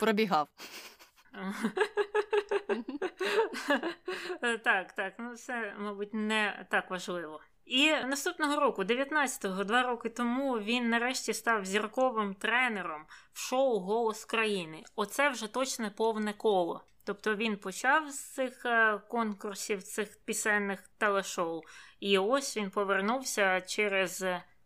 Пробігав. 0.00 0.48
Так, 4.64 4.92
так, 4.92 5.14
ну 5.18 5.36
це, 5.36 5.74
мабуть, 5.78 6.14
не 6.14 6.66
так 6.70 6.90
важливо. 6.90 7.40
І 7.68 7.92
наступного 7.92 8.60
року, 8.60 8.82
19-го, 8.82 9.64
два 9.64 9.82
роки 9.82 10.08
тому, 10.08 10.58
він 10.58 10.88
нарешті 10.88 11.34
став 11.34 11.64
зірковим 11.64 12.34
тренером 12.34 13.06
в 13.32 13.38
шоу 13.38 13.78
Голос 13.78 14.24
країни. 14.24 14.84
Оце 14.96 15.28
вже 15.28 15.46
точне 15.46 15.90
повне 15.90 16.32
коло. 16.32 16.84
Тобто 17.04 17.34
він 17.34 17.56
почав 17.56 18.10
з 18.10 18.20
цих 18.20 18.66
е, 18.66 19.00
конкурсів, 19.08 19.82
цих 19.82 20.18
пісенних 20.24 20.88
телешоу, 20.98 21.62
і 22.00 22.18
ось 22.18 22.56
він 22.56 22.70
повернувся 22.70 23.60
через 23.60 24.24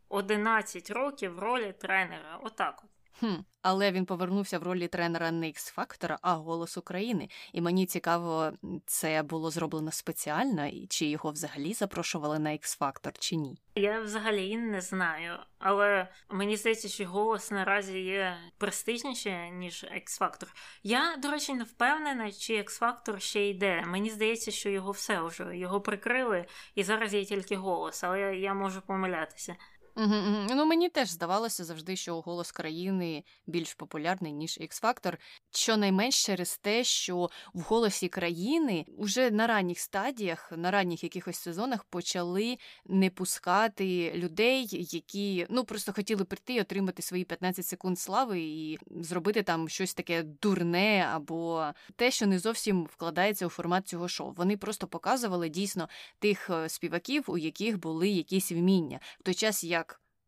11 0.09 0.90
років 0.90 1.34
в 1.34 1.38
ролі 1.38 1.74
тренера. 1.80 2.40
Отак 2.42 2.80
от. 2.84 2.90
Хм, 3.23 3.35
Але 3.62 3.93
він 3.93 4.07
повернувся 4.07 4.59
в 4.59 4.62
ролі 4.62 4.89
тренера 4.89 5.31
не 5.31 5.47
X 5.47 5.77
Factor, 5.77 6.16
а 6.23 6.35
голос 6.35 6.77
України. 6.77 7.29
І 7.53 7.61
мені 7.61 7.87
цікаво, 7.87 8.53
це 8.87 9.23
було 9.23 9.51
зроблено 9.51 9.93
спеціально, 9.93 10.66
і 10.66 10.87
чи 10.87 11.07
його 11.07 11.31
взагалі 11.31 11.75
запрошували 11.75 12.39
на 12.39 12.51
X 12.51 12.79
Factor, 12.81 13.12
чи 13.18 13.37
ні. 13.37 13.59
Я 13.75 14.01
взагалі 14.01 14.57
не 14.57 14.81
знаю, 14.81 15.39
але 15.59 16.09
мені 16.31 16.57
здається, 16.57 16.89
що 16.89 17.07
голос 17.07 17.51
наразі 17.51 18.01
є 18.01 18.37
престижніше, 18.59 19.51
ніж 19.51 19.85
X 19.85 20.20
Factor. 20.20 20.49
Я, 20.83 21.16
до 21.16 21.31
речі, 21.31 21.55
не 21.55 21.64
впевнена, 21.64 22.33
чи 22.33 22.62
X 22.62 22.81
Factor 22.81 23.18
ще 23.18 23.49
йде. 23.49 23.83
Мені 23.87 24.11
здається, 24.11 24.51
що 24.51 24.68
його 24.68 24.91
все 24.91 25.23
вже 25.23 25.57
його 25.57 25.81
прикрили, 25.81 26.47
і 26.75 26.83
зараз 26.83 27.14
є 27.14 27.25
тільки 27.25 27.57
голос, 27.57 28.05
але 28.05 28.37
я 28.37 28.55
можу 28.55 28.81
помилятися. 28.81 29.57
Ну 29.97 30.64
мені 30.66 30.88
теж 30.88 31.11
здавалося 31.11 31.64
завжди, 31.64 31.97
що 31.97 32.20
голос 32.20 32.53
країни 32.53 33.24
більш 33.47 33.74
популярний 33.74 34.32
ніж 34.32 34.59
X-Factor. 34.61 35.16
Щонайменш 35.51 36.26
через 36.26 36.59
те, 36.59 36.84
що 36.84 37.30
в 37.55 37.61
голосі 37.61 38.09
країни 38.09 38.84
вже 38.99 39.30
на 39.30 39.47
ранніх 39.47 39.78
стадіях, 39.78 40.53
на 40.57 40.70
ранніх 40.70 41.05
якихось 41.05 41.36
сезонах 41.36 41.84
почали 41.84 42.59
не 42.86 43.11
пускати 43.11 44.12
людей, 44.14 44.66
які 44.70 45.47
ну 45.51 45.64
просто 45.64 45.93
хотіли 45.93 46.24
прийти, 46.24 46.61
отримати 46.61 47.03
свої 47.03 47.24
15 47.24 47.66
секунд 47.66 47.99
слави 47.99 48.40
і 48.40 48.78
зробити 48.90 49.43
там 49.43 49.68
щось 49.68 49.95
таке 49.95 50.22
дурне 50.22 51.11
або 51.12 51.66
те, 51.97 52.11
що 52.11 52.26
не 52.26 52.38
зовсім 52.38 52.84
вкладається 52.84 53.47
у 53.47 53.49
формат 53.49 53.88
цього 53.88 54.09
шоу. 54.09 54.32
Вони 54.36 54.57
просто 54.57 54.86
показували 54.86 55.49
дійсно 55.49 55.88
тих 56.18 56.51
е, 56.51 56.68
співаків, 56.68 57.24
у 57.26 57.38
яких 57.38 57.78
були 57.78 58.09
якісь 58.09 58.53
вміння 58.53 59.01
в 59.20 59.22
той 59.22 59.34
час, 59.34 59.64
як 59.64 59.82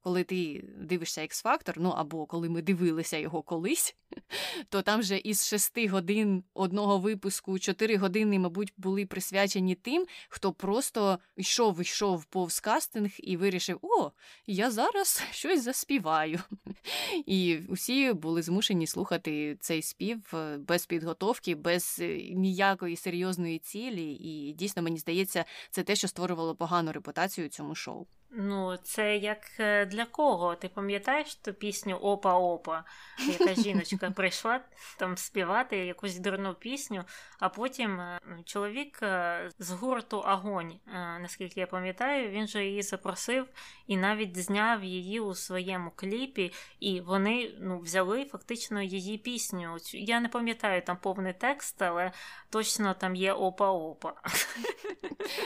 коли 0.05 0.25
ти 0.25 0.65
дивишся 0.79 1.21
X-Factor, 1.21 1.75
ну 1.77 1.89
або 1.89 2.27
коли 2.27 2.49
ми 2.49 2.63
дивилися 2.63 3.17
його 3.17 3.43
колись, 3.43 3.97
то 4.69 4.83
там 4.83 5.03
же 5.03 5.19
із 5.19 5.47
шести 5.47 5.89
годин 5.89 6.45
одного 6.55 6.99
випуску 6.99 7.59
чотири 7.59 7.97
години, 7.97 8.39
мабуть, 8.39 8.73
були 8.77 9.07
присвячені 9.07 9.75
тим, 9.75 10.07
хто 10.29 10.53
просто 10.53 11.19
йшов, 11.37 11.81
йшов 11.81 12.25
повз 12.25 12.61
кастинг 12.61 13.11
і 13.19 13.37
вирішив: 13.37 13.79
О, 13.83 14.11
я 14.47 14.71
зараз 14.71 15.23
щось 15.31 15.63
заспіваю. 15.63 16.41
І 17.27 17.59
усі 17.69 18.13
були 18.13 18.43
змушені 18.43 18.87
слухати 18.87 19.57
цей 19.61 19.83
спів 19.83 20.35
е, 20.35 20.59
без 20.59 20.87
підготовки, 20.87 21.55
без 21.55 21.99
е, 22.01 22.19
ніякої 22.35 22.97
серйозної 22.97 23.59
цілі. 23.59 24.13
І 24.13 24.53
дійсно, 24.53 24.83
мені 24.83 24.99
здається, 24.99 25.45
це 25.71 25.83
те, 25.83 25.97
що 25.97 26.09
створювало 26.09 26.55
погану 26.55 26.93
репутацію 26.93 27.49
цьому 27.49 27.75
шоу. 27.75 28.07
Ну, 28.37 28.77
це 28.77 29.17
як 29.17 29.39
е, 29.61 29.87
для 29.87 30.05
кого? 30.05 30.55
Ти 30.55 30.69
пам'ятаєш 30.69 31.35
ту 31.35 31.53
пісню 31.53 31.97
Опа-Опа, 31.97 32.83
яка 33.29 33.55
жіночка 33.63 34.11
прийшла 34.11 34.61
там 34.99 35.17
співати 35.17 35.77
якусь 35.77 36.19
дурну 36.19 36.55
пісню, 36.55 37.05
а 37.41 37.49
потім 37.49 38.01
е, 38.01 38.21
чоловік 38.45 38.99
е, 39.03 39.51
з 39.59 39.71
гурту 39.71 40.21
Агонь, 40.21 40.75
наскільки 41.21 41.61
я 41.61 41.67
пам'ятаю, 41.67 42.31
він 42.31 42.47
же 42.47 42.65
її 42.65 42.83
запросив 42.83 43.47
і 43.87 43.97
навіть 43.97 44.37
зняв 44.37 44.85
її 44.85 45.21
у 45.21 45.35
своєму 45.35 45.93
кліпі, 45.97 46.53
і 46.81 47.01
вони 47.01 47.55
ну, 47.61 47.79
взяли 47.79 48.25
фактично 48.25 48.83
її 48.83 49.19
пісню. 49.19 49.77
Я 49.93 50.21
не 50.21 50.29
пам'ятаю 50.29 50.83
там 50.83 50.97
повний 50.97 51.33
текст, 51.33 51.83
але 51.83 52.13
точно 52.55 52.95
там 52.95 53.17
є 53.17 53.33
Опа-Опа. 53.33 54.13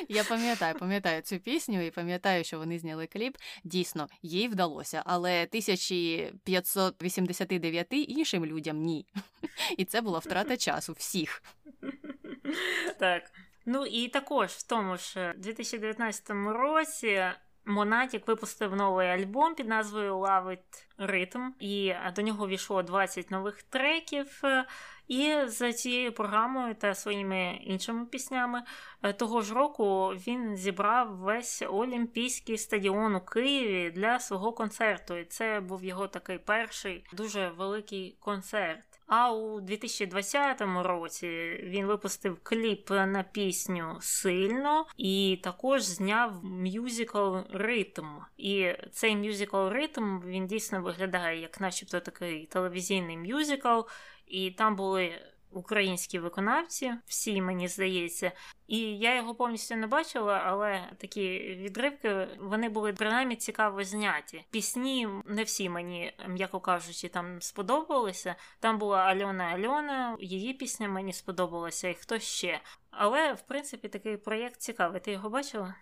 Я 0.08 0.24
пам'ятаю, 0.24 0.74
пам'ятаю 0.78 1.22
цю 1.22 1.38
пісню 1.38 1.86
і 1.86 1.90
пам'ятаю, 1.90 2.44
що 2.44 2.58
вони 2.58 2.78
зняли 2.78 3.06
кліп. 3.06 3.36
Дійсно, 3.64 4.08
їй 4.22 4.48
вдалося, 4.48 5.02
але 5.06 5.42
1589 5.42 7.86
іншим 7.90 8.46
людям 8.46 8.82
ні. 8.82 9.06
І 9.76 9.84
це 9.84 10.00
була 10.00 10.18
втрата 10.18 10.56
часу 10.56 10.92
всіх. 10.92 11.42
Так. 12.98 13.22
Ну 13.66 13.86
і 13.86 14.08
також 14.08 14.50
в 14.50 14.62
тому 14.62 14.96
ж 14.96 15.34
2019 15.36 16.30
році. 16.30 17.24
Монатік 17.68 18.28
випустив 18.28 18.76
новий 18.76 19.08
альбом 19.08 19.54
під 19.54 19.68
назвою 19.68 20.18
It 20.18 20.58
Rhythm, 20.98 21.48
і 21.60 21.94
до 22.16 22.22
нього 22.22 22.48
війшло 22.48 22.82
20 22.82 23.30
нових 23.30 23.62
треків. 23.62 24.42
І 25.08 25.36
за 25.46 25.72
цією 25.72 26.12
програмою 26.12 26.74
та 26.74 26.94
своїми 26.94 27.58
іншими 27.62 28.06
піснями 28.06 28.62
е, 29.02 29.12
того 29.12 29.42
ж 29.42 29.54
року 29.54 30.08
він 30.08 30.56
зібрав 30.56 31.16
весь 31.16 31.62
Олімпійський 31.62 32.58
стадіон 32.58 33.14
у 33.14 33.20
Києві 33.20 33.90
для 33.90 34.18
свого 34.18 34.52
концерту. 34.52 35.16
І 35.16 35.24
це 35.24 35.60
був 35.60 35.84
його 35.84 36.08
такий 36.08 36.38
перший 36.38 37.04
дуже 37.12 37.48
великий 37.48 38.16
концерт. 38.20 38.87
А 39.08 39.32
у 39.32 39.60
2020 39.60 40.60
році 40.60 41.28
він 41.62 41.86
випустив 41.86 42.38
кліп 42.42 42.90
на 42.90 43.24
пісню 43.32 43.96
Сильно 44.00 44.86
і 44.96 45.40
також 45.42 45.82
зняв 45.82 46.44
мюзикл 46.44 47.36
Ритм. 47.50 48.06
І 48.36 48.72
цей 48.92 49.16
мюзикл 49.16 49.68
Ритм 49.68 50.20
він 50.20 50.46
дійсно 50.46 50.82
виглядає 50.82 51.40
як, 51.40 51.60
начебто, 51.60 52.00
такий 52.00 52.46
телевізійний 52.46 53.16
мюзикл. 53.16 53.80
І 54.26 54.50
там 54.50 54.76
були 54.76 55.12
українські 55.50 56.18
виконавці, 56.18 56.92
всі 57.06 57.42
мені 57.42 57.68
здається. 57.68 58.32
І 58.68 58.78
я 58.78 59.16
його 59.16 59.34
повністю 59.34 59.76
не 59.76 59.86
бачила, 59.86 60.42
але 60.46 60.90
такі 60.98 61.38
відривки 61.38 62.28
вони 62.40 62.68
були 62.68 62.92
принаймні 62.92 63.36
цікаво 63.36 63.84
зняті. 63.84 64.44
Пісні 64.50 65.08
не 65.24 65.42
всі 65.42 65.68
мені, 65.68 66.12
м'яко 66.28 66.60
кажучи, 66.60 67.08
там 67.08 67.42
сподобалися. 67.42 68.34
Там 68.60 68.78
була 68.78 68.98
Альона 68.98 69.44
Альона, 69.44 70.16
її 70.20 70.54
пісня 70.54 70.88
мені 70.88 71.12
сподобалася, 71.12 71.88
і 71.88 71.94
хто 71.94 72.18
ще. 72.18 72.60
Але 72.90 73.32
в 73.32 73.40
принципі 73.40 73.88
такий 73.88 74.16
проєкт 74.16 74.60
цікавий. 74.60 75.00
Ти 75.00 75.12
його 75.12 75.30
бачила? 75.30 75.74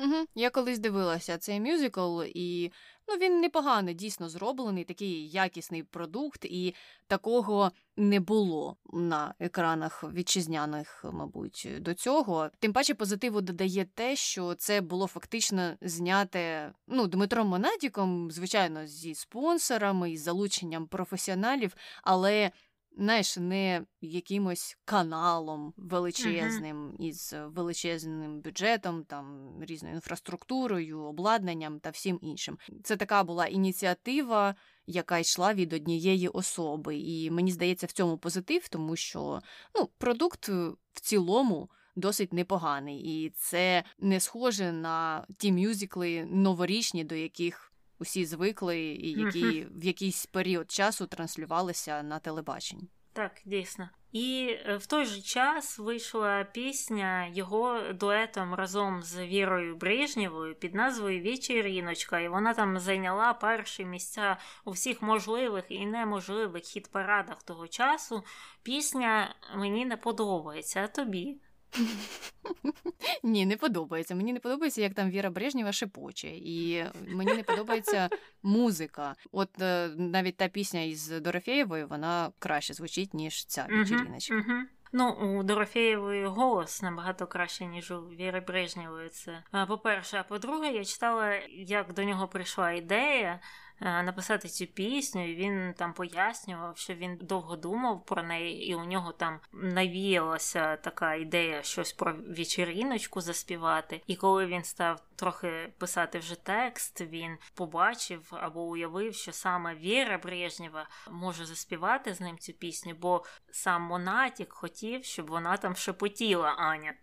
Угу. 0.00 0.26
Я 0.34 0.50
колись 0.50 0.78
дивилася 0.78 1.38
цей 1.38 1.60
мюзикл, 1.60 2.22
і 2.22 2.72
ну, 3.08 3.14
він 3.14 3.40
непоганий, 3.40 3.94
дійсно 3.94 4.28
зроблений, 4.28 4.84
такий 4.84 5.28
якісний 5.28 5.82
продукт, 5.82 6.44
і 6.44 6.74
такого 7.06 7.72
не 7.96 8.20
було 8.20 8.76
на 8.92 9.34
екранах 9.38 10.04
вітчизняних, 10.14 11.04
мабуть, 11.12 11.68
до 11.80 11.94
цього. 11.94 12.50
Тим 12.58 12.72
паче 12.72 12.94
позитиву 12.94 13.40
додає 13.40 13.86
те, 13.94 14.16
що 14.16 14.54
це 14.54 14.80
було 14.80 15.06
фактично 15.06 15.76
зняте 15.80 16.72
ну, 16.86 17.06
Дмитром 17.06 17.48
Монатіком, 17.48 18.30
звичайно, 18.30 18.86
зі 18.86 19.14
спонсорами, 19.14 20.10
із 20.10 20.22
залученням 20.22 20.86
професіоналів, 20.86 21.76
але 22.02 22.50
знаєш, 22.96 23.36
не 23.36 23.86
якимось 24.00 24.78
каналом 24.84 25.74
величезним 25.76 26.90
uh-huh. 26.90 27.06
із 27.06 27.34
величезним 27.46 28.40
бюджетом, 28.40 29.04
там 29.04 29.54
різною 29.60 29.94
інфраструктурою, 29.94 31.00
обладнанням 31.00 31.80
та 31.80 31.90
всім 31.90 32.18
іншим. 32.22 32.58
Це 32.84 32.96
така 32.96 33.24
була 33.24 33.46
ініціатива, 33.46 34.54
яка 34.86 35.18
йшла 35.18 35.54
від 35.54 35.72
однієї 35.72 36.28
особи. 36.28 36.96
І 36.96 37.30
мені 37.30 37.52
здається, 37.52 37.86
в 37.86 37.92
цьому 37.92 38.18
позитив, 38.18 38.68
тому 38.68 38.96
що 38.96 39.40
ну, 39.74 39.90
продукт 39.98 40.48
в 40.92 41.00
цілому 41.00 41.70
досить 41.96 42.32
непоганий, 42.32 43.24
і 43.24 43.30
це 43.30 43.84
не 43.98 44.20
схоже 44.20 44.72
на 44.72 45.26
ті 45.38 45.52
мюзикли 45.52 46.24
новорічні, 46.24 47.04
до 47.04 47.14
яких 47.14 47.69
усі 48.00 48.24
звикли, 48.24 48.78
і 48.80 49.10
які 49.10 49.66
в 49.74 49.84
якийсь 49.84 50.26
період 50.26 50.70
часу 50.70 51.06
транслювалися 51.06 52.02
на 52.02 52.18
телебаченні. 52.18 52.88
Так, 53.12 53.32
дійсно. 53.44 53.88
І 54.12 54.56
е, 54.66 54.76
в 54.76 54.86
той 54.86 55.04
же 55.04 55.22
час 55.22 55.78
вийшла 55.78 56.44
пісня 56.44 57.26
його 57.26 57.80
дуетом 57.92 58.54
разом 58.54 59.02
з 59.02 59.26
Вірою 59.26 59.76
Брижнєвою 59.76 60.54
під 60.54 60.74
назвою 60.74 61.22
Вечеріночка, 61.22 62.20
і 62.20 62.28
вона 62.28 62.54
там 62.54 62.78
зайняла 62.78 63.34
перші 63.34 63.84
місця 63.84 64.36
у 64.64 64.70
всіх 64.70 65.02
можливих 65.02 65.64
і 65.68 65.86
неможливих 65.86 66.62
хіт-парадах 66.62 67.42
того 67.44 67.68
часу. 67.68 68.22
Пісня 68.62 69.34
мені 69.56 69.86
не 69.86 69.96
подобається, 69.96 70.80
а 70.84 70.86
тобі. 70.86 71.40
Ні, 73.22 73.46
не 73.46 73.56
подобається. 73.56 74.14
Мені 74.14 74.32
не 74.32 74.40
подобається, 74.40 74.80
як 74.80 74.94
там 74.94 75.10
Віра 75.10 75.30
Брежнєва 75.30 75.72
шепоче, 75.72 76.28
і 76.28 76.84
мені 77.08 77.34
не 77.34 77.42
подобається 77.42 78.08
музика. 78.42 79.14
От 79.32 79.62
е, 79.62 79.88
навіть 79.96 80.36
та 80.36 80.48
пісня 80.48 80.80
із 80.80 81.08
Дорофєєвою, 81.08 81.86
вона 81.88 82.32
краще 82.38 82.74
звучить, 82.74 83.14
ніж 83.14 83.44
ця 83.44 83.66
uh-huh. 83.70 84.62
Ну, 84.92 85.10
у 85.10 85.42
Дорофєєвої 85.42 86.26
голос 86.26 86.82
набагато 86.82 87.26
краще, 87.26 87.66
ніж 87.66 87.90
у 87.90 88.00
Віри 88.00 88.40
Брежнєвої. 88.40 89.08
Це 89.08 89.42
по-перше, 89.68 90.18
а 90.18 90.22
по-друге, 90.22 90.68
я 90.72 90.84
читала, 90.84 91.34
як 91.50 91.92
до 91.92 92.04
нього 92.04 92.28
прийшла 92.28 92.72
ідея. 92.72 93.40
Е, 93.82 94.02
написати 94.02 94.48
цю 94.48 94.66
пісню, 94.66 95.30
і 95.30 95.34
він 95.34 95.74
там 95.76 95.92
пояснював, 95.92 96.76
що 96.76 96.94
він 96.94 97.16
довго 97.16 97.56
думав 97.56 98.04
про 98.04 98.22
неї, 98.22 98.68
і 98.68 98.74
у 98.74 98.84
нього 98.84 99.12
там 99.12 99.40
навіялася 99.52 100.76
така 100.76 101.14
ідея 101.14 101.62
щось 101.62 101.92
про 101.92 102.14
вечеріночку 102.28 103.20
заспівати. 103.20 104.02
І 104.06 104.16
коли 104.16 104.46
він 104.46 104.64
став 104.64 105.00
трохи 105.16 105.72
писати 105.78 106.18
вже 106.18 106.44
текст, 106.44 107.00
він 107.00 107.38
побачив 107.54 108.32
або 108.32 108.62
уявив, 108.62 109.14
що 109.14 109.32
саме 109.32 109.74
Віра 109.74 110.18
Брежнєва 110.18 110.88
може 111.10 111.46
заспівати 111.46 112.14
з 112.14 112.20
ним 112.20 112.38
цю 112.38 112.52
пісню, 112.52 112.94
бо 113.00 113.24
сам 113.50 113.82
Монатік 113.82 114.52
хотів, 114.52 115.04
щоб 115.04 115.26
вона 115.26 115.56
там 115.56 115.76
шепотіла 115.76 116.48
Аня. 116.48 116.94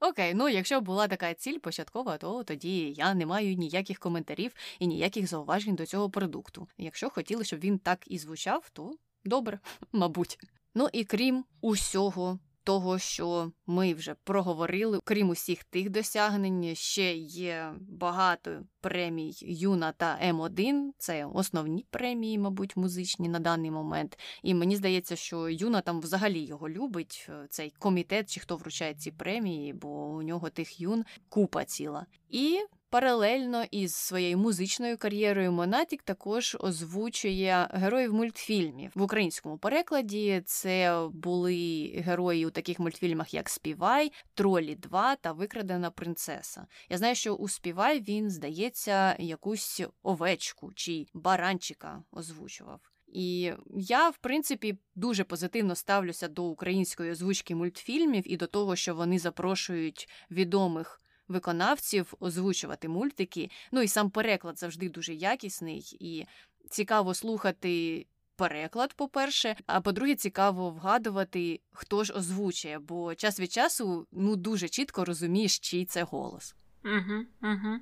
Окей, 0.00 0.34
ну 0.34 0.48
якщо 0.48 0.80
була 0.80 1.08
така 1.08 1.34
ціль 1.34 1.58
початкова, 1.58 2.16
то 2.16 2.44
тоді 2.44 2.92
я 2.92 3.14
не 3.14 3.26
маю 3.26 3.54
ніяких 3.54 3.98
коментарів 3.98 4.52
і 4.78 4.86
ніяких 4.86 5.26
зауважень 5.26 5.74
до 5.74 5.86
цього 5.86 6.10
продукту. 6.10 6.68
Якщо 6.78 7.10
хотіли, 7.10 7.44
щоб 7.44 7.60
він 7.60 7.78
так 7.78 8.04
і 8.06 8.18
звучав, 8.18 8.70
то 8.72 8.92
добре, 9.24 9.58
мабуть. 9.92 10.38
Ну 10.74 10.88
і 10.92 11.04
крім 11.04 11.44
усього 11.60 12.38
того, 12.68 12.98
що 12.98 13.52
ми 13.66 13.94
вже 13.94 14.14
проговорили, 14.24 15.00
крім 15.04 15.28
усіх 15.28 15.64
тих 15.64 15.90
досягнень, 15.90 16.74
ще 16.74 17.14
є 17.16 17.72
багато 17.80 18.62
премій 18.80 19.32
Юна 19.40 19.92
та 19.92 20.18
М1. 20.24 20.90
Це 20.98 21.26
основні 21.26 21.86
премії, 21.90 22.38
мабуть, 22.38 22.76
музичні 22.76 23.28
на 23.28 23.38
даний 23.38 23.70
момент. 23.70 24.18
І 24.42 24.54
мені 24.54 24.76
здається, 24.76 25.16
що 25.16 25.48
Юна 25.48 25.80
там 25.80 26.00
взагалі 26.00 26.40
його 26.40 26.68
любить, 26.68 27.26
е, 27.28 27.46
цей 27.50 27.72
комітет, 27.78 28.30
чи 28.30 28.40
хто 28.40 28.56
вручає 28.56 28.94
ці 28.94 29.10
премії, 29.10 29.72
бо 29.72 29.88
у 29.88 30.22
нього 30.22 30.50
тих 30.50 30.80
юн 30.80 31.04
купа 31.28 31.64
ціла. 31.64 32.06
І 32.30 32.58
Паралельно 32.90 33.64
із 33.70 33.94
своєю 33.94 34.38
музичною 34.38 34.98
кар'єрою 34.98 35.52
Монатік 35.52 36.02
також 36.02 36.56
озвучує 36.60 37.68
героїв 37.70 38.14
мультфільмів 38.14 38.92
в 38.94 39.02
українському 39.02 39.58
перекладі. 39.58 40.42
Це 40.46 41.06
були 41.12 41.86
герої 42.04 42.46
у 42.46 42.50
таких 42.50 42.80
мультфільмах, 42.80 43.34
як 43.34 43.48
Співай, 43.48 44.12
Тролі 44.34 44.74
2 44.74 45.16
та 45.16 45.32
Викрадена 45.32 45.90
принцеса. 45.90 46.66
Я 46.88 46.98
знаю, 46.98 47.14
що 47.14 47.34
у 47.34 47.48
Співай 47.48 48.00
він, 48.00 48.30
здається, 48.30 49.16
якусь 49.18 49.82
овечку 50.02 50.72
чи 50.74 51.06
баранчика 51.14 52.02
озвучував. 52.12 52.80
І 53.06 53.52
я, 53.76 54.08
в 54.08 54.18
принципі, 54.18 54.78
дуже 54.94 55.24
позитивно 55.24 55.74
ставлюся 55.74 56.28
до 56.28 56.44
української 56.44 57.12
озвучки 57.12 57.54
мультфільмів 57.54 58.32
і 58.32 58.36
до 58.36 58.46
того, 58.46 58.76
що 58.76 58.94
вони 58.94 59.18
запрошують 59.18 60.08
відомих 60.30 61.00
виконавців 61.28 62.14
озвучувати 62.20 62.88
мультики. 62.88 63.50
Ну 63.72 63.82
і 63.82 63.88
сам 63.88 64.10
переклад 64.10 64.58
завжди 64.58 64.88
дуже 64.88 65.14
якісний 65.14 65.96
і 66.00 66.26
цікаво 66.70 67.14
слухати. 67.14 68.06
Переклад, 68.36 68.94
по-перше, 68.94 69.56
а 69.66 69.80
по-друге, 69.80 70.14
цікаво 70.14 70.70
вгадувати, 70.70 71.60
хто 71.70 72.04
ж 72.04 72.12
озвучує, 72.12 72.78
бо 72.78 73.14
час 73.14 73.40
від 73.40 73.52
часу 73.52 74.06
ну 74.12 74.36
дуже 74.36 74.68
чітко 74.68 75.04
розумієш, 75.04 75.58
чий 75.58 75.84
це 75.84 76.02
голос. 76.02 76.54
Угу, 76.84 77.24
угу. 77.42 77.80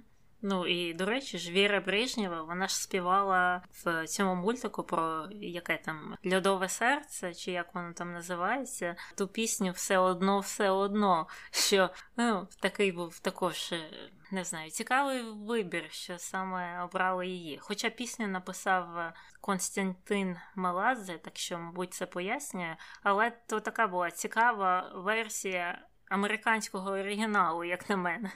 Ну 0.48 0.66
і 0.66 0.94
до 0.94 1.04
речі, 1.04 1.38
ж 1.38 1.50
Віра 1.50 1.80
Брежнєва, 1.80 2.42
вона 2.42 2.68
ж 2.68 2.82
співала 2.82 3.62
в 3.84 4.06
цьому 4.06 4.34
мультику 4.34 4.82
про 4.82 5.28
яке 5.30 5.76
там 5.76 6.16
льодове 6.32 6.68
серце, 6.68 7.34
чи 7.34 7.52
як 7.52 7.74
воно 7.74 7.92
там 7.92 8.12
називається, 8.12 8.96
ту 9.14 9.28
пісню 9.28 9.72
все 9.72 9.98
одно, 9.98 10.40
все 10.40 10.70
одно. 10.70 11.26
Що 11.50 11.90
ну, 12.16 12.48
такий 12.60 12.92
був 12.92 13.18
також. 13.18 13.72
Е, 13.72 13.90
не 14.30 14.44
знаю, 14.44 14.70
цікавий 14.70 15.22
вибір, 15.22 15.84
що 15.90 16.18
саме 16.18 16.82
обрали 16.82 17.26
її. 17.26 17.58
Хоча 17.62 17.90
пісню 17.90 18.28
написав 18.28 19.12
Константин 19.40 20.36
Маладзе, 20.56 21.18
так 21.18 21.36
що, 21.38 21.58
мабуть, 21.58 21.94
це 21.94 22.06
пояснює. 22.06 22.76
Але 23.02 23.30
то 23.30 23.60
така 23.60 23.86
була 23.86 24.10
цікава 24.10 24.92
версія 24.94 25.86
американського 26.08 26.90
оригіналу, 26.90 27.64
як 27.64 27.90
на 27.90 27.96
мене. 27.96 28.32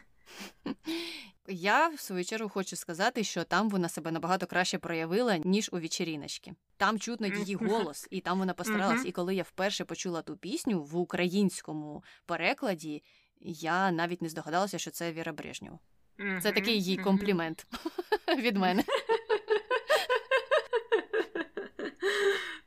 Я 1.49 1.89
в 1.89 2.01
свою 2.01 2.24
чергу 2.24 2.49
хочу 2.49 2.76
сказати, 2.76 3.24
що 3.24 3.45
там 3.45 3.68
вона 3.70 3.89
себе 3.89 4.11
набагато 4.11 4.47
краще 4.47 4.78
проявила, 4.78 5.37
ніж 5.37 5.70
у 5.72 5.78
вечеріночки. 5.78 6.55
Там 6.76 6.99
чутно 6.99 7.26
її 7.26 7.55
голос, 7.55 8.07
і 8.11 8.20
там 8.20 8.39
вона 8.39 8.55
постаралась. 8.55 9.05
І 9.07 9.12
коли 9.12 9.35
я 9.35 9.43
вперше 9.43 9.85
почула 9.85 10.22
ту 10.22 10.37
пісню 10.37 10.83
в 10.83 10.97
українському 10.97 12.05
перекладі, 12.26 13.03
я 13.41 13.91
навіть 13.91 14.22
не 14.22 14.28
здогадалася, 14.28 14.78
що 14.78 14.91
це 14.91 15.12
Віра 15.12 15.33
Брежнєва. 15.33 15.78
Це 16.43 16.53
такий 16.53 16.83
їй 16.83 16.97
комплімент 16.97 17.66
від 18.39 18.57
мене. 18.57 18.85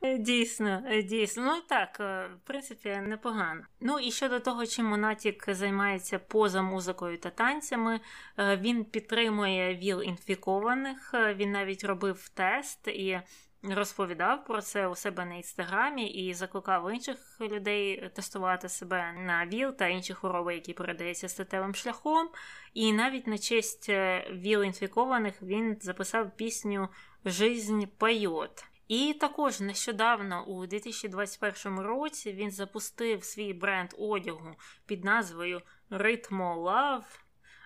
Дійсно, 0.04 0.82
е, 0.86 1.02
дійсно. 1.02 1.42
Ну 1.44 1.62
так, 1.68 1.96
е, 2.00 2.30
в 2.36 2.46
принципі, 2.46 2.88
непогано. 2.88 3.62
Ну 3.80 3.98
і 3.98 4.10
щодо 4.10 4.40
того, 4.40 4.66
чим 4.66 4.86
Монатік 4.86 5.44
займається 5.48 6.18
поза 6.18 6.62
музикою 6.62 7.18
та 7.18 7.30
танцями, 7.30 8.00
е, 8.38 8.56
він 8.56 8.84
підтримує 8.84 9.74
ВІЛ 9.74 10.02
інфікованих. 10.02 11.14
Він 11.14 11.52
навіть 11.52 11.84
робив 11.84 12.28
тест 12.28 12.88
і. 12.88 13.20
Розповідав 13.68 14.44
про 14.44 14.62
це 14.62 14.88
у 14.88 14.94
себе 14.94 15.24
на 15.24 15.34
інстаграмі 15.34 16.06
і 16.06 16.34
закликав 16.34 16.90
інших 16.94 17.40
людей 17.40 18.10
тестувати 18.14 18.68
себе 18.68 19.12
на 19.12 19.46
ВІЛ 19.46 19.70
та 19.70 19.86
інші 19.86 20.14
хвороби, 20.14 20.54
які 20.54 20.72
передаються 20.72 21.28
статевим 21.28 21.74
шляхом. 21.74 22.28
І 22.74 22.92
навіть 22.92 23.26
на 23.26 23.38
честь 23.38 23.88
ВІЛ 24.30 24.62
інфікованих 24.62 25.42
він 25.42 25.76
записав 25.80 26.36
пісню 26.36 26.88
Жизнь 27.24 27.82
поет. 27.98 28.73
І 28.88 29.12
також 29.20 29.60
нещодавно, 29.60 30.44
у 30.44 30.66
2021 30.66 31.80
році, 31.80 32.32
він 32.32 32.50
запустив 32.50 33.24
свій 33.24 33.52
бренд 33.52 33.90
одягу 33.98 34.54
під 34.86 35.04
назвою 35.04 35.62
Ritmo 35.90 36.62
Love. 36.62 37.20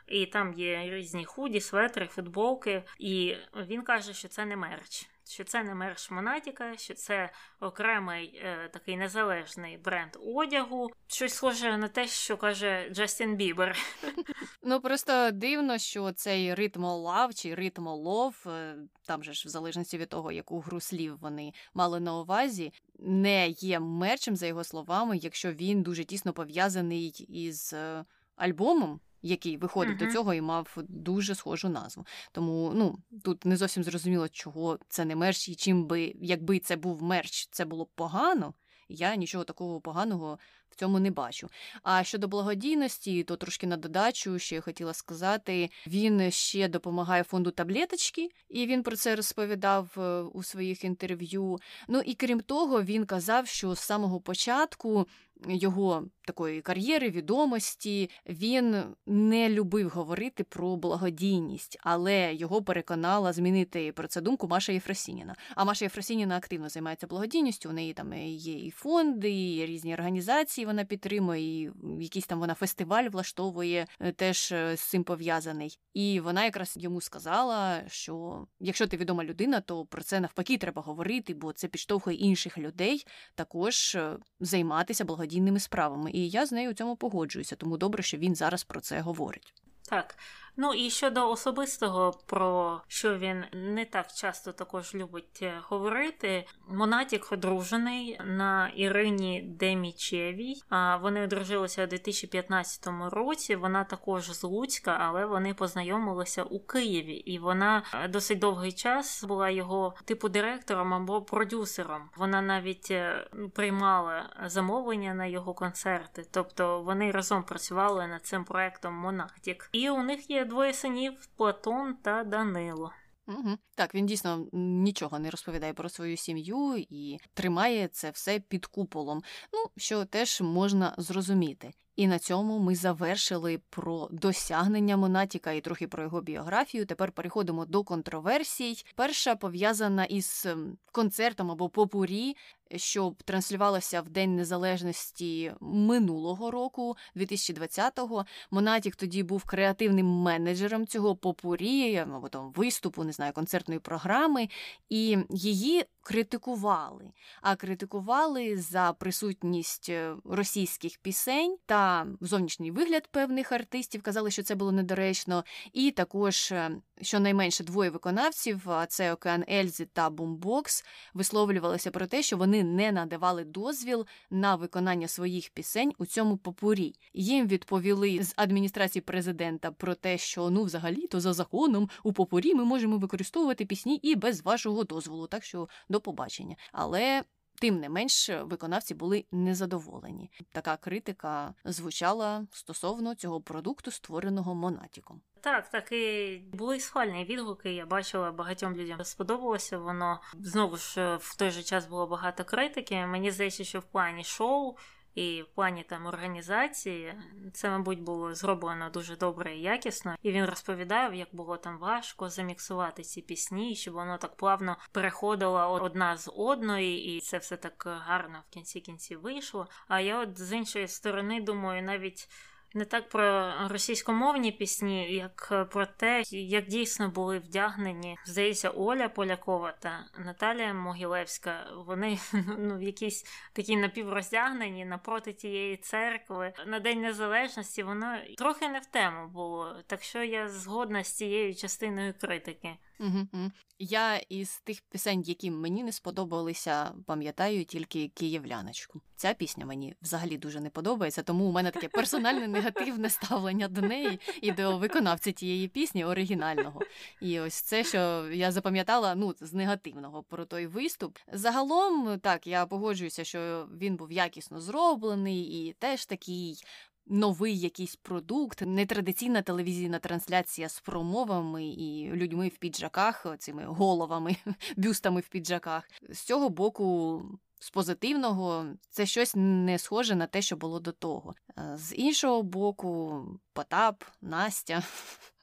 І 0.06 0.26
там 0.26 0.52
є 0.52 0.90
різні 0.90 1.24
худі, 1.24 1.60
светри, 1.60 2.06
футболки. 2.06 2.82
І 2.98 3.36
він 3.56 3.82
каже, 3.82 4.14
що 4.14 4.28
це 4.28 4.44
не 4.44 4.56
мерч 4.56 5.08
що 5.28 5.44
це 5.44 5.62
не 5.62 5.74
мерч 5.74 6.10
Монатіка, 6.10 6.76
що 6.76 6.94
це 6.94 7.30
окремий 7.60 8.40
е, 8.44 8.68
такий 8.72 8.96
незалежний 8.96 9.78
бренд 9.78 10.16
одягу. 10.26 10.90
Щось 11.06 11.34
схоже 11.34 11.78
на 11.78 11.88
те, 11.88 12.06
що 12.06 12.36
каже 12.36 12.90
Джастін 12.92 13.36
Бібер. 13.36 13.76
Ну 14.62 14.80
просто 14.80 15.30
дивно, 15.30 15.78
що 15.78 16.12
цей 16.12 16.54
ритм 16.54 16.84
лав 16.84 17.34
чи 17.34 17.54
ритм 17.54 17.86
лов, 17.86 18.44
е, 18.46 18.76
там 19.06 19.24
же 19.24 19.32
ж 19.32 19.48
в 19.48 19.50
залежності 19.50 19.98
від 19.98 20.08
того, 20.08 20.32
яку 20.32 20.60
гру 20.60 20.80
слів 20.80 21.18
вони 21.20 21.52
мали 21.74 22.00
на 22.00 22.18
увазі, 22.18 22.72
не 22.98 23.48
є 23.48 23.80
мерчем, 23.80 24.36
за 24.36 24.46
його 24.46 24.64
словами, 24.64 25.16
якщо 25.16 25.52
він 25.52 25.82
дуже 25.82 26.04
тісно 26.04 26.32
пов'язаний 26.32 27.26
із 27.28 27.72
е, 27.72 28.04
альбомом 28.36 29.00
який 29.22 29.56
виходив 29.56 29.94
uh-huh. 29.94 30.06
до 30.06 30.12
цього 30.12 30.34
і 30.34 30.40
мав 30.40 30.76
дуже 30.88 31.34
схожу 31.34 31.68
назву. 31.68 32.06
Тому 32.32 32.72
ну 32.74 32.98
тут 33.24 33.44
не 33.44 33.56
зовсім 33.56 33.82
зрозуміло, 33.82 34.28
чого 34.28 34.78
це 34.88 35.04
не 35.04 35.16
мерч, 35.16 35.48
і 35.48 35.54
чим 35.54 35.86
би, 35.86 36.14
якби 36.20 36.58
це 36.58 36.76
був 36.76 37.02
мерч, 37.02 37.48
це 37.50 37.64
було 37.64 37.84
б 37.84 37.88
погано. 37.94 38.54
Я 38.88 39.16
нічого 39.16 39.44
такого 39.44 39.80
поганого 39.80 40.38
в 40.70 40.76
цьому 40.76 41.00
не 41.00 41.10
бачу. 41.10 41.48
А 41.82 42.04
щодо 42.04 42.28
благодійності, 42.28 43.24
то 43.24 43.36
трошки 43.36 43.66
на 43.66 43.76
додачу, 43.76 44.38
що 44.38 44.54
я 44.54 44.60
хотіла 44.60 44.94
сказати, 44.94 45.70
він 45.86 46.30
ще 46.30 46.68
допомагає 46.68 47.22
фонду 47.22 47.50
таблеточки, 47.50 48.30
і 48.48 48.66
він 48.66 48.82
про 48.82 48.96
це 48.96 49.16
розповідав 49.16 49.90
е, 49.98 50.20
у 50.20 50.42
своїх 50.42 50.84
інтерв'ю. 50.84 51.58
Ну 51.88 52.00
і 52.00 52.14
крім 52.14 52.40
того, 52.40 52.82
він 52.82 53.06
казав, 53.06 53.46
що 53.46 53.74
з 53.74 53.80
самого 53.80 54.20
початку 54.20 55.06
його 55.46 56.04
такої 56.26 56.60
кар'єри, 56.60 57.10
відомості. 57.10 58.10
Він 58.28 58.82
не 59.06 59.48
любив 59.48 59.88
говорити 59.88 60.44
про 60.44 60.76
благодійність, 60.76 61.78
але 61.80 62.34
його 62.34 62.62
переконала 62.62 63.32
змінити 63.32 63.92
про 63.92 64.08
це 64.08 64.20
думку 64.20 64.48
Маша 64.48 64.72
Єфросініна. 64.72 65.34
А 65.54 65.64
Маша 65.64 65.84
Єфросініна 65.84 66.36
активно 66.36 66.68
займається 66.68 67.06
благодійністю. 67.06 67.68
У 67.68 67.72
неї 67.72 67.92
там 67.92 68.14
є 68.24 68.54
і 68.54 68.70
фонди, 68.70 69.54
і 69.54 69.66
різні 69.66 69.94
організації. 69.94 70.57
Вона 70.64 70.84
підтримує, 70.84 71.62
і 71.62 71.70
якийсь 72.00 72.26
там 72.26 72.40
вона 72.40 72.54
фестиваль 72.54 73.08
влаштовує 73.08 73.86
е, 74.00 74.12
теж 74.12 74.52
е, 74.52 74.76
з 74.76 74.80
цим 74.80 75.04
пов'язаний. 75.04 75.78
І 75.94 76.20
вона 76.20 76.44
якраз 76.44 76.74
йому 76.76 77.00
сказала, 77.00 77.82
що 77.88 78.46
якщо 78.60 78.86
ти 78.86 78.96
відома 78.96 79.24
людина, 79.24 79.60
то 79.60 79.84
про 79.84 80.02
це 80.02 80.20
навпаки 80.20 80.58
треба 80.58 80.82
говорити, 80.82 81.34
бо 81.34 81.52
це 81.52 81.68
підштовхує 81.68 82.16
інших 82.16 82.58
людей 82.58 83.06
також 83.34 83.94
е, 83.94 84.18
займатися 84.40 85.04
благодійними 85.04 85.60
справами. 85.60 86.10
І 86.10 86.28
я 86.28 86.46
з 86.46 86.52
нею 86.52 86.70
у 86.70 86.74
цьому 86.74 86.96
погоджуюся, 86.96 87.56
тому 87.56 87.76
добре, 87.76 88.02
що 88.02 88.16
він 88.16 88.34
зараз 88.34 88.64
про 88.64 88.80
це 88.80 89.00
говорить. 89.00 89.54
Так, 89.88 90.18
Ну 90.60 90.74
і 90.74 90.90
щодо 90.90 91.30
особистого, 91.30 92.14
про 92.26 92.80
що 92.88 93.18
він 93.18 93.44
не 93.52 93.84
так 93.84 94.12
часто 94.12 94.52
також 94.52 94.94
любить 94.94 95.38
е, 95.42 95.60
говорити. 95.68 96.46
Монатік 96.68 97.32
одружений 97.32 98.20
на 98.24 98.68
Ірині 98.68 99.42
Демічевій. 99.42 100.54
А 100.68 100.96
вони 100.96 101.24
одружилися 101.24 101.84
у 101.84 101.86
2015 101.86 102.88
році. 103.10 103.56
Вона 103.56 103.84
також 103.84 104.32
з 104.32 104.44
Луцька, 104.44 104.96
але 105.00 105.26
вони 105.26 105.54
познайомилися 105.54 106.42
у 106.42 106.60
Києві, 106.60 107.14
і 107.14 107.38
вона 107.38 107.82
е, 107.94 108.08
досить 108.08 108.38
довгий 108.38 108.72
час 108.72 109.24
була 109.24 109.50
його 109.50 109.94
типу 110.04 110.28
директором 110.28 110.94
або 110.94 111.22
продюсером. 111.22 112.02
Вона 112.16 112.42
навіть 112.42 112.90
е, 112.90 113.28
приймала 113.54 114.30
замовлення 114.46 115.14
на 115.14 115.26
його 115.26 115.54
концерти, 115.54 116.26
тобто 116.30 116.82
вони 116.82 117.10
разом 117.10 117.42
працювали 117.42 118.06
над 118.06 118.26
цим 118.26 118.44
проектом 118.44 118.94
Монатік. 118.94 119.68
І 119.72 119.90
у 119.90 120.02
них 120.02 120.30
є 120.30 120.47
двоє 120.48 120.72
синів 120.72 121.28
Платон 121.36 121.94
та 121.94 122.24
Данило. 122.24 122.92
Угу. 123.28 123.58
Так, 123.74 123.94
він 123.94 124.06
дійсно 124.06 124.46
нічого 124.52 125.18
не 125.18 125.30
розповідає 125.30 125.72
про 125.72 125.88
свою 125.88 126.16
сім'ю 126.16 126.84
і 126.90 127.18
тримає 127.34 127.88
це 127.88 128.10
все 128.10 128.40
під 128.40 128.66
куполом. 128.66 129.22
Ну, 129.52 129.64
що 129.76 130.04
теж 130.04 130.40
можна 130.40 130.94
зрозуміти. 130.98 131.72
І 131.96 132.06
на 132.06 132.18
цьому 132.18 132.58
ми 132.58 132.74
завершили 132.74 133.60
про 133.70 134.08
досягнення 134.10 134.96
Монатіка 134.96 135.52
і 135.52 135.60
трохи 135.60 135.88
про 135.88 136.02
його 136.02 136.20
біографію. 136.20 136.86
Тепер 136.86 137.12
переходимо 137.12 137.66
до 137.66 137.84
контроверсій. 137.84 138.84
Перша 138.94 139.36
пов'язана 139.36 140.04
із 140.04 140.46
ем, 140.46 140.78
концертом 140.92 141.50
або 141.50 141.68
попурі, 141.68 142.36
що 142.76 143.14
транслювалося 143.24 144.00
в 144.00 144.08
День 144.08 144.36
Незалежності 144.36 145.52
минулого 145.60 146.50
року, 146.50 146.96
2020-го. 147.16 148.26
Монатік 148.50 148.96
тоді 148.96 149.22
був 149.22 149.44
креативним 149.44 150.06
менеджером 150.06 150.86
цього 150.86 151.16
попурі, 151.16 151.96
або 151.96 152.28
там 152.28 152.52
виступу, 152.52 153.04
не 153.04 153.12
знаю, 153.12 153.32
концертної 153.32 153.80
програми, 153.80 154.48
і 154.88 155.18
її 155.30 155.84
критикували. 156.08 157.04
А 157.42 157.56
критикували 157.56 158.56
за 158.56 158.92
присутність 158.92 159.88
е, 159.88 160.14
російських 160.24 160.98
пісень 160.98 161.56
та 161.66 162.06
зовнішній 162.20 162.70
вигляд 162.70 163.06
певних 163.06 163.52
артистів. 163.52 164.02
Казали, 164.02 164.30
що 164.30 164.42
це 164.42 164.54
було 164.54 164.72
недоречно. 164.72 165.44
І 165.72 165.90
також 165.90 166.52
е, 166.52 166.70
щонайменше 167.02 167.64
двоє 167.64 167.90
виконавців, 167.90 168.68
це 168.88 169.12
Океан 169.12 169.44
Ельзи 169.50 169.84
та 169.92 170.10
Бумбокс, 170.10 170.84
висловлювалися 171.14 171.90
про 171.90 172.06
те, 172.06 172.22
що 172.22 172.36
вони 172.36 172.57
не 172.64 172.92
надавали 172.92 173.44
дозвіл 173.44 174.06
на 174.30 174.56
виконання 174.56 175.08
своїх 175.08 175.50
пісень 175.50 175.92
у 175.98 176.06
цьому 176.06 176.36
попурі. 176.36 176.94
Їм 177.14 177.46
відповіли 177.46 178.22
з 178.22 178.34
адміністрації 178.36 179.02
президента 179.02 179.70
про 179.70 179.94
те, 179.94 180.18
що 180.18 180.50
ну, 180.50 180.62
взагалі, 180.62 181.06
то 181.06 181.20
за 181.20 181.32
законом 181.32 181.90
у 182.02 182.12
попурі 182.12 182.54
ми 182.54 182.64
можемо 182.64 182.98
використовувати 182.98 183.66
пісні 183.66 183.96
і 183.96 184.14
без 184.14 184.42
вашого 184.44 184.84
дозволу. 184.84 185.26
Так 185.26 185.44
що 185.44 185.68
до 185.88 186.00
побачення. 186.00 186.56
Але. 186.72 187.24
Тим 187.60 187.80
не 187.80 187.88
менш, 187.88 188.30
виконавці 188.42 188.94
були 188.94 189.24
незадоволені. 189.32 190.30
Така 190.52 190.76
критика 190.76 191.54
звучала 191.64 192.46
стосовно 192.52 193.14
цього 193.14 193.40
продукту, 193.40 193.90
створеного 193.90 194.54
Монатіком. 194.54 195.20
Так, 195.40 195.68
так 195.68 195.92
і 195.92 196.42
були 196.52 196.80
схвальні 196.80 197.24
відгуки. 197.24 197.72
Я 197.72 197.86
бачила, 197.86 198.32
багатьом 198.32 198.74
людям 198.74 199.04
сподобалося. 199.04 199.78
Воно 199.78 200.20
знову 200.40 200.76
ж 200.76 201.16
в 201.16 201.36
той 201.36 201.50
же 201.50 201.62
час 201.62 201.86
було 201.86 202.06
багато 202.06 202.44
критики. 202.44 203.06
Мені 203.06 203.30
здається, 203.30 203.64
що 203.64 203.80
в 203.80 203.84
плані 203.84 204.24
шоу 204.24 204.76
і 205.14 205.42
в 205.42 205.46
плані 205.46 205.82
там 205.82 206.06
організації 206.06 207.14
це, 207.52 207.70
мабуть, 207.70 208.00
було 208.00 208.34
зроблено 208.34 208.90
дуже 208.90 209.16
добре 209.16 209.56
і 209.56 209.62
якісно. 209.62 210.16
І 210.22 210.32
він 210.32 210.44
розповідав, 210.44 211.14
як 211.14 211.28
було 211.32 211.56
там 211.56 211.78
важко 211.78 212.28
заміксувати 212.28 213.02
ці 213.02 213.22
пісні, 213.22 213.74
щоб 213.74 213.94
воно 213.94 214.18
так 214.18 214.36
плавно 214.36 214.76
переходило 214.92 215.70
одна 215.70 216.16
з 216.16 216.30
одної, 216.36 217.16
і 217.16 217.20
це 217.20 217.38
все 217.38 217.56
так 217.56 217.84
гарно 217.86 218.42
в 218.50 218.52
кінці 218.52 218.80
кінці 218.80 219.16
вийшло. 219.16 219.68
А 219.88 220.00
я, 220.00 220.18
от 220.20 220.38
з 220.38 220.52
іншої 220.52 220.88
сторони, 220.88 221.40
думаю, 221.40 221.82
навіть 221.82 222.28
не 222.74 222.84
так 222.84 223.08
про 223.08 223.52
російськомовні 223.68 224.52
пісні, 224.52 225.14
як 225.14 225.68
про 225.70 225.86
те, 225.86 226.22
як 226.30 226.66
дійсно 226.66 227.08
були 227.08 227.38
вдягнені. 227.38 228.18
Здається, 228.24 228.70
Оля 228.70 229.08
Полякова 229.08 229.72
та 229.72 230.04
Наталія 230.18 230.74
Могилевська. 230.74 231.66
Вони 231.86 232.18
ну 232.58 232.78
в 232.78 232.82
якісь 232.82 233.24
такі 233.52 233.76
напівроздягнені 233.76 234.84
напроти 234.84 235.32
тієї 235.32 235.76
церкви 235.76 236.52
на 236.66 236.80
День 236.80 237.00
Незалежності. 237.00 237.82
Воно 237.82 238.18
трохи 238.38 238.68
не 238.68 238.78
в 238.78 238.86
тему 238.86 239.28
було. 239.28 239.76
Так 239.86 240.02
що 240.02 240.22
я 240.22 240.48
згодна 240.48 241.04
з 241.04 241.16
цією 241.16 241.54
частиною 241.54 242.14
критики. 242.20 242.76
Угу. 243.00 243.50
Я 243.78 244.16
із 244.16 244.60
тих 244.60 244.80
пісень, 244.90 245.22
які 245.26 245.50
мені 245.50 245.84
не 245.84 245.92
сподобалися, 245.92 246.92
пам'ятаю 247.06 247.64
тільки 247.64 248.08
київляночку. 248.08 249.00
Ця 249.16 249.34
пісня 249.34 249.66
мені 249.66 249.94
взагалі 250.02 250.38
дуже 250.38 250.60
не 250.60 250.70
подобається, 250.70 251.22
тому 251.22 251.44
у 251.44 251.52
мене 251.52 251.70
таке 251.70 251.88
персональне 251.88 252.48
негативне 252.48 253.10
ставлення 253.10 253.68
до 253.68 253.80
неї 253.80 254.20
і 254.42 254.52
до 254.52 254.78
виконавця 254.78 255.32
тієї 255.32 255.68
пісні 255.68 256.04
оригінального. 256.04 256.80
І 257.20 257.40
ось 257.40 257.54
це, 257.54 257.84
що 257.84 258.28
я 258.32 258.52
запам'ятала, 258.52 259.14
ну 259.14 259.34
з 259.40 259.52
негативного 259.52 260.22
про 260.22 260.44
той 260.44 260.66
виступ. 260.66 261.18
Загалом 261.32 262.18
так 262.18 262.46
я 262.46 262.66
погоджуюся, 262.66 263.24
що 263.24 263.68
він 263.78 263.96
був 263.96 264.12
якісно 264.12 264.60
зроблений 264.60 265.42
і 265.42 265.72
теж 265.72 266.06
такий 266.06 266.62
новий 267.10 267.58
якийсь 267.58 267.96
продукт, 267.96 268.62
нетрадиційна 268.62 269.42
телевізійна 269.42 269.98
трансляція 269.98 270.68
з 270.68 270.80
промовами 270.80 271.66
і 271.66 272.10
людьми 272.12 272.48
в 272.48 272.58
піджаках, 272.58 273.26
цими 273.38 273.64
головами, 273.64 274.36
бюстами 274.76 275.20
в 275.20 275.28
піджаках. 275.28 275.90
З 276.08 276.18
цього 276.18 276.48
боку. 276.48 277.22
З 277.60 277.70
позитивного 277.70 278.66
це 278.90 279.06
щось 279.06 279.32
не 279.36 279.78
схоже 279.78 280.14
на 280.14 280.26
те, 280.26 280.42
що 280.42 280.56
було 280.56 280.80
до 280.80 280.92
того. 280.92 281.34
З 281.74 281.94
іншого 281.94 282.42
боку, 282.42 283.24
Потап, 283.52 284.04
Настя, 284.20 284.82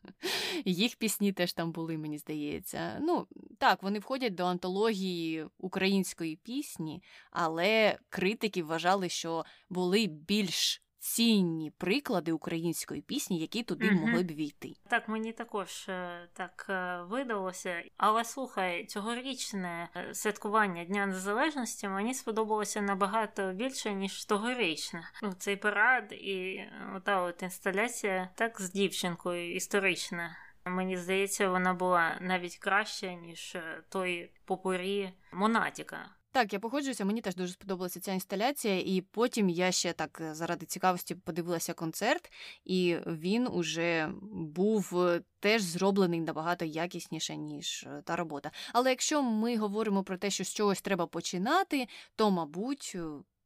їх 0.66 0.96
пісні 0.96 1.34
теж 1.34 1.54
там 1.54 1.72
були, 1.72 1.98
мені 1.98 2.18
здається. 2.18 3.00
Ну, 3.02 3.28
так, 3.58 3.84
вони 3.84 4.00
входять 4.00 4.36
до 4.36 4.46
антології 4.46 5.46
української 5.58 6.36
пісні, 6.36 7.04
але 7.32 7.98
критики 8.10 8.64
вважали, 8.64 9.10
що 9.10 9.46
були 9.70 10.08
більш 10.08 10.85
цінні 11.06 11.72
приклади 11.72 12.32
української 12.32 13.02
пісні, 13.02 13.40
які 13.40 13.64
туди 13.64 13.86
mm 13.86 13.94
могли 13.94 14.24
б 14.24 14.32
війти. 14.32 14.74
Так, 14.90 15.08
мені 15.08 15.34
також 15.34 15.90
е, 15.90 16.30
так 16.34 16.66
е, 16.70 17.02
видалося. 17.10 17.84
Але 17.98 18.24
слухай, 18.24 18.86
цьогорічне 18.86 19.90
е, 19.96 20.14
святкування 20.14 20.86
Дня 20.86 21.06
Незалежності 21.06 21.88
мені 21.88 22.14
сподобалося 22.14 22.82
набагато 22.82 23.54
більше, 23.54 23.94
ніж 23.94 24.26
тогорічне. 24.26 25.10
Ну, 25.24 25.34
цей 25.34 25.56
парад 25.56 26.12
і 26.12 26.64
ота 26.96 27.22
от 27.22 27.44
інсталяція 27.44 28.30
так 28.36 28.62
з 28.62 28.72
дівчинкою 28.72 29.56
історична. 29.56 30.38
Мені 30.66 30.98
здається, 30.98 31.50
вона 31.50 31.74
була 31.74 32.18
навіть 32.22 32.58
краща, 32.58 33.14
ніж 33.14 33.58
той 33.90 34.32
попурі 34.46 35.14
Монатіка. 35.32 36.15
Так, 36.36 36.54
я 36.54 36.60
погоджуюся, 36.60 37.06
мені 37.06 37.22
теж 37.22 37.36
дуже 37.36 37.54
сподобалася 37.54 38.00
ця 38.00 38.14
інсталяція, 38.14 38.80
і 38.80 39.02
потім 39.02 39.50
я 39.50 39.72
ще 39.72 39.94
так 39.94 40.22
е, 40.22 40.34
заради 40.36 40.66
цікавості 40.66 41.16
подивилася 41.16 41.74
концерт, 41.74 42.32
і 42.66 42.98
він 43.08 43.48
уже 43.48 44.12
був 44.32 45.02
е, 45.02 45.22
теж 45.40 45.62
зроблений 45.62 46.22
набагато 46.22 46.66
якісніше, 46.66 47.36
ніж 47.36 47.84
е, 47.84 48.02
та 48.06 48.16
робота. 48.16 48.52
Але 48.74 48.90
якщо 48.90 49.24
ми 49.24 49.58
говоримо 49.58 50.04
про 50.04 50.18
те, 50.18 50.30
що 50.30 50.44
з 50.44 50.54
чогось 50.54 50.82
треба 50.82 51.08
починати, 51.08 51.88
то, 52.16 52.32
мабуть, 52.32 52.98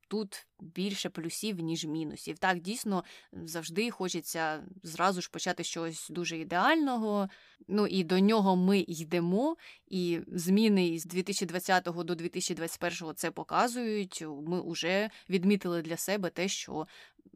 тут 0.07 0.47
більше 0.61 1.09
плюсів, 1.09 1.59
ніж 1.59 1.85
мінусів. 1.85 2.37
Так, 2.37 2.59
дійсно, 2.59 3.03
завжди 3.31 3.91
хочеться 3.91 4.63
зразу 4.83 5.21
ж 5.21 5.29
почати 5.31 5.63
щось 5.63 6.09
дуже 6.09 6.37
ідеального. 6.37 7.29
Ну 7.67 7.87
і 7.87 8.03
до 8.03 8.19
нього 8.19 8.55
ми 8.55 8.79
йдемо. 8.79 9.57
І 9.87 10.19
зміни 10.27 10.99
з 10.99 11.05
2020 11.05 11.83
до 11.83 12.15
2021 12.15 13.15
це 13.15 13.31
показують. 13.31 14.23
Ми 14.47 14.71
вже 14.71 15.09
відмітили 15.29 15.81
для 15.81 15.97
себе 15.97 16.29
те, 16.29 16.47
що 16.47 16.87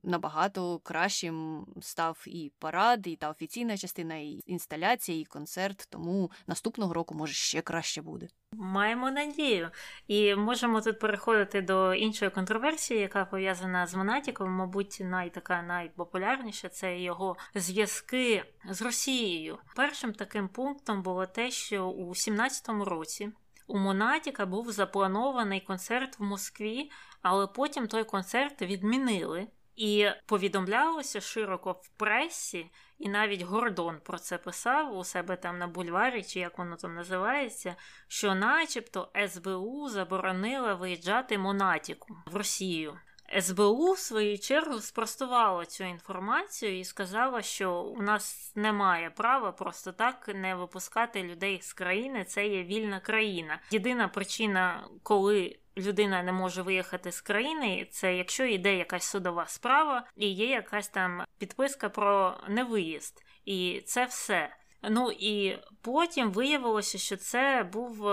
набагато 0.04 0.80
кращим 0.80 1.66
став 1.82 2.24
і 2.28 2.52
парад, 2.60 3.08
і 3.08 3.16
та 3.16 3.30
офіційна 3.30 3.78
частина, 3.78 4.16
і 4.16 4.44
інсталяція, 4.46 5.20
і 5.20 5.26
концерт. 5.26 5.88
Тому 5.90 6.32
наступного 6.48 6.94
року 6.94 7.16
може 7.16 7.34
ще 7.34 7.62
краще 7.62 8.02
буде. 8.02 8.28
Маємо 8.52 9.12
надію, 9.12 9.70
і 10.08 10.36
можемо 10.36 10.82
тут 10.82 11.00
переходити 11.00 11.62
до 11.62 11.94
іншої 11.94 12.32
контроверсії, 12.32 13.08
яка 13.16 13.26
пов'язана 13.26 13.88
з 13.88 13.96
Монатіком. 13.96 14.52
Мабуть, 14.52 14.98
найтака 15.02 15.62
найпопулярніша 15.62 16.70
це 16.70 17.00
його 17.00 17.38
зв'язки 17.56 18.44
з 18.70 18.82
Росією. 18.82 19.58
Першим 19.76 20.14
таким 20.14 20.48
пунктом 20.48 21.04
було 21.04 21.26
те, 21.26 21.52
що 21.52 21.86
у 21.86 22.10
17-му 22.10 22.86
році 22.86 23.32
у 23.68 23.78
Монатіка 23.78 24.46
був 24.46 24.72
запланований 24.72 25.62
концерт 25.62 26.20
в 26.20 26.24
Москві, 26.24 26.92
але 27.22 27.48
потім 27.48 27.88
той 27.88 28.04
концерт 28.04 28.62
відмінили. 28.62 29.48
І 29.76 30.10
повідомлялося 30.26 31.22
широко 31.22 31.72
в 31.72 31.90
пресі, 31.90 32.72
і 33.00 33.10
навіть 33.10 33.42
Гордон 33.42 34.00
про 34.04 34.20
це 34.20 34.38
писав 34.38 34.98
у 34.98 35.04
себе 35.04 35.36
там 35.36 35.58
на 35.58 35.68
бульварі, 35.68 36.24
чи 36.24 36.40
як 36.40 36.58
воно 36.58 36.76
там 36.76 36.96
називається, 36.96 37.76
що, 38.08 38.36
начебто, 38.36 39.12
СБУ 39.28 39.90
заборонила 39.90 40.76
виїжджати 40.76 41.38
Монатіку 41.38 42.16
в 42.26 42.36
Росію. 42.36 43.00
СБУ 43.42 43.92
в 43.92 44.00
свою 44.00 44.40
чергу 44.40 44.80
спростувала 44.80 45.66
цю 45.66 45.84
інформацію 45.84 46.80
і 46.80 46.84
сказала, 46.84 47.42
що 47.42 47.74
у 47.74 48.02
нас 48.02 48.52
немає 48.56 49.10
права 49.10 49.52
просто 49.52 49.92
так 49.92 50.30
не 50.36 50.56
випускати 50.56 51.24
людей 51.24 51.62
з 51.62 51.74
країни. 51.74 52.24
Це 52.24 52.48
є 52.48 52.64
вільна 52.64 53.00
країна. 53.00 53.60
Єдина 53.72 54.08
причина, 54.08 54.88
коли 55.04 55.60
людина 55.78 56.24
не 56.24 56.32
може 56.32 56.62
виїхати 56.62 57.12
з 57.12 57.22
країни, 57.22 57.88
це 57.92 58.16
якщо 58.16 58.46
йде 58.46 58.76
якась 58.76 59.04
судова 59.04 59.46
справа 59.46 60.04
і 60.16 60.30
є 60.30 60.50
якась 60.50 60.88
там 60.88 61.24
підписка 61.38 61.90
про 61.90 62.38
невиїзд, 62.50 63.24
і 63.46 63.82
це 63.86 64.06
все. 64.06 64.50
Ну 64.90 65.12
і 65.12 65.58
потім 65.82 66.32
виявилося, 66.32 66.98
що 66.98 67.18
це 67.18 67.70
був 67.74 68.08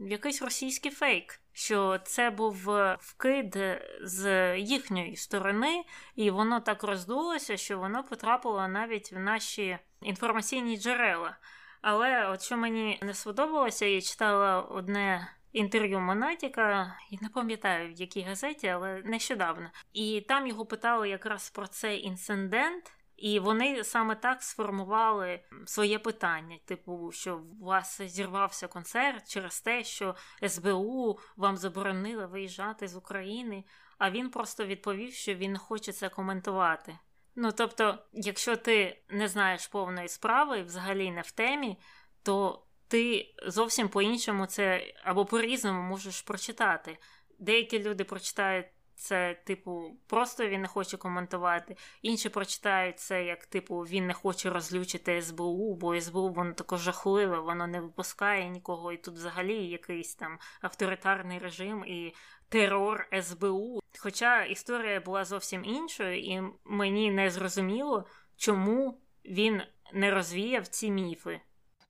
якийсь 0.00 0.42
російський 0.42 0.90
фейк, 0.90 1.40
що 1.52 1.98
це 2.04 2.30
був 2.30 2.68
вкид 2.98 3.58
з 4.02 4.56
їхньої 4.58 5.16
сторони, 5.16 5.84
і 6.16 6.30
воно 6.30 6.60
так 6.60 6.82
роздулося, 6.82 7.56
що 7.56 7.78
воно 7.78 8.04
потрапило 8.04 8.68
навіть 8.68 9.12
в 9.12 9.18
наші 9.18 9.78
інформаційні 10.02 10.76
джерела. 10.76 11.36
Але 11.82 12.28
от 12.28 12.42
що 12.42 12.56
мені 12.56 12.98
не 13.02 13.14
сподобалося, 13.14 13.86
я 13.86 14.00
читала 14.00 14.60
одне 14.60 15.28
інтерв'ю 15.52 16.00
Монатіка, 16.00 16.96
і 17.10 17.18
не 17.22 17.28
пам'ятаю 17.28 17.94
в 17.94 18.00
якій 18.00 18.22
газеті, 18.22 18.68
але 18.68 19.02
нещодавно. 19.04 19.70
І 19.92 20.20
там 20.28 20.46
його 20.46 20.66
питали 20.66 21.08
якраз 21.08 21.50
про 21.50 21.66
цей 21.66 22.06
інцидент. 22.06 22.92
І 23.16 23.38
вони 23.38 23.84
саме 23.84 24.14
так 24.14 24.42
сформували 24.42 25.40
своє 25.66 25.98
питання: 25.98 26.58
типу, 26.64 27.12
що 27.12 27.40
у 27.60 27.64
вас 27.64 28.02
зірвався 28.02 28.68
концерт 28.68 29.28
через 29.28 29.60
те, 29.60 29.84
що 29.84 30.14
СБУ 30.48 31.18
вам 31.36 31.56
заборонили 31.56 32.26
виїжджати 32.26 32.88
з 32.88 32.96
України. 32.96 33.64
А 33.98 34.10
він 34.10 34.30
просто 34.30 34.66
відповів, 34.66 35.12
що 35.12 35.34
він 35.34 35.58
хоче 35.58 35.92
це 35.92 36.08
коментувати. 36.08 36.98
Ну 37.36 37.52
тобто, 37.52 37.98
якщо 38.12 38.56
ти 38.56 39.02
не 39.08 39.28
знаєш 39.28 39.66
повної 39.66 40.08
справи 40.08 40.58
і 40.58 40.62
взагалі 40.62 41.10
не 41.10 41.20
в 41.20 41.30
темі, 41.30 41.78
то 42.22 42.62
ти 42.90 43.34
зовсім 43.46 43.88
по-іншому 43.88 44.46
це 44.46 44.94
або 45.04 45.24
по-різному 45.24 45.82
можеш 45.82 46.22
прочитати. 46.22 46.98
Деякі 47.38 47.82
люди 47.82 48.04
прочитають 48.04 48.66
це, 48.94 49.34
типу, 49.44 49.96
просто 50.06 50.48
він 50.48 50.60
не 50.62 50.68
хоче 50.68 50.96
коментувати. 50.96 51.76
Інші 52.02 52.28
прочитають 52.28 52.98
це 52.98 53.24
як, 53.24 53.46
типу, 53.46 53.78
він 53.78 54.06
не 54.06 54.14
хоче 54.14 54.50
розлючити 54.50 55.22
СБУ, 55.22 55.74
бо 55.74 56.00
СБУ 56.00 56.28
воно 56.28 56.52
таке 56.52 56.76
жахливе, 56.76 57.40
воно 57.40 57.66
не 57.66 57.80
випускає 57.80 58.48
нікого. 58.48 58.92
І 58.92 58.96
тут 58.96 59.14
взагалі 59.14 59.66
якийсь 59.66 60.14
там 60.14 60.38
авторитарний 60.60 61.38
режим 61.38 61.84
і 61.86 62.14
терор 62.48 63.08
СБУ. 63.22 63.80
Хоча 63.98 64.44
історія 64.44 65.00
була 65.00 65.24
зовсім 65.24 65.64
іншою, 65.64 66.18
і 66.20 66.42
мені 66.64 67.10
не 67.10 67.30
зрозуміло, 67.30 68.06
чому 68.36 69.00
він 69.24 69.62
не 69.92 70.10
розвіяв 70.10 70.66
ці 70.66 70.90
міфи. 70.90 71.40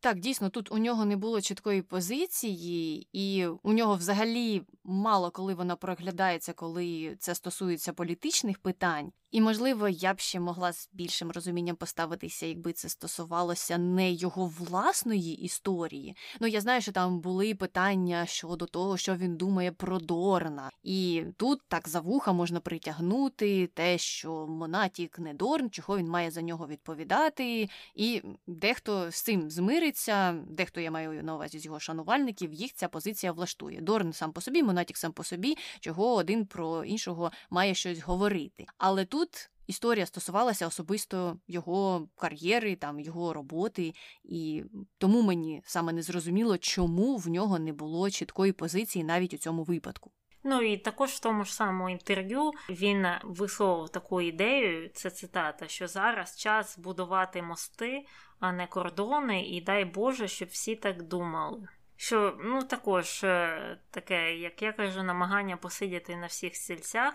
Так, 0.02 0.20
дійсно, 0.20 0.50
тут 0.50 0.72
у 0.72 0.78
нього 0.78 1.04
не 1.04 1.16
було 1.16 1.40
чіткої 1.40 1.82
позиції, 1.82 3.08
і 3.12 3.46
у 3.46 3.72
нього 3.72 3.94
взагалі 3.94 4.62
мало 4.84 5.30
коли 5.30 5.54
вона 5.54 5.76
проглядається, 5.76 6.52
коли 6.52 7.16
це 7.18 7.34
стосується 7.34 7.92
політичних 7.92 8.58
питань. 8.58 9.12
І, 9.30 9.40
можливо, 9.40 9.88
я 9.88 10.14
б 10.14 10.20
ще 10.20 10.40
могла 10.40 10.72
з 10.72 10.88
більшим 10.92 11.30
розумінням 11.30 11.76
поставитися, 11.76 12.46
якби 12.46 12.72
це 12.72 12.88
стосувалося 12.88 13.78
не 13.78 14.12
його 14.12 14.46
власної 14.46 15.34
історії. 15.34 16.16
Ну 16.40 16.46
я 16.46 16.60
знаю, 16.60 16.80
що 16.80 16.92
там 16.92 17.20
були 17.20 17.54
питання 17.54 18.26
щодо 18.26 18.66
того, 18.66 18.96
що 18.96 19.16
він 19.16 19.36
думає 19.36 19.72
про 19.72 19.98
Дорна, 19.98 20.70
і 20.82 21.24
тут 21.36 21.60
так 21.68 21.88
за 21.88 22.00
вуха 22.00 22.32
можна 22.32 22.60
притягнути 22.60 23.66
те, 23.66 23.98
що 23.98 24.46
Монатік 24.46 25.18
не 25.18 25.34
Дорн, 25.34 25.70
чого 25.70 25.98
він 25.98 26.08
має 26.08 26.30
за 26.30 26.42
нього 26.42 26.66
відповідати, 26.66 27.68
і 27.94 28.22
дехто 28.46 29.10
з 29.10 29.22
цим 29.22 29.50
змириться, 29.50 30.32
дехто 30.32 30.80
я 30.80 30.90
маю 30.90 31.22
на 31.22 31.34
увазі 31.34 31.58
з 31.58 31.64
його 31.64 31.80
шанувальників, 31.80 32.52
їх 32.52 32.72
ця 32.74 32.88
позиція 32.88 33.32
влаштує. 33.32 33.80
Дорн 33.80 34.12
сам 34.12 34.32
по 34.32 34.40
собі, 34.40 34.62
Монатік 34.62 34.96
сам 34.96 35.12
по 35.12 35.24
собі, 35.24 35.56
чого 35.80 36.14
один 36.14 36.46
про 36.46 36.84
іншого 36.84 37.30
має 37.50 37.74
щось 37.74 37.98
говорити. 37.98 38.66
Але 38.78 39.04
тут 39.04 39.19
тут 39.20 39.50
історія 39.66 40.06
стосувалася 40.06 40.66
особисто 40.66 41.36
його 41.48 42.08
кар'єри, 42.16 42.76
там 42.76 43.00
його 43.00 43.32
роботи, 43.32 43.92
і 44.24 44.64
тому 44.98 45.22
мені 45.22 45.62
саме 45.64 45.92
не 45.92 46.02
зрозуміло, 46.02 46.58
чому 46.58 47.16
в 47.16 47.28
нього 47.28 47.58
не 47.58 47.72
було 47.72 48.10
чіткої 48.10 48.52
позиції 48.52 49.04
навіть 49.04 49.34
у 49.34 49.38
цьому 49.38 49.62
випадку. 49.62 50.10
Ну 50.44 50.62
і 50.62 50.76
також 50.76 51.10
в 51.10 51.20
тому 51.20 51.44
ж 51.44 51.54
самому 51.54 51.90
інтерв'ю 51.90 52.50
він 52.70 53.06
висловив 53.24 53.88
таку 53.88 54.20
ідею, 54.20 54.90
це 54.94 55.10
цитата, 55.10 55.68
що 55.68 55.88
зараз 55.88 56.36
час 56.36 56.78
будувати 56.78 57.42
мости, 57.42 58.06
а 58.38 58.52
не 58.52 58.66
кордони, 58.66 59.42
і 59.42 59.60
дай 59.60 59.84
Боже, 59.84 60.28
щоб 60.28 60.48
всі 60.48 60.76
так 60.76 61.02
думали. 61.02 61.68
Що 61.96 62.38
ну 62.44 62.62
також 62.62 63.24
е, 63.24 63.78
таке, 63.90 64.36
як 64.36 64.62
я 64.62 64.72
кажу, 64.72 65.02
намагання 65.02 65.56
посидіти 65.56 66.16
на 66.16 66.26
всіх 66.26 66.56
стільцях. 66.56 67.14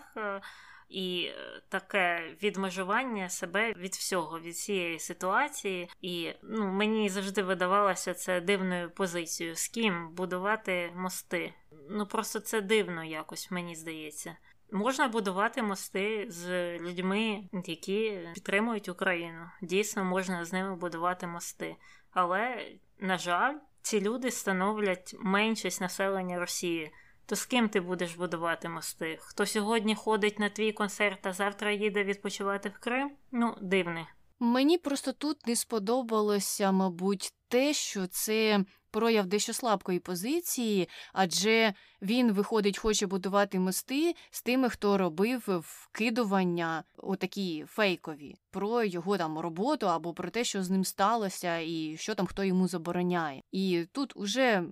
І 0.88 1.30
е, 1.30 1.62
таке 1.68 2.36
відмежування 2.42 3.28
себе 3.28 3.72
від 3.72 3.92
всього, 3.92 4.40
від 4.40 4.56
цієї 4.56 4.98
ситуації. 4.98 5.88
І 6.00 6.32
ну, 6.42 6.66
мені 6.66 7.08
завжди 7.08 7.42
видавалося 7.42 8.14
це 8.14 8.40
дивною 8.40 8.90
позицією, 8.90 9.56
з 9.56 9.68
ким 9.68 10.14
будувати 10.14 10.92
мости. 10.96 11.54
Ну 11.90 12.06
просто 12.06 12.40
це 12.40 12.60
дивно 12.60 13.04
якось, 13.04 13.50
мені 13.50 13.76
здається. 13.76 14.36
Можна 14.72 15.08
будувати 15.08 15.62
мости 15.62 16.26
з 16.28 16.78
людьми, 16.78 17.48
які 17.64 18.20
підтримують 18.34 18.88
Україну. 18.88 19.50
Дійсно, 19.62 20.04
можна 20.04 20.44
з 20.44 20.52
ними 20.52 20.76
будувати 20.76 21.26
мости. 21.26 21.76
Але, 22.10 22.66
на 22.98 23.18
жаль, 23.18 23.54
ці 23.82 24.00
люди 24.00 24.30
становлять 24.30 25.14
меншість 25.18 25.80
населення 25.80 26.38
Росії 26.38 26.92
то 27.26 27.36
з 27.36 27.46
ким 27.46 27.68
ти 27.68 27.80
будеш 27.80 28.14
будувати 28.14 28.68
мости? 28.68 29.18
Хто 29.20 29.46
сьогодні 29.46 29.94
ходить 29.94 30.38
на 30.38 30.48
твій 30.48 30.72
концерт, 30.72 31.26
а 31.26 31.32
завтра 31.32 31.72
їде 31.72 32.04
відпочивати 32.04 32.68
в 32.68 32.78
Крим? 32.78 33.10
Ну, 33.32 33.56
дивне. 33.60 34.06
Мені 34.40 34.78
просто 34.78 35.12
тут 35.12 35.46
не 35.46 35.56
сподобалося, 35.56 36.72
мабуть, 36.72 37.32
те, 37.48 37.72
що 37.72 38.06
це 38.06 38.64
прояв 38.90 39.26
дещо 39.26 39.52
слабкої 39.52 39.98
позиції, 39.98 40.88
адже 41.12 41.74
він 42.02 42.32
виходить, 42.32 42.78
хоче 42.78 43.06
будувати 43.06 43.58
мости 43.58 44.14
з 44.30 44.42
тими, 44.42 44.68
хто 44.68 44.98
робив 44.98 45.42
вкидування 45.62 46.84
отакі 46.96 47.64
фейкові 47.68 48.34
про 48.50 48.84
його 48.84 49.18
там 49.18 49.38
роботу 49.38 49.88
або 49.88 50.14
про 50.14 50.30
те, 50.30 50.44
що 50.44 50.62
з 50.62 50.70
ним 50.70 50.84
сталося, 50.84 51.58
і 51.58 51.96
що 51.98 52.14
там 52.14 52.26
хто 52.26 52.44
йому 52.44 52.68
забороняє. 52.68 53.42
І 53.52 53.86
тут 53.92 54.12
уже 54.16 54.64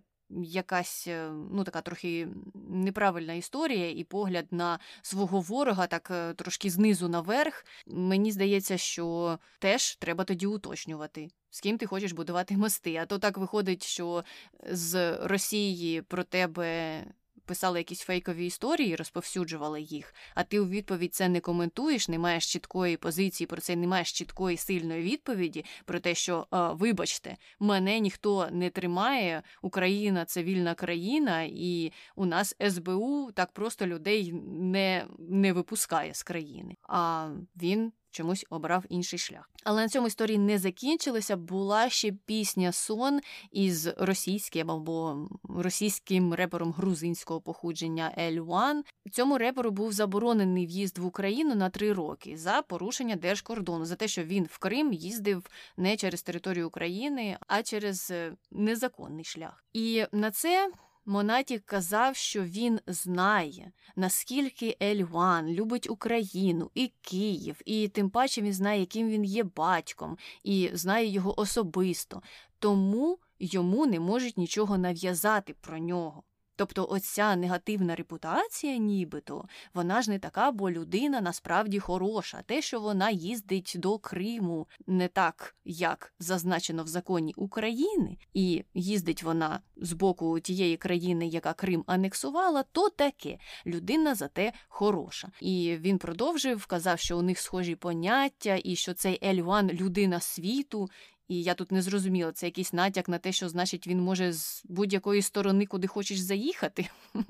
якась 0.43 1.07
е, 1.07 1.31
ну 1.51 1.65
така 1.65 1.81
трохи 1.81 2.29
неправильна 2.69 3.33
історія 3.33 3.91
і 3.91 4.05
погляд 4.05 4.47
на 4.51 4.79
свого 5.03 5.41
ворога, 5.41 5.87
так 5.87 6.09
е, 6.11 6.35
трошки 6.35 6.71
знизу 6.71 7.09
наверх. 7.09 7.65
Мені 7.87 8.33
здається, 8.33 8.79
що 8.79 9.39
теж 9.59 9.97
треба 9.97 10.25
тоді 10.25 10.47
уточнювати. 10.47 11.29
З 11.51 11.61
ким 11.61 11.79
ти 11.79 11.87
хочеш 11.87 12.13
будувати 12.13 12.57
мости? 12.57 12.97
А 12.97 13.07
то 13.07 13.19
так 13.19 13.39
виходить, 13.39 13.87
що 13.87 14.25
з 14.71 15.17
Росії 15.17 16.03
про 16.03 16.25
тебе 16.25 17.05
писали 17.45 17.79
якісь 17.79 18.01
фейкові 18.01 18.47
історії, 18.47 18.97
розповсюджували 18.97 19.81
їх, 19.83 20.15
а 20.35 20.43
ти 20.43 20.61
у 20.61 20.69
відповідь 20.69 21.15
це 21.15 21.29
не 21.29 21.41
коментуєш, 21.41 22.09
не 22.09 22.19
маєш 22.19 22.53
чіткої 22.53 22.97
позиції 22.97 23.47
про 23.47 23.61
це, 23.61 23.77
не 23.77 23.87
маєш 23.87 24.13
чіткої 24.13 24.57
сильної 24.57 25.03
відповіді 25.03 25.65
про 25.85 26.01
те, 26.01 26.15
що 26.15 26.47
вибачте, 26.51 27.37
мене 27.61 28.01
ніхто 28.01 28.49
не 28.53 28.71
тримає, 28.71 29.43
Україна 29.63 30.25
це 30.25 30.43
вільна 30.43 30.75
країна, 30.75 31.43
і 31.43 31.93
у 32.17 32.27
нас 32.27 32.57
СБУ 32.71 33.31
так 33.35 33.53
просто 33.53 33.87
людей 33.87 34.33
не, 34.47 35.07
не 35.19 35.53
випускає 35.53 36.15
з 36.15 36.23
країни. 36.23 36.77
А 36.83 37.29
він 37.57 37.93
чомусь 38.15 38.47
обрав 38.51 38.85
інший 38.89 39.19
шлях. 39.19 39.51
Але 39.65 39.83
на 39.83 39.89
цьому 39.89 40.07
історії 40.07 40.39
не 40.39 40.59
закінчилися. 40.59 41.37
Була 41.37 41.91
ще 41.91 42.13
пісня 42.13 42.73
Сон 42.73 43.21
із 43.53 43.87
російським 43.87 44.71
або 44.71 45.29
російським 45.49 46.35
репером 46.35 46.73
грузинського 46.73 47.41
походження 47.41 48.15
Ель-Уан. 48.19 48.83
Цьому 49.13 49.39
реперу 49.39 49.71
був 49.71 49.93
заборонений 49.93 50.67
в'їзд 50.67 50.99
в 50.99 51.07
Україну 51.07 51.55
на 51.55 51.71
три 51.71 51.93
роки 51.93 52.37
за 52.37 52.63
порушення 52.63 53.17
держкордону, 53.17 53.85
за 53.85 53.97
те, 53.97 54.09
що 54.09 54.25
він 54.25 54.49
в 54.51 54.59
Крим 54.59 54.93
їздив 54.93 55.47
не 55.77 55.97
через 55.97 56.23
територію 56.23 56.67
України, 56.67 57.39
а 57.47 57.63
через 57.63 58.11
е, 58.11 58.33
незаконний 58.51 59.25
шлях. 59.25 59.65
І 59.73 60.05
на 60.13 60.31
це 60.31 60.71
Монатік 61.07 61.67
казав, 61.67 62.17
що 62.17 62.45
він 62.45 62.81
знає, 62.87 63.73
наскільки 63.97 64.77
Ельван 64.83 65.49
любить 65.49 65.91
Україну 65.91 66.71
і 66.75 66.93
Київ, 67.01 67.61
і 67.65 67.89
тим 67.89 68.11
паче 68.11 68.43
він 68.43 68.53
знає, 68.53 68.81
яким 68.81 69.09
він 69.09 69.25
є 69.25 69.45
батьком, 69.45 70.19
і 70.45 70.71
знає 70.73 71.07
його 71.07 71.41
особисто, 71.41 72.23
тому 72.59 73.19
йому 73.39 73.87
не 73.87 74.01
можуть 74.01 74.39
нічого 74.39 74.79
нав'язати 74.79 75.55
про 75.61 75.79
нього. 75.79 76.23
Тобто 76.57 76.87
оця 76.91 77.37
негативна 77.37 77.97
репутація, 77.97 78.77
нібито, 78.77 79.45
вона 79.75 80.03
ж 80.03 80.11
не 80.11 80.19
така, 80.19 80.53
бо 80.53 80.71
людина 80.71 81.21
насправді 81.21 81.79
хороша. 81.79 82.43
Те, 82.47 82.63
що 82.63 82.81
вона 82.81 83.11
їздить 83.11 83.73
до 83.77 83.99
Криму 83.99 84.69
не 84.87 85.09
так, 85.09 85.57
як 85.65 86.15
зазначено 86.19 86.85
в 86.85 86.87
законі 86.87 87.35
України, 87.37 88.19
і 88.35 88.65
їздить 88.75 89.23
вона 89.23 89.61
з 89.77 89.93
боку 89.93 90.41
тієї 90.41 90.77
країни, 90.77 91.27
яка 91.27 91.53
Крим 91.53 91.85
анексувала, 91.87 92.65
то 92.73 92.89
таке 92.89 93.39
людина 93.67 94.15
зате 94.15 94.53
хороша. 94.69 95.29
І 95.41 95.77
він 95.81 95.99
продовжив, 95.99 96.67
казав, 96.67 96.99
що 96.99 97.19
у 97.19 97.23
них 97.23 97.39
схожі 97.39 97.75
поняття, 97.77 98.61
і 98.65 98.77
що 98.77 98.95
цей 98.95 99.19
Ельван 99.29 99.71
людина 99.71 100.21
світу, 100.21 100.89
і 101.29 101.43
я 101.43 101.55
тут 101.55 101.73
не 101.73 101.83
зрозуміла, 101.83 102.33
це 102.33 102.47
якийсь 102.47 102.73
натяк 102.73 103.09
на 103.09 103.19
те, 103.19 103.33
що 103.33 103.49
значить 103.49 103.87
він 103.87 104.01
може 104.01 104.33
з 104.33 104.63
будь-якої 104.65 105.23
сторони, 105.23 105.67
куди 105.67 105.87
хочеш 105.87 106.19
заїхати. 106.19 106.89
Mm-hmm. 107.15 107.25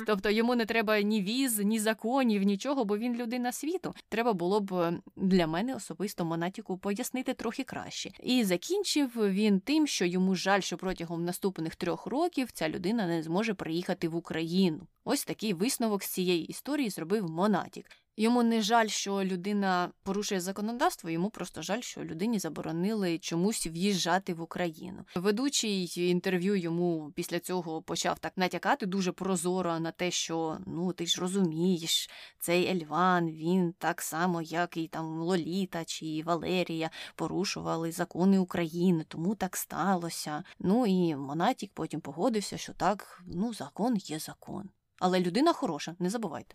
Тобто 0.06 0.30
йому 0.30 0.54
не 0.54 0.66
треба 0.66 1.00
ні 1.00 1.22
віз, 1.22 1.58
ні 1.58 1.78
законів, 1.78 2.42
нічого, 2.42 2.84
бо 2.84 2.98
він 2.98 3.16
людина 3.16 3.52
світу. 3.52 3.94
Треба 4.08 4.32
було 4.32 4.60
б 4.60 4.72
е, 4.72 5.00
для 5.16 5.46
мене 5.46 5.74
особисто 5.74 6.24
Монатіку 6.24 6.78
пояснити 6.78 7.34
трохи 7.34 7.64
краще. 7.64 8.10
І 8.22 8.44
закінчив 8.44 9.10
він 9.16 9.60
тим, 9.60 9.86
що 9.86 10.04
йому 10.04 10.34
жаль, 10.34 10.60
що 10.60 10.76
протягом 10.76 11.24
наступних 11.24 11.76
трьох 11.76 12.06
років 12.06 12.50
ця 12.52 12.68
людина 12.68 13.06
не 13.06 13.22
зможе 13.22 13.54
приїхати 13.54 14.08
в 14.08 14.16
Україну. 14.16 14.80
Ось 15.04 15.24
такий 15.24 15.52
висновок 15.52 16.02
з 16.02 16.08
цієї 16.08 16.46
історії 16.46 16.90
зробив 16.90 17.30
Монатік. 17.30 17.86
Йому 18.20 18.42
не 18.42 18.62
жаль, 18.62 18.86
що 18.86 19.24
людина 19.24 19.90
порушує 20.02 20.40
законодавство, 20.40 21.10
йому 21.10 21.30
просто 21.30 21.62
жаль, 21.62 21.80
що 21.80 22.04
людині 22.04 22.38
заборонили 22.38 23.18
чомусь 23.18 23.66
в'їжджати 23.66 24.34
в 24.34 24.40
Україну. 24.40 25.04
Ведучий 25.14 25.92
інтерв'ю 26.10 26.56
йому 26.56 27.12
після 27.14 27.40
цього 27.40 27.82
почав 27.82 28.18
так 28.18 28.32
натякати 28.36 28.86
дуже 28.86 29.12
прозоро 29.12 29.80
на 29.80 29.90
те, 29.90 30.10
що 30.10 30.58
ну 30.66 30.92
ти 30.92 31.06
ж 31.06 31.20
розумієш, 31.20 32.10
цей 32.38 32.66
Ельван, 32.70 33.30
він 33.30 33.74
так 33.78 34.02
само, 34.02 34.42
як 34.42 34.76
і 34.76 34.88
там 34.88 35.20
Лоліта 35.20 35.84
чи 35.84 36.22
Валерія, 36.24 36.90
порушували 37.14 37.92
закони 37.92 38.38
України, 38.38 39.04
тому 39.08 39.34
так 39.34 39.56
сталося. 39.56 40.44
Ну 40.58 40.86
і 40.86 41.16
Монатік 41.16 41.70
потім 41.74 42.00
погодився, 42.00 42.58
що 42.58 42.72
так, 42.72 43.22
ну 43.26 43.54
закон 43.54 43.96
є 43.96 44.18
закон. 44.18 44.70
Але 44.98 45.20
людина 45.20 45.52
хороша, 45.52 45.96
не 45.98 46.10
забувайте. 46.10 46.54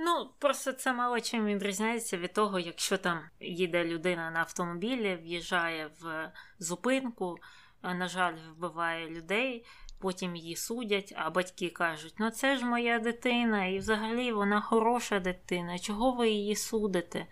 Ну, 0.00 0.30
просто 0.38 0.72
це 0.72 0.92
мало 0.92 1.20
чим 1.20 1.46
відрізняється 1.46 2.16
від 2.16 2.32
того, 2.32 2.58
якщо 2.58 2.98
там 2.98 3.20
їде 3.40 3.84
людина 3.84 4.30
на 4.30 4.40
автомобілі, 4.40 5.18
в'їжджає 5.22 5.90
в 6.00 6.32
зупинку, 6.58 7.38
на 7.82 8.08
жаль, 8.08 8.34
вбиває 8.50 9.10
людей, 9.10 9.66
потім 9.98 10.36
її 10.36 10.56
судять, 10.56 11.14
а 11.16 11.30
батьки 11.30 11.68
кажуть: 11.68 12.14
ну 12.18 12.30
це 12.30 12.56
ж 12.56 12.64
моя 12.64 12.98
дитина, 12.98 13.66
і 13.66 13.78
взагалі 13.78 14.32
вона 14.32 14.60
хороша 14.60 15.20
дитина, 15.20 15.78
чого 15.78 16.12
ви 16.12 16.28
її 16.28 16.56
судите? 16.56 17.26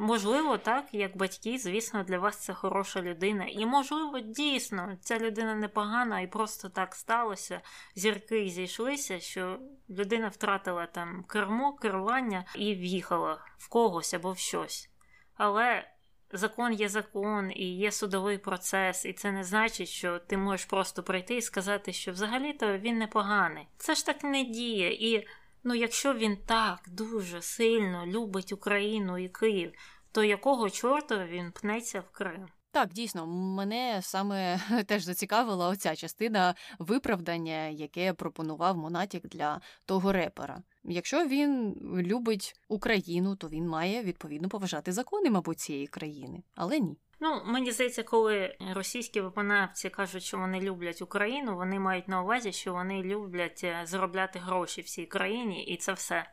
Можливо, 0.00 0.58
так, 0.58 0.84
як 0.92 1.16
батьки, 1.16 1.58
звісно, 1.58 2.02
для 2.02 2.18
вас 2.18 2.36
це 2.36 2.54
хороша 2.54 3.02
людина. 3.02 3.44
І, 3.44 3.66
можливо, 3.66 4.20
дійсно, 4.20 4.96
ця 5.00 5.18
людина 5.18 5.54
непогана 5.54 6.20
і 6.20 6.26
просто 6.26 6.68
так 6.68 6.94
сталося. 6.94 7.60
Зірки 7.94 8.48
зійшлися, 8.48 9.20
що 9.20 9.58
людина 9.90 10.28
втратила 10.28 10.86
там 10.86 11.24
кермо, 11.28 11.72
керування 11.72 12.44
і 12.56 12.74
в'їхала 12.74 13.44
в 13.56 13.68
когось 13.68 14.14
або 14.14 14.32
в 14.32 14.38
щось. 14.38 14.90
Але 15.34 15.90
закон 16.32 16.72
є 16.72 16.88
закон, 16.88 17.52
і 17.54 17.76
є 17.76 17.92
судовий 17.92 18.38
процес, 18.38 19.04
і 19.04 19.12
це 19.12 19.32
не 19.32 19.44
значить, 19.44 19.88
що 19.88 20.18
ти 20.18 20.36
можеш 20.36 20.66
просто 20.66 21.02
прийти 21.02 21.36
і 21.36 21.42
сказати, 21.42 21.92
що 21.92 22.12
взагалі-то 22.12 22.78
він 22.78 22.98
непоганий. 22.98 23.66
Це 23.76 23.94
ж 23.94 24.06
так 24.06 24.24
не 24.24 24.44
діє. 24.44 24.92
І 24.92 25.26
Ну, 25.68 25.74
якщо 25.74 26.14
він 26.14 26.36
так 26.36 26.78
дуже 26.88 27.42
сильно 27.42 28.06
любить 28.06 28.52
Україну 28.52 29.18
і 29.18 29.28
Київ, 29.28 29.72
то 30.12 30.24
якого 30.24 30.70
чорта 30.70 31.26
він 31.26 31.52
пнеться 31.52 32.00
в 32.00 32.10
Крим? 32.10 32.48
Так, 32.70 32.92
дійсно, 32.92 33.26
мене 33.26 34.00
саме 34.02 34.60
теж 34.86 35.02
зацікавила 35.02 35.68
оця 35.68 35.96
частина 35.96 36.54
виправдання, 36.78 37.66
яке 37.66 38.12
пропонував 38.12 38.76
Монатік 38.76 39.28
для 39.28 39.60
того 39.84 40.12
репера. 40.12 40.62
Якщо 40.84 41.26
він 41.26 41.74
любить 42.02 42.54
Україну, 42.68 43.36
то 43.36 43.48
він 43.48 43.68
має 43.68 44.02
відповідно 44.02 44.48
поважати 44.48 44.92
закони, 44.92 45.30
мабуть, 45.30 45.60
цієї 45.60 45.86
країни, 45.86 46.42
але 46.54 46.80
ні. 46.80 46.96
Ну, 47.20 47.42
мені 47.44 47.72
здається, 47.72 48.02
коли 48.02 48.56
російські 48.74 49.20
виконавці 49.20 49.90
кажуть, 49.90 50.22
що 50.22 50.38
вони 50.38 50.60
люблять 50.60 51.02
Україну, 51.02 51.56
вони 51.56 51.78
мають 51.78 52.08
на 52.08 52.22
увазі, 52.22 52.52
що 52.52 52.72
вони 52.72 53.02
люблять 53.02 53.60
е, 53.64 53.80
заробляти 53.84 54.38
гроші 54.38 54.80
всій 54.80 55.06
країні, 55.06 55.64
і 55.64 55.76
це 55.76 55.92
все. 55.92 56.30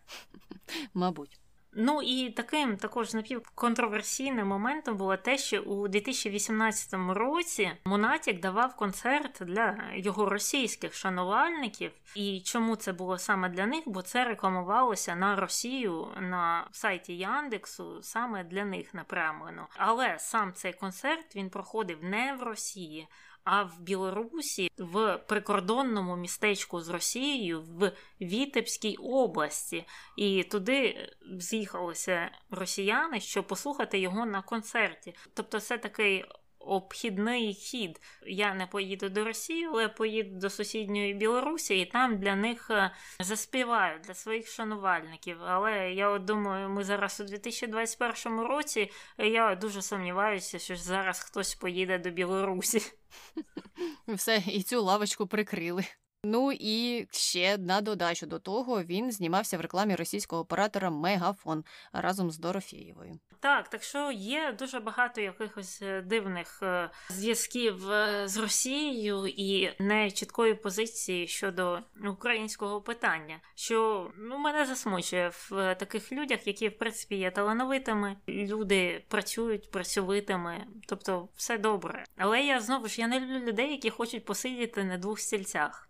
Мабуть. 0.93 1.39
Ну 1.77 2.01
і 2.01 2.29
таким 2.29 2.77
також 2.77 3.13
напівконтроверсійним 3.13 4.47
моментом 4.47 4.97
було 4.97 5.17
те, 5.17 5.37
що 5.37 5.61
у 5.61 5.87
2018 5.87 6.93
році 7.09 7.71
Монатік 7.85 8.39
давав 8.39 8.75
концерт 8.75 9.37
для 9.41 9.77
його 9.95 10.29
російських 10.29 10.93
шанувальників. 10.93 11.91
І 12.15 12.41
чому 12.45 12.75
це 12.75 12.93
було 12.93 13.17
саме 13.17 13.49
для 13.49 13.65
них? 13.65 13.83
Бо 13.85 14.01
це 14.01 14.25
рекламувалося 14.25 15.15
на 15.15 15.35
Росію 15.35 16.07
на 16.21 16.67
сайті 16.71 17.17
Яндексу, 17.17 18.01
саме 18.01 18.43
для 18.43 18.65
них 18.65 18.93
напрямлено. 18.93 19.67
Але 19.77 20.19
сам 20.19 20.53
цей 20.53 20.73
концерт 20.73 21.35
він 21.35 21.49
проходив 21.49 22.03
не 22.03 22.33
в 22.33 22.43
Росії 22.43 23.07
а 23.45 23.63
в 23.63 23.79
Білорусі 23.79 24.71
в 24.77 25.17
прикордонному 25.17 26.15
містечку 26.15 26.81
з 26.81 26.89
Росією 26.89 27.61
в 27.61 27.91
Вітебській 28.21 28.95
області, 28.95 29.85
і 30.17 30.43
туди 30.43 31.09
з'їхалися 31.39 32.31
росіяни, 32.51 33.19
щоб 33.19 33.47
послухати 33.47 33.99
його 33.99 34.25
на 34.25 34.41
концерті. 34.41 35.15
Тобто, 35.33 35.59
це 35.59 35.77
такий. 35.77 36.25
Обхідний 36.65 37.53
хід. 37.53 38.01
Я 38.27 38.53
не 38.53 38.67
поїду 38.67 39.09
до 39.09 39.23
Росії, 39.23 39.65
але 39.65 39.89
поїду 39.89 40.39
до 40.39 40.49
сусідньої 40.49 41.13
Білорусі, 41.13 41.79
і 41.79 41.85
там 41.85 42.19
для 42.19 42.35
них 42.35 42.71
заспіваю, 43.19 43.99
для 43.99 44.13
своїх 44.13 44.47
шанувальників. 44.47 45.37
Але 45.43 45.93
я 45.93 46.09
от 46.09 46.25
думаю, 46.25 46.69
ми 46.69 46.83
зараз 46.83 47.19
у 47.19 47.23
2021 47.23 48.39
році. 48.39 48.91
Я 49.17 49.55
дуже 49.55 49.81
сумніваюся, 49.81 50.59
що 50.59 50.75
зараз 50.75 51.19
хтось 51.19 51.55
поїде 51.55 51.97
до 51.97 52.09
Білорусі. 52.09 52.81
Все, 54.07 54.43
і 54.47 54.63
цю 54.63 54.81
лавочку 54.83 55.27
прикрили. 55.27 55.85
Ну 56.27 56.51
і 56.51 57.07
ще 57.11 57.57
на 57.57 57.81
додачу 57.81 58.25
до 58.25 58.39
того 58.39 58.83
він 58.83 59.11
знімався 59.11 59.57
в 59.57 59.61
рекламі 59.61 59.95
російського 59.95 60.41
оператора 60.41 60.89
Мегафон 60.89 61.63
разом 61.93 62.31
з 62.31 62.37
Дорофєєвою. 62.37 63.19
Так, 63.39 63.69
так 63.69 63.83
що 63.83 64.11
є 64.11 64.55
дуже 64.59 64.79
багато 64.79 65.21
якихось 65.21 65.81
е, 65.81 66.01
дивних 66.01 66.59
е, 66.63 66.89
зв'язків 67.09 67.91
е, 67.91 68.27
з 68.27 68.37
Росією 68.37 69.27
і 69.27 69.71
не 69.79 70.11
чіткої 70.11 70.53
позиції 70.53 71.27
щодо 71.27 71.79
українського 72.09 72.81
питання, 72.81 73.39
що 73.55 74.09
ну 74.17 74.37
мене 74.37 74.65
засмучує 74.65 75.29
в 75.29 75.75
таких 75.75 76.11
людях, 76.11 76.47
які 76.47 76.69
в 76.69 76.77
принципі 76.77 77.15
є 77.15 77.31
талановитими. 77.31 78.17
Люди 78.27 79.03
працюють 79.07 79.71
працьовитими, 79.71 80.65
тобто 80.87 81.29
все 81.35 81.57
добре. 81.57 82.03
Але 82.17 82.41
я 82.41 82.61
знову 82.61 82.87
ж 82.87 83.01
я 83.01 83.07
не 83.07 83.19
люблю 83.19 83.39
людей, 83.39 83.71
які 83.71 83.89
хочуть 83.89 84.25
посидіти 84.25 84.83
на 84.83 84.97
двох 84.97 85.19
стільцях. 85.19 85.89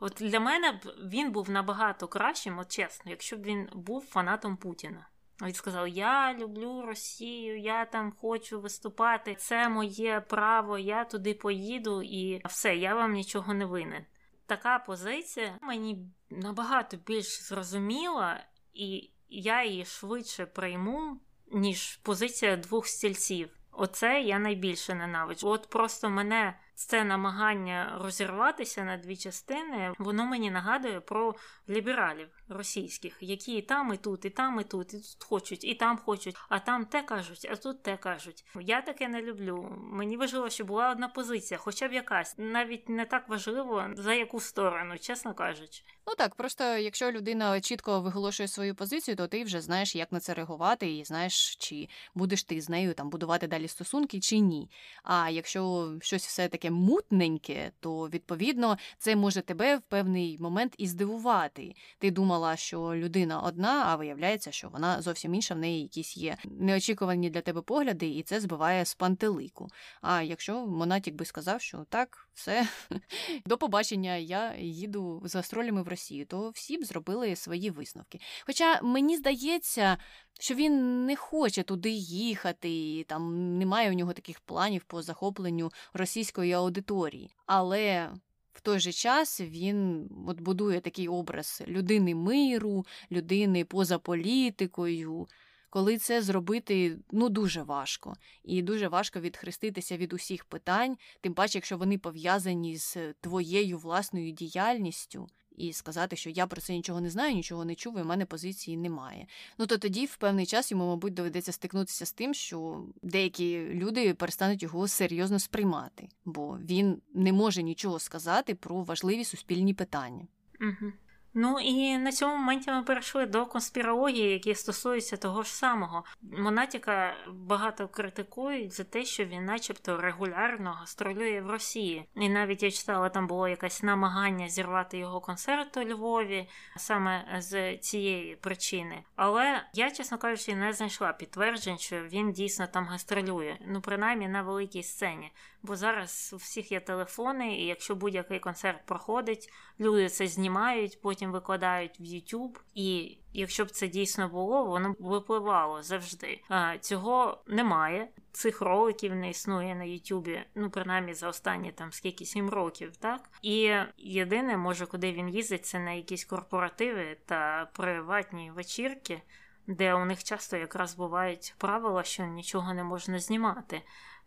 От 0.00 0.12
для 0.20 0.40
мене 0.40 0.72
б 0.72 0.94
він 1.04 1.32
був 1.32 1.50
набагато 1.50 2.08
кращим, 2.08 2.58
от 2.58 2.68
чесно, 2.68 3.10
якщо 3.10 3.36
б 3.36 3.42
він 3.42 3.68
був 3.72 4.06
фанатом 4.06 4.56
Путіна. 4.56 5.08
Він 5.42 5.54
сказав: 5.54 5.88
Я 5.88 6.34
люблю 6.34 6.82
Росію, 6.86 7.58
я 7.58 7.84
там 7.84 8.12
хочу 8.12 8.60
виступати, 8.60 9.34
це 9.34 9.68
моє 9.68 10.20
право, 10.20 10.78
я 10.78 11.04
туди 11.04 11.34
поїду 11.34 12.02
і 12.02 12.42
все, 12.44 12.76
я 12.76 12.94
вам 12.94 13.12
нічого 13.12 13.54
не 13.54 13.64
винен. 13.64 14.04
Така 14.46 14.78
позиція 14.78 15.58
мені 15.60 16.06
набагато 16.30 16.96
більш 16.96 17.42
зрозуміла, 17.42 18.44
і 18.74 19.10
я 19.28 19.64
її 19.64 19.84
швидше 19.84 20.46
прийму, 20.46 21.20
ніж 21.52 21.96
позиція 21.96 22.56
двох 22.56 22.86
стільців. 22.86 23.50
Оце 23.72 24.22
я 24.22 24.38
найбільше 24.38 24.94
ненавиджу. 24.94 25.48
От 25.48 25.70
просто 25.70 26.10
мене 26.10 26.58
це 26.74 27.04
намагання 27.04 27.98
розірватися 28.02 28.84
на 28.84 28.96
дві 28.96 29.16
частини, 29.16 29.92
воно 29.98 30.26
мені 30.26 30.50
нагадує 30.50 31.00
про 31.00 31.34
лібералів 31.68 32.28
російських, 32.48 33.16
які 33.20 33.56
і 33.56 33.62
там, 33.62 33.94
і 33.94 33.96
тут, 33.96 34.24
і 34.24 34.30
там, 34.30 34.60
і 34.60 34.64
тут, 34.64 34.94
і 34.94 34.96
тут 34.96 35.24
хочуть, 35.24 35.64
і 35.64 35.74
там 35.74 35.98
хочуть, 35.98 36.36
а 36.48 36.58
там 36.58 36.84
те 36.84 37.02
кажуть, 37.02 37.48
а 37.50 37.56
тут 37.56 37.82
те 37.82 37.96
кажуть. 37.96 38.44
Я 38.60 38.82
таке 38.82 39.08
не 39.08 39.22
люблю. 39.22 39.76
Мені 39.92 40.16
важливо, 40.16 40.50
щоб 40.50 40.66
була 40.66 40.90
одна 40.90 41.08
позиція, 41.08 41.58
хоча 41.58 41.88
б 41.88 41.92
якась. 41.92 42.34
Навіть 42.38 42.88
не 42.88 43.04
так 43.04 43.28
важливо 43.28 43.84
за 43.94 44.14
яку 44.14 44.40
сторону, 44.40 44.98
чесно 44.98 45.34
кажучи. 45.34 45.82
Ну 46.06 46.14
так, 46.14 46.34
просто 46.34 46.64
якщо 46.64 47.12
людина 47.12 47.60
чітко 47.60 48.00
виголошує 48.00 48.48
свою 48.48 48.74
позицію, 48.74 49.16
то 49.16 49.26
ти 49.26 49.44
вже 49.44 49.60
знаєш, 49.60 49.96
як 49.96 50.12
на 50.12 50.20
це 50.20 50.34
реагувати, 50.34 50.96
і 50.96 51.04
знаєш, 51.04 51.56
чи 51.56 51.88
будеш 52.14 52.44
ти 52.44 52.60
з 52.60 52.68
нею 52.68 52.94
там 52.94 53.10
будувати 53.10 53.46
далі 53.46 53.68
стосунки, 53.68 54.20
чи 54.20 54.38
ні. 54.38 54.70
А 55.02 55.30
якщо 55.30 55.92
щось 56.00 56.26
все 56.26 56.48
таке 56.48 56.70
мутненьке, 56.72 57.72
то 57.80 58.08
відповідно 58.08 58.78
це 58.98 59.16
може 59.16 59.40
тебе 59.40 59.76
в 59.76 59.80
певний 59.80 60.38
момент 60.38 60.74
і 60.78 60.86
здивувати. 60.86 61.74
Ти 61.98 62.10
думала, 62.10 62.56
що 62.56 62.94
людина 62.94 63.40
одна, 63.40 63.84
а 63.86 63.96
виявляється, 63.96 64.52
що 64.52 64.68
вона 64.68 65.02
зовсім 65.02 65.34
інша, 65.34 65.54
в 65.54 65.58
неї 65.58 65.82
якісь 65.82 66.16
є 66.16 66.36
неочікувані 66.44 67.30
для 67.30 67.40
тебе 67.40 67.62
погляди, 67.62 68.08
і 68.08 68.22
це 68.22 68.40
збиває 68.40 68.84
з 68.84 68.94
пантелику. 68.94 69.68
А 70.00 70.22
якщо 70.22 70.66
Монатік 70.66 71.14
би 71.14 71.24
сказав, 71.24 71.60
що 71.60 71.86
так, 71.88 72.28
все 72.34 72.68
до 73.46 73.58
побачення, 73.58 74.16
я 74.16 74.54
їду 74.56 75.22
з 75.24 75.34
гастролями 75.34 75.82
в 75.82 75.88
Росію, 75.88 76.26
то 76.26 76.50
всі 76.50 76.78
б 76.78 76.84
зробили 76.84 77.36
свої 77.36 77.70
висновки. 77.70 78.20
Хоча 78.46 78.82
мені 78.82 79.16
здається, 79.16 79.98
що 80.40 80.54
він 80.54 81.06
не 81.06 81.16
хоче 81.16 81.62
туди 81.62 81.90
їхати, 81.90 83.04
там 83.08 83.58
немає 83.58 83.90
у 83.90 83.94
нього 83.94 84.12
таких 84.12 84.40
планів 84.40 84.84
по 84.84 85.02
захопленню 85.02 85.72
російської 85.92 86.51
аудиторії. 86.52 87.34
Але 87.46 88.10
в 88.52 88.60
той 88.60 88.80
же 88.80 88.92
час 88.92 89.40
він 89.40 90.08
от 90.26 90.40
будує 90.40 90.80
такий 90.80 91.08
образ 91.08 91.62
людини 91.68 92.14
миру, 92.14 92.86
людини 93.10 93.64
поза 93.64 93.98
політикою. 93.98 95.26
Коли 95.70 95.98
це 95.98 96.22
зробити 96.22 96.98
ну 97.10 97.28
дуже 97.28 97.62
важко, 97.62 98.14
і 98.44 98.62
дуже 98.62 98.88
важко 98.88 99.20
відхреститися 99.20 99.96
від 99.96 100.12
усіх 100.12 100.44
питань, 100.44 100.96
тим 101.20 101.34
паче, 101.34 101.58
якщо 101.58 101.76
вони 101.76 101.98
пов'язані 101.98 102.76
з 102.76 102.96
твоєю 103.20 103.78
власною 103.78 104.30
діяльністю 104.32 105.28
і 105.56 105.72
сказати, 105.72 106.16
що 106.16 106.30
я 106.30 106.46
про 106.46 106.60
це 106.60 106.72
нічого 106.72 107.00
не 107.00 107.10
знаю, 107.10 107.34
нічого 107.34 107.64
не 107.64 107.74
чув, 107.74 107.98
і 107.98 108.02
в 108.02 108.06
мене 108.06 108.26
позиції 108.26 108.76
немає. 108.76 109.26
Ну 109.58 109.66
то 109.66 109.78
тоді 109.78 110.06
в 110.06 110.16
певний 110.16 110.46
час 110.46 110.70
йому, 110.70 110.86
мабуть, 110.86 111.14
доведеться 111.14 111.52
стикнутися 111.52 112.06
з 112.06 112.12
тим, 112.12 112.34
що 112.34 112.86
деякі 113.02 113.58
люди 113.74 114.14
перестануть 114.14 114.62
його 114.62 114.88
серйозно 114.88 115.38
сприймати, 115.38 116.08
бо 116.24 116.58
він 116.58 117.02
не 117.14 117.32
може 117.32 117.62
нічого 117.62 117.98
сказати 117.98 118.54
про 118.54 118.82
важливі 118.82 119.24
суспільні 119.24 119.74
питання. 119.74 120.26
Угу. 120.60 120.92
Ну 121.34 121.60
і 121.60 121.98
на 121.98 122.12
цьому 122.12 122.36
моменті 122.36 122.70
ми 122.70 122.82
перейшли 122.82 123.26
до 123.26 123.46
конспірології, 123.46 124.32
які 124.32 124.54
стосуються 124.54 125.16
того 125.16 125.42
ж 125.42 125.54
самого. 125.54 126.04
Монатіка 126.22 127.14
багато 127.32 127.88
критикують 127.88 128.72
за 128.72 128.84
те, 128.84 129.04
що 129.04 129.24
він, 129.24 129.44
начебто, 129.44 129.96
регулярно 129.96 130.72
гастролює 130.72 131.40
в 131.40 131.50
Росії. 131.50 132.04
І 132.14 132.28
навіть 132.28 132.62
я 132.62 132.70
читала, 132.70 133.08
там 133.08 133.26
було 133.26 133.48
якесь 133.48 133.82
намагання 133.82 134.48
зірвати 134.48 134.98
його 134.98 135.20
концерт 135.20 135.76
у 135.76 135.84
Львові 135.84 136.48
саме 136.76 137.36
з 137.38 137.78
цієї 137.78 138.36
причини. 138.36 139.02
Але 139.16 139.62
я, 139.74 139.90
чесно 139.90 140.18
кажучи, 140.18 140.54
не 140.54 140.72
знайшла 140.72 141.12
підтверджень, 141.12 141.78
що 141.78 142.02
він 142.02 142.32
дійсно 142.32 142.66
там 142.66 142.86
гастролює. 142.86 143.56
Ну, 143.66 143.80
принаймні 143.80 144.28
на 144.28 144.42
великій 144.42 144.82
сцені. 144.82 145.32
Бо 145.62 145.76
зараз 145.76 146.30
у 146.32 146.36
всіх 146.36 146.72
є 146.72 146.80
телефони, 146.80 147.56
і 147.56 147.66
якщо 147.66 147.94
будь-який 147.94 148.38
концерт 148.38 148.86
проходить, 148.86 149.52
люди 149.80 150.08
це 150.08 150.26
знімають, 150.26 151.00
потім 151.00 151.21
викладають 151.30 152.00
в 152.00 152.02
YouTube. 152.02 152.60
І 152.74 153.18
якщо 153.32 153.64
б 153.64 153.70
це 153.70 153.88
дійсно 153.88 154.28
було, 154.28 154.64
воно 154.64 154.92
б 154.92 154.96
випливало 154.98 155.82
завжди. 155.82 156.40
Цього 156.80 157.42
немає. 157.46 158.08
Цих 158.32 158.60
роликів 158.60 159.14
не 159.14 159.30
існує 159.30 159.74
на 159.74 159.84
Ютубі, 159.84 160.44
ну 160.54 160.70
принаймні 160.70 161.14
за 161.14 161.28
останні 161.28 161.72
там 161.72 161.92
скільки 161.92 162.24
сім 162.24 162.50
років, 162.50 162.96
так 162.96 163.30
і 163.42 163.74
єдине, 163.96 164.56
може, 164.56 164.86
куди 164.86 165.12
він 165.12 165.28
їздить, 165.28 165.66
це 165.66 165.78
на 165.78 165.92
якісь 165.92 166.24
корпоративи 166.24 167.16
та 167.26 167.70
приватні 167.72 168.50
вечірки, 168.50 169.22
де 169.66 169.94
у 169.94 170.04
них 170.04 170.24
часто 170.24 170.56
якраз 170.56 170.94
бувають 170.94 171.54
правила, 171.58 172.02
що 172.02 172.24
нічого 172.24 172.74
не 172.74 172.84
можна 172.84 173.18
знімати. 173.18 173.82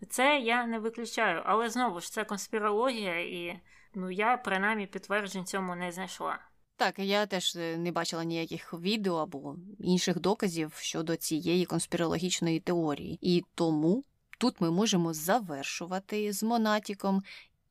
Це 0.10 0.40
я 0.40 0.66
не 0.66 0.80
виключаю, 0.80 1.42
але 1.46 1.70
знову 1.70 2.00
ж 2.02 2.12
це 2.12 2.24
конспірологія, 2.24 3.20
і 3.20 3.60
ну 3.94 4.12
я 4.12 4.38
принаймні 4.38 4.88
підтверджень 4.88 5.46
цьому 5.46 5.76
не 5.76 5.92
знайшла. 5.92 6.40
Так, 6.78 7.00
я 7.00 7.26
теж 7.26 7.56
е, 7.56 7.78
не 7.78 7.92
бачила 7.92 8.24
ніяких 8.24 8.74
відео 8.74 9.16
або 9.16 9.56
інших 9.80 10.20
доказів 10.20 10.74
щодо 10.76 11.16
цієї 11.16 11.66
конспірологічної 11.66 12.60
теорії, 12.60 13.20
і 13.22 13.44
тому 13.56 14.04
тут 14.38 14.62
ми 14.62 14.72
можемо 14.72 15.14
завершувати 15.14 16.34
з 16.34 16.44
Монатіком 16.44 17.24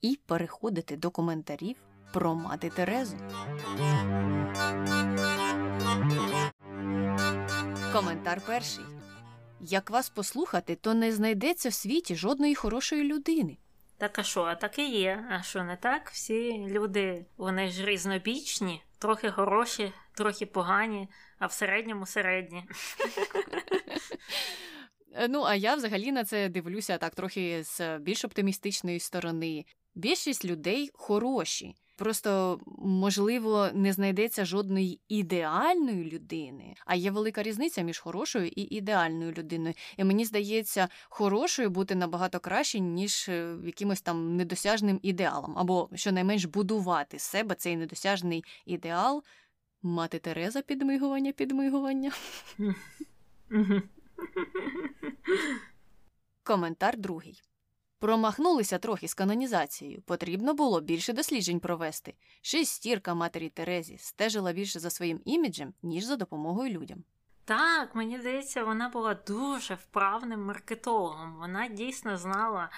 і 0.02 0.18
переходити 0.26 0.97
до 0.97 1.10
коментарів 1.10 1.76
про 2.12 2.35
мати 2.35 2.70
Терезу. 2.70 3.16
Коментар 7.93 8.43
перший. 8.47 8.85
Як 9.60 9.90
вас 9.90 10.10
послухати, 10.10 10.74
то 10.74 10.94
не 10.94 11.12
знайдеться 11.12 11.68
в 11.68 11.74
світі 11.74 12.14
жодної 12.14 12.55
хорошої 12.55 13.05
людини. 13.05 13.56
Так 13.98 14.18
а 14.18 14.22
що, 14.22 14.42
а 14.42 14.54
так 14.54 14.78
і 14.78 14.90
є. 14.90 15.26
А 15.30 15.42
що 15.42 15.64
не 15.64 15.76
так? 15.76 16.10
Всі 16.10 16.66
люди, 16.68 17.26
вони 17.36 17.70
ж 17.70 17.86
різнобічні, 17.86 18.82
трохи 18.98 19.30
хороші, 19.30 19.92
трохи 20.14 20.46
погані, 20.46 21.08
а 21.38 21.46
в 21.46 21.52
середньому 21.52 22.06
середні. 22.06 22.64
Ну, 25.28 25.42
а 25.42 25.54
я 25.54 25.74
взагалі 25.74 26.12
на 26.12 26.24
це 26.24 26.48
дивлюся 26.48 26.98
так 26.98 27.14
трохи 27.14 27.64
з 27.64 27.98
більш 27.98 28.24
оптимістичної 28.24 29.00
сторони. 29.00 29.64
Більшість 29.94 30.44
людей 30.44 30.90
хороші. 30.94 31.74
Просто, 31.96 32.60
можливо, 32.78 33.68
не 33.74 33.92
знайдеться 33.92 34.44
жодної 34.44 35.00
ідеальної 35.08 36.10
людини, 36.10 36.74
а 36.86 36.94
є 36.94 37.10
велика 37.10 37.42
різниця 37.42 37.82
між 37.82 37.98
хорошою 37.98 38.46
і 38.46 38.62
ідеальною 38.62 39.32
людиною. 39.32 39.74
І 39.96 40.04
мені 40.04 40.24
здається, 40.24 40.88
хорошою 41.08 41.70
бути 41.70 41.94
набагато 41.94 42.40
краще, 42.40 42.80
ніж 42.80 43.28
е, 43.28 43.56
якимось 43.64 44.00
там 44.00 44.36
недосяжним 44.36 45.00
ідеалом, 45.02 45.58
або 45.58 45.88
щонайменш 45.94 46.44
будувати 46.44 47.18
себе 47.18 47.54
цей 47.54 47.76
недосяжний 47.76 48.44
ідеал, 48.66 49.22
мати 49.82 50.18
Тереза 50.18 50.62
підмигування, 50.62 51.32
підмигування. 51.32 52.12
Коментар 56.42 56.98
другий. 56.98 57.42
Промахнулися 57.98 58.78
трохи 58.78 59.08
з 59.08 59.14
канонізацією. 59.14 60.02
Потрібно 60.02 60.54
було 60.54 60.80
більше 60.80 61.12
досліджень 61.12 61.60
провести. 61.60 62.14
Шестірка 62.42 63.14
матері 63.14 63.48
Терезі 63.48 63.98
стежила 63.98 64.52
більше 64.52 64.80
за 64.80 64.90
своїм 64.90 65.20
іміджем, 65.24 65.74
ніж 65.82 66.04
за 66.04 66.16
допомогою 66.16 66.70
людям. 66.70 67.04
Так, 67.44 67.94
мені 67.94 68.20
здається, 68.20 68.64
вона 68.64 68.88
була 68.88 69.14
дуже 69.14 69.74
вправним 69.74 70.44
маркетологом. 70.44 71.36
Вона 71.36 71.68
дійсно 71.68 72.16
знала, 72.16 72.70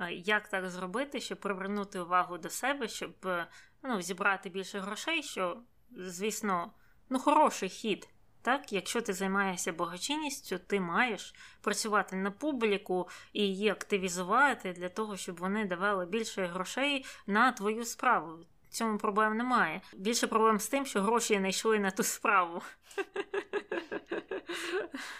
е, 0.00 0.12
як 0.12 0.48
так 0.48 0.70
зробити, 0.70 1.20
щоб 1.20 1.40
привернути 1.40 2.00
увагу 2.00 2.38
до 2.38 2.50
себе, 2.50 2.88
щоб 2.88 3.14
е, 3.24 3.46
ну, 3.82 4.02
зібрати 4.02 4.48
більше 4.48 4.80
грошей, 4.80 5.22
що, 5.22 5.62
звісно, 5.90 6.72
ну, 7.08 7.18
хороший 7.18 7.68
хід. 7.68 8.08
Так, 8.42 8.72
якщо 8.72 9.00
ти 9.00 9.12
займаєшся 9.12 9.72
благочинністю, 9.72 10.58
ти 10.58 10.80
маєш 10.80 11.34
працювати 11.60 12.16
на 12.16 12.30
публіку 12.30 13.08
і 13.32 13.42
її 13.42 13.68
активізувати 13.68 14.72
для 14.72 14.88
того, 14.88 15.16
щоб 15.16 15.38
вони 15.38 15.64
давали 15.64 16.06
більше 16.06 16.46
грошей 16.46 17.04
на 17.26 17.52
твою 17.52 17.84
справу. 17.84 18.38
Цьому 18.70 18.98
проблем 18.98 19.36
немає. 19.36 19.80
Більше 19.96 20.26
проблем 20.26 20.60
з 20.60 20.68
тим, 20.68 20.86
що 20.86 21.02
гроші 21.02 21.38
не 21.38 21.48
йшли 21.48 21.78
на 21.78 21.90
ту 21.90 22.02
справу. 22.02 22.62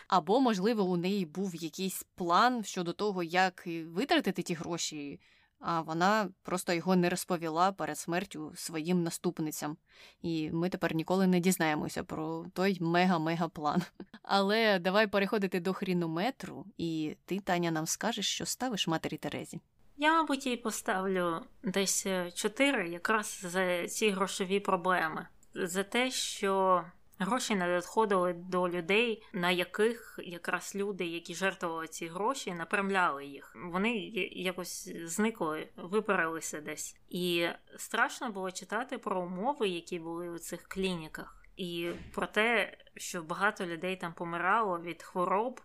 Або, 0.08 0.40
можливо, 0.40 0.82
у 0.82 0.96
неї 0.96 1.26
був 1.26 1.54
якийсь 1.54 2.02
план 2.14 2.64
щодо 2.64 2.92
того, 2.92 3.22
як 3.22 3.66
витратити 3.66 4.42
ті 4.42 4.54
гроші. 4.54 5.20
А 5.62 5.80
вона 5.80 6.28
просто 6.42 6.72
його 6.72 6.96
не 6.96 7.08
розповіла 7.10 7.72
перед 7.72 7.98
смертю 7.98 8.52
своїм 8.54 9.02
наступницям. 9.02 9.76
І 10.22 10.50
ми 10.50 10.68
тепер 10.68 10.94
ніколи 10.94 11.26
не 11.26 11.40
дізнаємося 11.40 12.04
про 12.04 12.46
той 12.54 12.78
мега-мега 12.80 13.48
план. 13.48 13.82
Але 14.22 14.78
давай 14.78 15.06
переходити 15.06 15.60
до 15.60 15.72
хрінометру, 15.72 16.66
і 16.78 17.16
ти, 17.24 17.40
Таня, 17.40 17.70
нам 17.70 17.86
скажеш, 17.86 18.26
що 18.26 18.46
ставиш 18.46 18.88
матері 18.88 19.16
Терезі. 19.16 19.60
Я, 19.96 20.12
мабуть, 20.12 20.46
їй 20.46 20.56
поставлю 20.56 21.40
десь 21.62 22.06
4 22.34 22.88
якраз 22.88 23.40
за 23.42 23.88
ці 23.88 24.10
грошові 24.10 24.60
проблеми. 24.60 25.26
За 25.54 25.82
те, 25.82 26.10
що 26.10 26.84
гроші 27.22 27.54
не 27.54 27.66
надходили 27.66 28.32
до 28.32 28.68
людей, 28.68 29.22
на 29.32 29.50
яких 29.50 30.20
якраз 30.22 30.72
люди, 30.74 31.06
які 31.06 31.34
жертвували 31.34 31.88
ці 31.88 32.06
гроші, 32.06 32.54
направляли 32.54 33.26
їх. 33.26 33.56
Вони 33.64 33.96
якось 34.32 34.88
зникли, 35.04 35.68
випарилися 35.76 36.60
десь. 36.60 36.96
І 37.08 37.48
страшно 37.76 38.30
було 38.30 38.50
читати 38.50 38.98
про 38.98 39.20
умови, 39.20 39.68
які 39.68 39.98
були 39.98 40.30
у 40.30 40.38
цих 40.38 40.62
клініках, 40.62 41.44
і 41.56 41.90
про 42.14 42.26
те, 42.26 42.78
що 42.96 43.22
багато 43.22 43.66
людей 43.66 43.96
там 43.96 44.12
помирало 44.12 44.80
від 44.80 45.02
хвороб. 45.02 45.60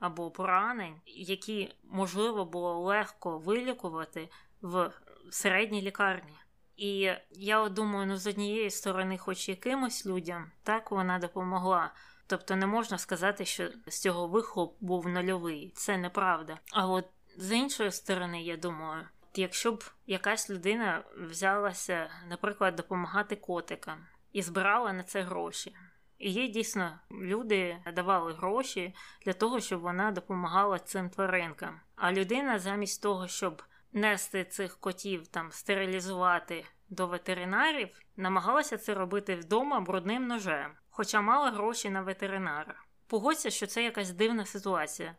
Або 0.00 0.30
поранень, 0.30 1.00
які 1.06 1.74
можливо 1.84 2.44
було 2.44 2.80
легко 2.80 3.38
вилікувати 3.38 4.28
в 4.62 4.92
середній 5.30 5.82
лікарні. 5.82 6.32
І 6.80 7.12
я 7.30 7.68
думаю, 7.68 8.06
ну 8.06 8.16
з 8.16 8.26
однієї 8.26 8.70
сторони, 8.70 9.18
хоч 9.18 9.48
якимось 9.48 10.06
людям, 10.06 10.50
так 10.62 10.90
вона 10.90 11.18
допомогла. 11.18 11.92
Тобто 12.26 12.56
не 12.56 12.66
можна 12.66 12.98
сказати, 12.98 13.44
що 13.44 13.68
з 13.86 14.00
цього 14.00 14.28
вихлоп 14.28 14.76
був 14.80 15.08
нульовий. 15.08 15.72
Це 15.76 15.98
неправда. 15.98 16.58
А 16.72 16.86
от 16.86 17.04
з 17.36 17.52
іншої 17.52 17.92
сторони, 17.92 18.42
я 18.42 18.56
думаю, 18.56 19.08
якщо 19.34 19.72
б 19.72 19.84
якась 20.06 20.50
людина 20.50 21.04
взялася, 21.16 22.10
наприклад, 22.28 22.76
допомагати 22.76 23.36
котикам 23.36 24.06
і 24.32 24.42
збирала 24.42 24.92
на 24.92 25.02
це 25.02 25.22
гроші. 25.22 25.76
І 26.18 26.30
є 26.30 26.48
дійсно 26.48 26.98
люди 27.10 27.76
давали 27.94 28.32
гроші 28.32 28.94
для 29.24 29.32
того, 29.32 29.60
щоб 29.60 29.80
вона 29.80 30.10
допомагала 30.10 30.78
цим 30.78 31.10
тваринкам. 31.10 31.80
А 31.96 32.12
людина 32.12 32.58
замість 32.58 33.02
того, 33.02 33.28
щоб 33.28 33.62
нести 33.92 34.44
цих 34.44 34.76
котів 34.76 35.26
там 35.26 35.52
стерилізувати 35.52 36.64
до 36.88 37.06
ветеринарів, 37.06 37.88
намагалася 38.16 38.78
це 38.78 38.94
робити 38.94 39.36
вдома 39.36 39.80
брудним 39.80 40.26
ножем, 40.26 40.72
хоча 40.90 41.20
мала 41.20 41.50
гроші 41.50 41.90
на 41.90 42.02
ветеринара. 42.02 42.74
Погодься, 43.06 43.50
що 43.50 43.66
це 43.66 43.82
якась 43.82 44.10
дивна 44.10 44.46
ситуація. 44.46 45.16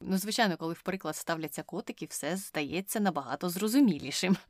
Ну, 0.00 0.18
звичайно, 0.18 0.56
коли 0.56 0.74
в 0.74 0.82
приклад 0.82 1.16
ставляться 1.16 1.62
котики, 1.62 2.06
все 2.06 2.36
здається 2.36 3.00
набагато 3.00 3.48
зрозумілішим. 3.48 4.36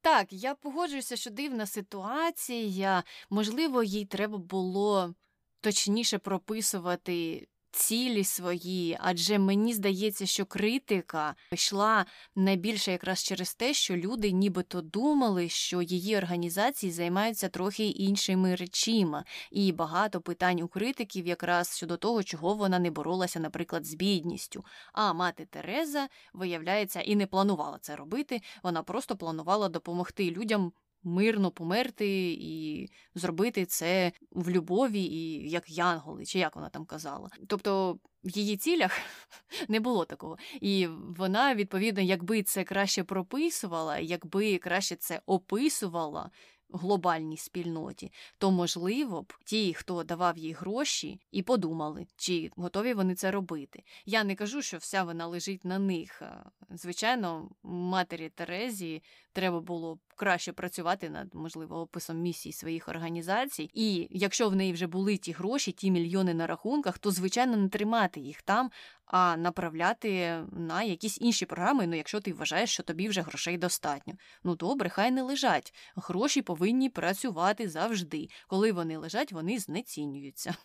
Так, 0.00 0.32
я 0.32 0.54
погоджуюся, 0.54 1.16
що 1.16 1.30
дивна 1.30 1.66
ситуація. 1.66 3.02
Можливо, 3.30 3.82
їй 3.82 4.04
треба 4.04 4.38
було 4.38 5.14
точніше 5.60 6.18
прописувати 6.18 7.48
цілі 7.76 8.24
свої, 8.24 8.96
адже 9.00 9.38
мені 9.38 9.74
здається, 9.74 10.26
що 10.26 10.46
критика 10.46 11.34
йшла 11.52 12.06
найбільше 12.36 12.92
якраз 12.92 13.22
через 13.22 13.54
те, 13.54 13.74
що 13.74 13.96
люди 13.96 14.30
нібито 14.30 14.80
думали, 14.80 15.48
що 15.48 15.82
її 15.82 16.16
організації 16.16 16.92
займаються 16.92 17.48
трохи 17.48 17.86
іншими 17.86 18.54
речима, 18.54 19.24
і 19.50 19.72
багато 19.72 20.20
питань 20.20 20.60
у 20.60 20.68
критиків 20.68 21.26
якраз 21.26 21.76
щодо 21.76 21.96
того, 21.96 22.22
чого 22.22 22.54
вона 22.54 22.78
не 22.78 22.90
боролася, 22.90 23.40
наприклад, 23.40 23.86
з 23.86 23.94
бідністю. 23.94 24.64
А 24.92 25.12
мати 25.12 25.44
Тереза, 25.44 26.08
виявляється, 26.32 27.00
і 27.00 27.16
не 27.16 27.26
планувала 27.26 27.78
це 27.80 27.96
робити. 27.96 28.40
Вона 28.62 28.82
просто 28.82 29.16
планувала 29.16 29.68
допомогти 29.68 30.30
людям 30.30 30.72
мирно 31.06 31.50
померти 31.50 32.32
і 32.40 32.90
зробити 33.14 33.66
це 33.66 34.12
в 34.30 34.50
любові, 34.50 35.00
і 35.00 35.50
як 35.50 35.70
янголи, 35.70 36.24
чи 36.24 36.38
як 36.38 36.56
вона 36.56 36.68
там 36.68 36.84
казала. 36.84 37.30
Тобто 37.46 37.98
в 38.24 38.30
її 38.38 38.56
цілях 38.56 39.00
не 39.68 39.80
було 39.80 40.04
такого. 40.04 40.38
І 40.60 40.86
вона, 41.18 41.54
відповідно, 41.54 42.02
якби 42.02 42.42
це 42.42 42.64
краще 42.64 43.04
прописувала, 43.04 43.98
якби 43.98 44.58
краще 44.58 44.96
це 44.96 45.20
описувала, 45.26 46.30
глобальній 46.70 47.36
спільноті, 47.36 48.12
то, 48.38 48.50
можливо 48.50 49.22
б, 49.22 49.32
ті, 49.44 49.74
хто 49.74 50.04
давав 50.04 50.38
їй 50.38 50.52
гроші, 50.52 51.20
і 51.30 51.42
подумали, 51.42 52.06
чи 52.16 52.50
готові 52.56 52.94
вони 52.94 53.14
це 53.14 53.30
робити. 53.30 53.82
Я 54.06 54.24
не 54.24 54.34
кажу, 54.34 54.62
що 54.62 54.78
вся 54.78 55.04
вона 55.04 55.26
лежить 55.26 55.64
на 55.64 55.78
них. 55.78 56.22
Звичайно, 56.70 57.50
матері 57.62 58.28
Терезі 58.28 59.02
треба 59.32 59.60
було 59.60 59.98
краще 60.16 60.52
працювати 60.52 61.10
над, 61.10 61.34
можливо, 61.34 61.80
описом 61.80 62.18
місій 62.18 62.52
своїх 62.52 62.88
організацій. 62.88 63.70
І 63.74 64.08
якщо 64.10 64.48
в 64.48 64.56
неї 64.56 64.72
вже 64.72 64.86
були 64.86 65.16
ті 65.16 65.32
гроші, 65.32 65.72
ті 65.72 65.90
мільйони 65.90 66.34
на 66.34 66.46
рахунках, 66.46 66.98
то 66.98 67.10
звичайно 67.10 67.56
не 67.56 67.68
тримати 67.68 68.20
їх 68.20 68.42
там, 68.42 68.70
а 69.06 69.36
направляти 69.36 70.40
на 70.52 70.82
якісь 70.82 71.18
інші 71.20 71.46
програми. 71.46 71.86
Ну, 71.86 71.96
якщо 71.96 72.20
ти 72.20 72.32
вважаєш, 72.32 72.70
що 72.70 72.82
тобі 72.82 73.08
вже 73.08 73.20
грошей 73.20 73.58
достатньо. 73.58 74.14
Ну 74.44 74.56
добре, 74.56 74.88
хай 74.88 75.10
не 75.10 75.22
лежать. 75.22 75.74
Гроші 75.96 76.42
повинні 76.42 76.90
працювати 76.90 77.68
завжди. 77.68 78.28
Коли 78.48 78.72
вони 78.72 78.96
лежать, 78.96 79.32
вони 79.32 79.58
знецінюються. 79.58 80.54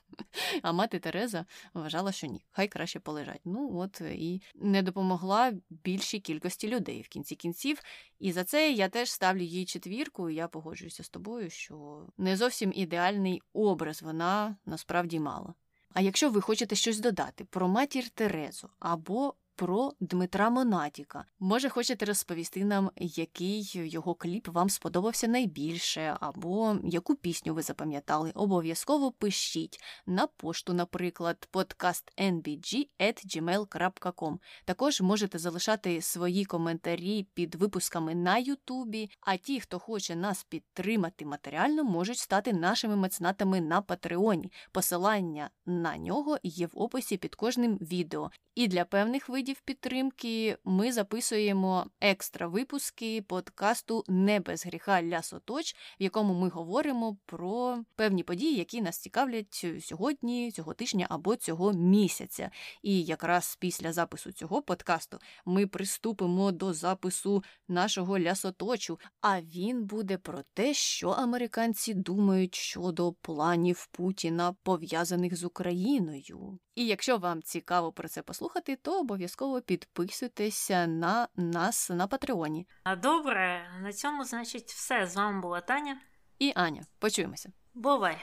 А 0.61 0.71
мати 0.71 0.99
Тереза 0.99 1.45
вважала, 1.73 2.11
що 2.11 2.27
ні, 2.27 2.45
хай 2.51 2.67
краще 2.67 2.99
полежать. 2.99 3.41
Ну 3.45 3.77
от 3.77 4.01
і 4.01 4.41
не 4.55 4.81
допомогла 4.81 5.53
більшій 5.69 6.19
кількості 6.19 6.67
людей 6.67 7.01
в 7.01 7.07
кінці 7.07 7.35
кінців. 7.35 7.81
І 8.19 8.31
за 8.31 8.43
це 8.43 8.71
я 8.71 8.89
теж 8.89 9.11
ставлю 9.11 9.40
їй 9.43 9.65
четвірку, 9.65 10.29
і 10.29 10.35
я 10.35 10.47
погоджуюся 10.47 11.03
з 11.03 11.09
тобою, 11.09 11.49
що 11.49 12.07
не 12.17 12.37
зовсім 12.37 12.71
ідеальний 12.75 13.41
образ 13.53 14.01
вона 14.01 14.55
насправді 14.65 15.19
мала. 15.19 15.53
А 15.93 16.01
якщо 16.01 16.29
ви 16.29 16.41
хочете 16.41 16.75
щось 16.75 16.99
додати 16.99 17.45
про 17.45 17.67
матір 17.67 18.09
Терезу 18.09 18.69
або 18.79 19.33
про 19.61 19.93
Дмитра 19.99 20.49
Монатіка. 20.49 21.25
Може, 21.39 21.69
хочете 21.69 22.05
розповісти 22.05 22.65
нам, 22.65 22.91
який 22.97 23.71
його 23.73 24.15
кліп 24.15 24.47
вам 24.47 24.69
сподобався 24.69 25.27
найбільше, 25.27 26.17
або 26.19 26.77
яку 26.83 27.15
пісню 27.15 27.53
ви 27.53 27.61
запам'ятали? 27.61 28.31
Обов'язково 28.35 29.11
пишіть 29.11 29.79
на 30.05 30.27
пошту, 30.27 30.73
наприклад, 30.73 31.49
podcastnbg.gmail.com. 31.53 34.37
Також 34.65 35.01
можете 35.01 35.39
залишати 35.39 36.01
свої 36.01 36.45
коментарі 36.45 37.27
під 37.33 37.55
випусками 37.55 38.15
на 38.15 38.37
Ютубі. 38.37 39.09
А 39.21 39.37
ті, 39.37 39.59
хто 39.59 39.79
хоче 39.79 40.15
нас 40.15 40.43
підтримати 40.43 41.25
матеріально, 41.25 41.83
можуть 41.83 42.17
стати 42.17 42.53
нашими 42.53 42.95
меценатами 42.95 43.61
на 43.61 43.81
Патреоні. 43.81 44.51
Посилання 44.71 45.49
на 45.65 45.97
нього 45.97 46.37
є 46.43 46.67
в 46.67 46.71
описі 46.73 47.17
під 47.17 47.35
кожним 47.35 47.77
відео. 47.77 48.31
І 48.55 48.67
для 48.67 48.85
певних 48.85 49.29
видів 49.29 49.50
підтримки 49.59 50.57
ми 50.65 50.91
записуємо 50.91 51.85
екстра 52.01 52.47
випуски 52.47 53.21
подкасту 53.21 54.03
Не 54.07 54.39
без 54.39 54.65
гріха 54.65 55.03
ля 55.03 55.21
соточ, 55.21 55.75
в 55.99 56.03
якому 56.03 56.33
ми 56.33 56.49
говоримо 56.49 57.17
про 57.25 57.83
певні 57.95 58.23
події, 58.23 58.55
які 58.57 58.81
нас 58.81 58.97
цікавлять 58.97 59.65
сьогодні, 59.81 60.51
цього 60.51 60.73
тижня 60.73 61.07
або 61.09 61.35
цього 61.35 61.73
місяця. 61.73 62.51
І 62.81 63.03
якраз 63.03 63.57
після 63.59 63.93
запису 63.93 64.31
цього 64.31 64.61
подкасту 64.61 65.19
ми 65.45 65.67
приступимо 65.67 66.51
до 66.51 66.73
запису 66.73 67.43
нашого 67.67 68.19
лясоточу. 68.19 68.99
А 69.21 69.41
він 69.41 69.85
буде 69.85 70.17
про 70.17 70.39
те, 70.53 70.73
що 70.73 71.09
американці 71.09 71.93
думають 71.93 72.55
щодо 72.55 73.13
планів 73.13 73.87
Путіна 73.91 74.55
пов'язаних 74.63 75.35
з 75.35 75.43
Україною. 75.43 76.59
І 76.75 76.85
якщо 76.85 77.17
вам 77.17 77.41
цікаво 77.41 77.91
про 77.91 78.09
це 78.09 78.21
послухати, 78.21 78.75
то 78.75 78.99
обов'язково 78.99 79.40
підписуйтеся 79.65 80.87
на 80.87 81.27
нас 81.35 81.89
на 81.89 82.07
Патреоні. 82.07 82.67
А 82.83 82.95
добре, 82.95 83.69
на 83.81 83.93
цьому, 83.93 84.23
значить, 84.25 84.71
все. 84.71 85.07
З 85.07 85.15
вами 85.15 85.41
була 85.41 85.61
Таня 85.61 86.01
і 86.39 86.53
Аня. 86.55 86.85
Почуємося. 86.99 87.51
Бувай! 87.73 88.17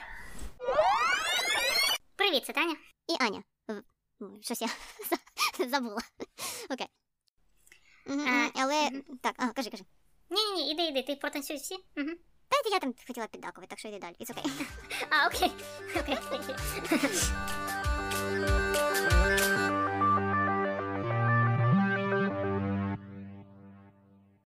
Привіт, 2.15 2.45
це 2.45 2.53
Таня 2.53 2.75
і 3.07 3.23
Аня. 3.23 3.43
Щось 4.41 4.61
я 4.61 4.67
забула. 5.69 6.01
Окей. 6.69 6.87
А, 8.09 8.49
Але 8.55 8.89
так, 9.21 9.35
а, 9.37 9.47
кажи, 9.47 9.69
кажи. 9.69 9.83
Ні, 10.29 10.45
ні, 10.45 10.53
ні, 10.53 10.71
іди, 10.71 10.83
іди, 10.83 11.03
ти 11.03 11.15
протанцюєш 11.15 11.61
всі. 11.61 11.75
Угу. 11.75 12.09
Та 12.49 12.69
я 12.71 12.79
там 12.79 12.93
хотіла 13.07 13.27
піддакувати, 13.27 13.69
так 13.69 13.79
що 13.79 13.87
йди 13.87 13.99
далі. 13.99 14.15
It's 14.19 14.33
okay. 14.33 14.65
А, 15.09 15.27
окей. 15.27 15.51
Окей, 15.99 16.17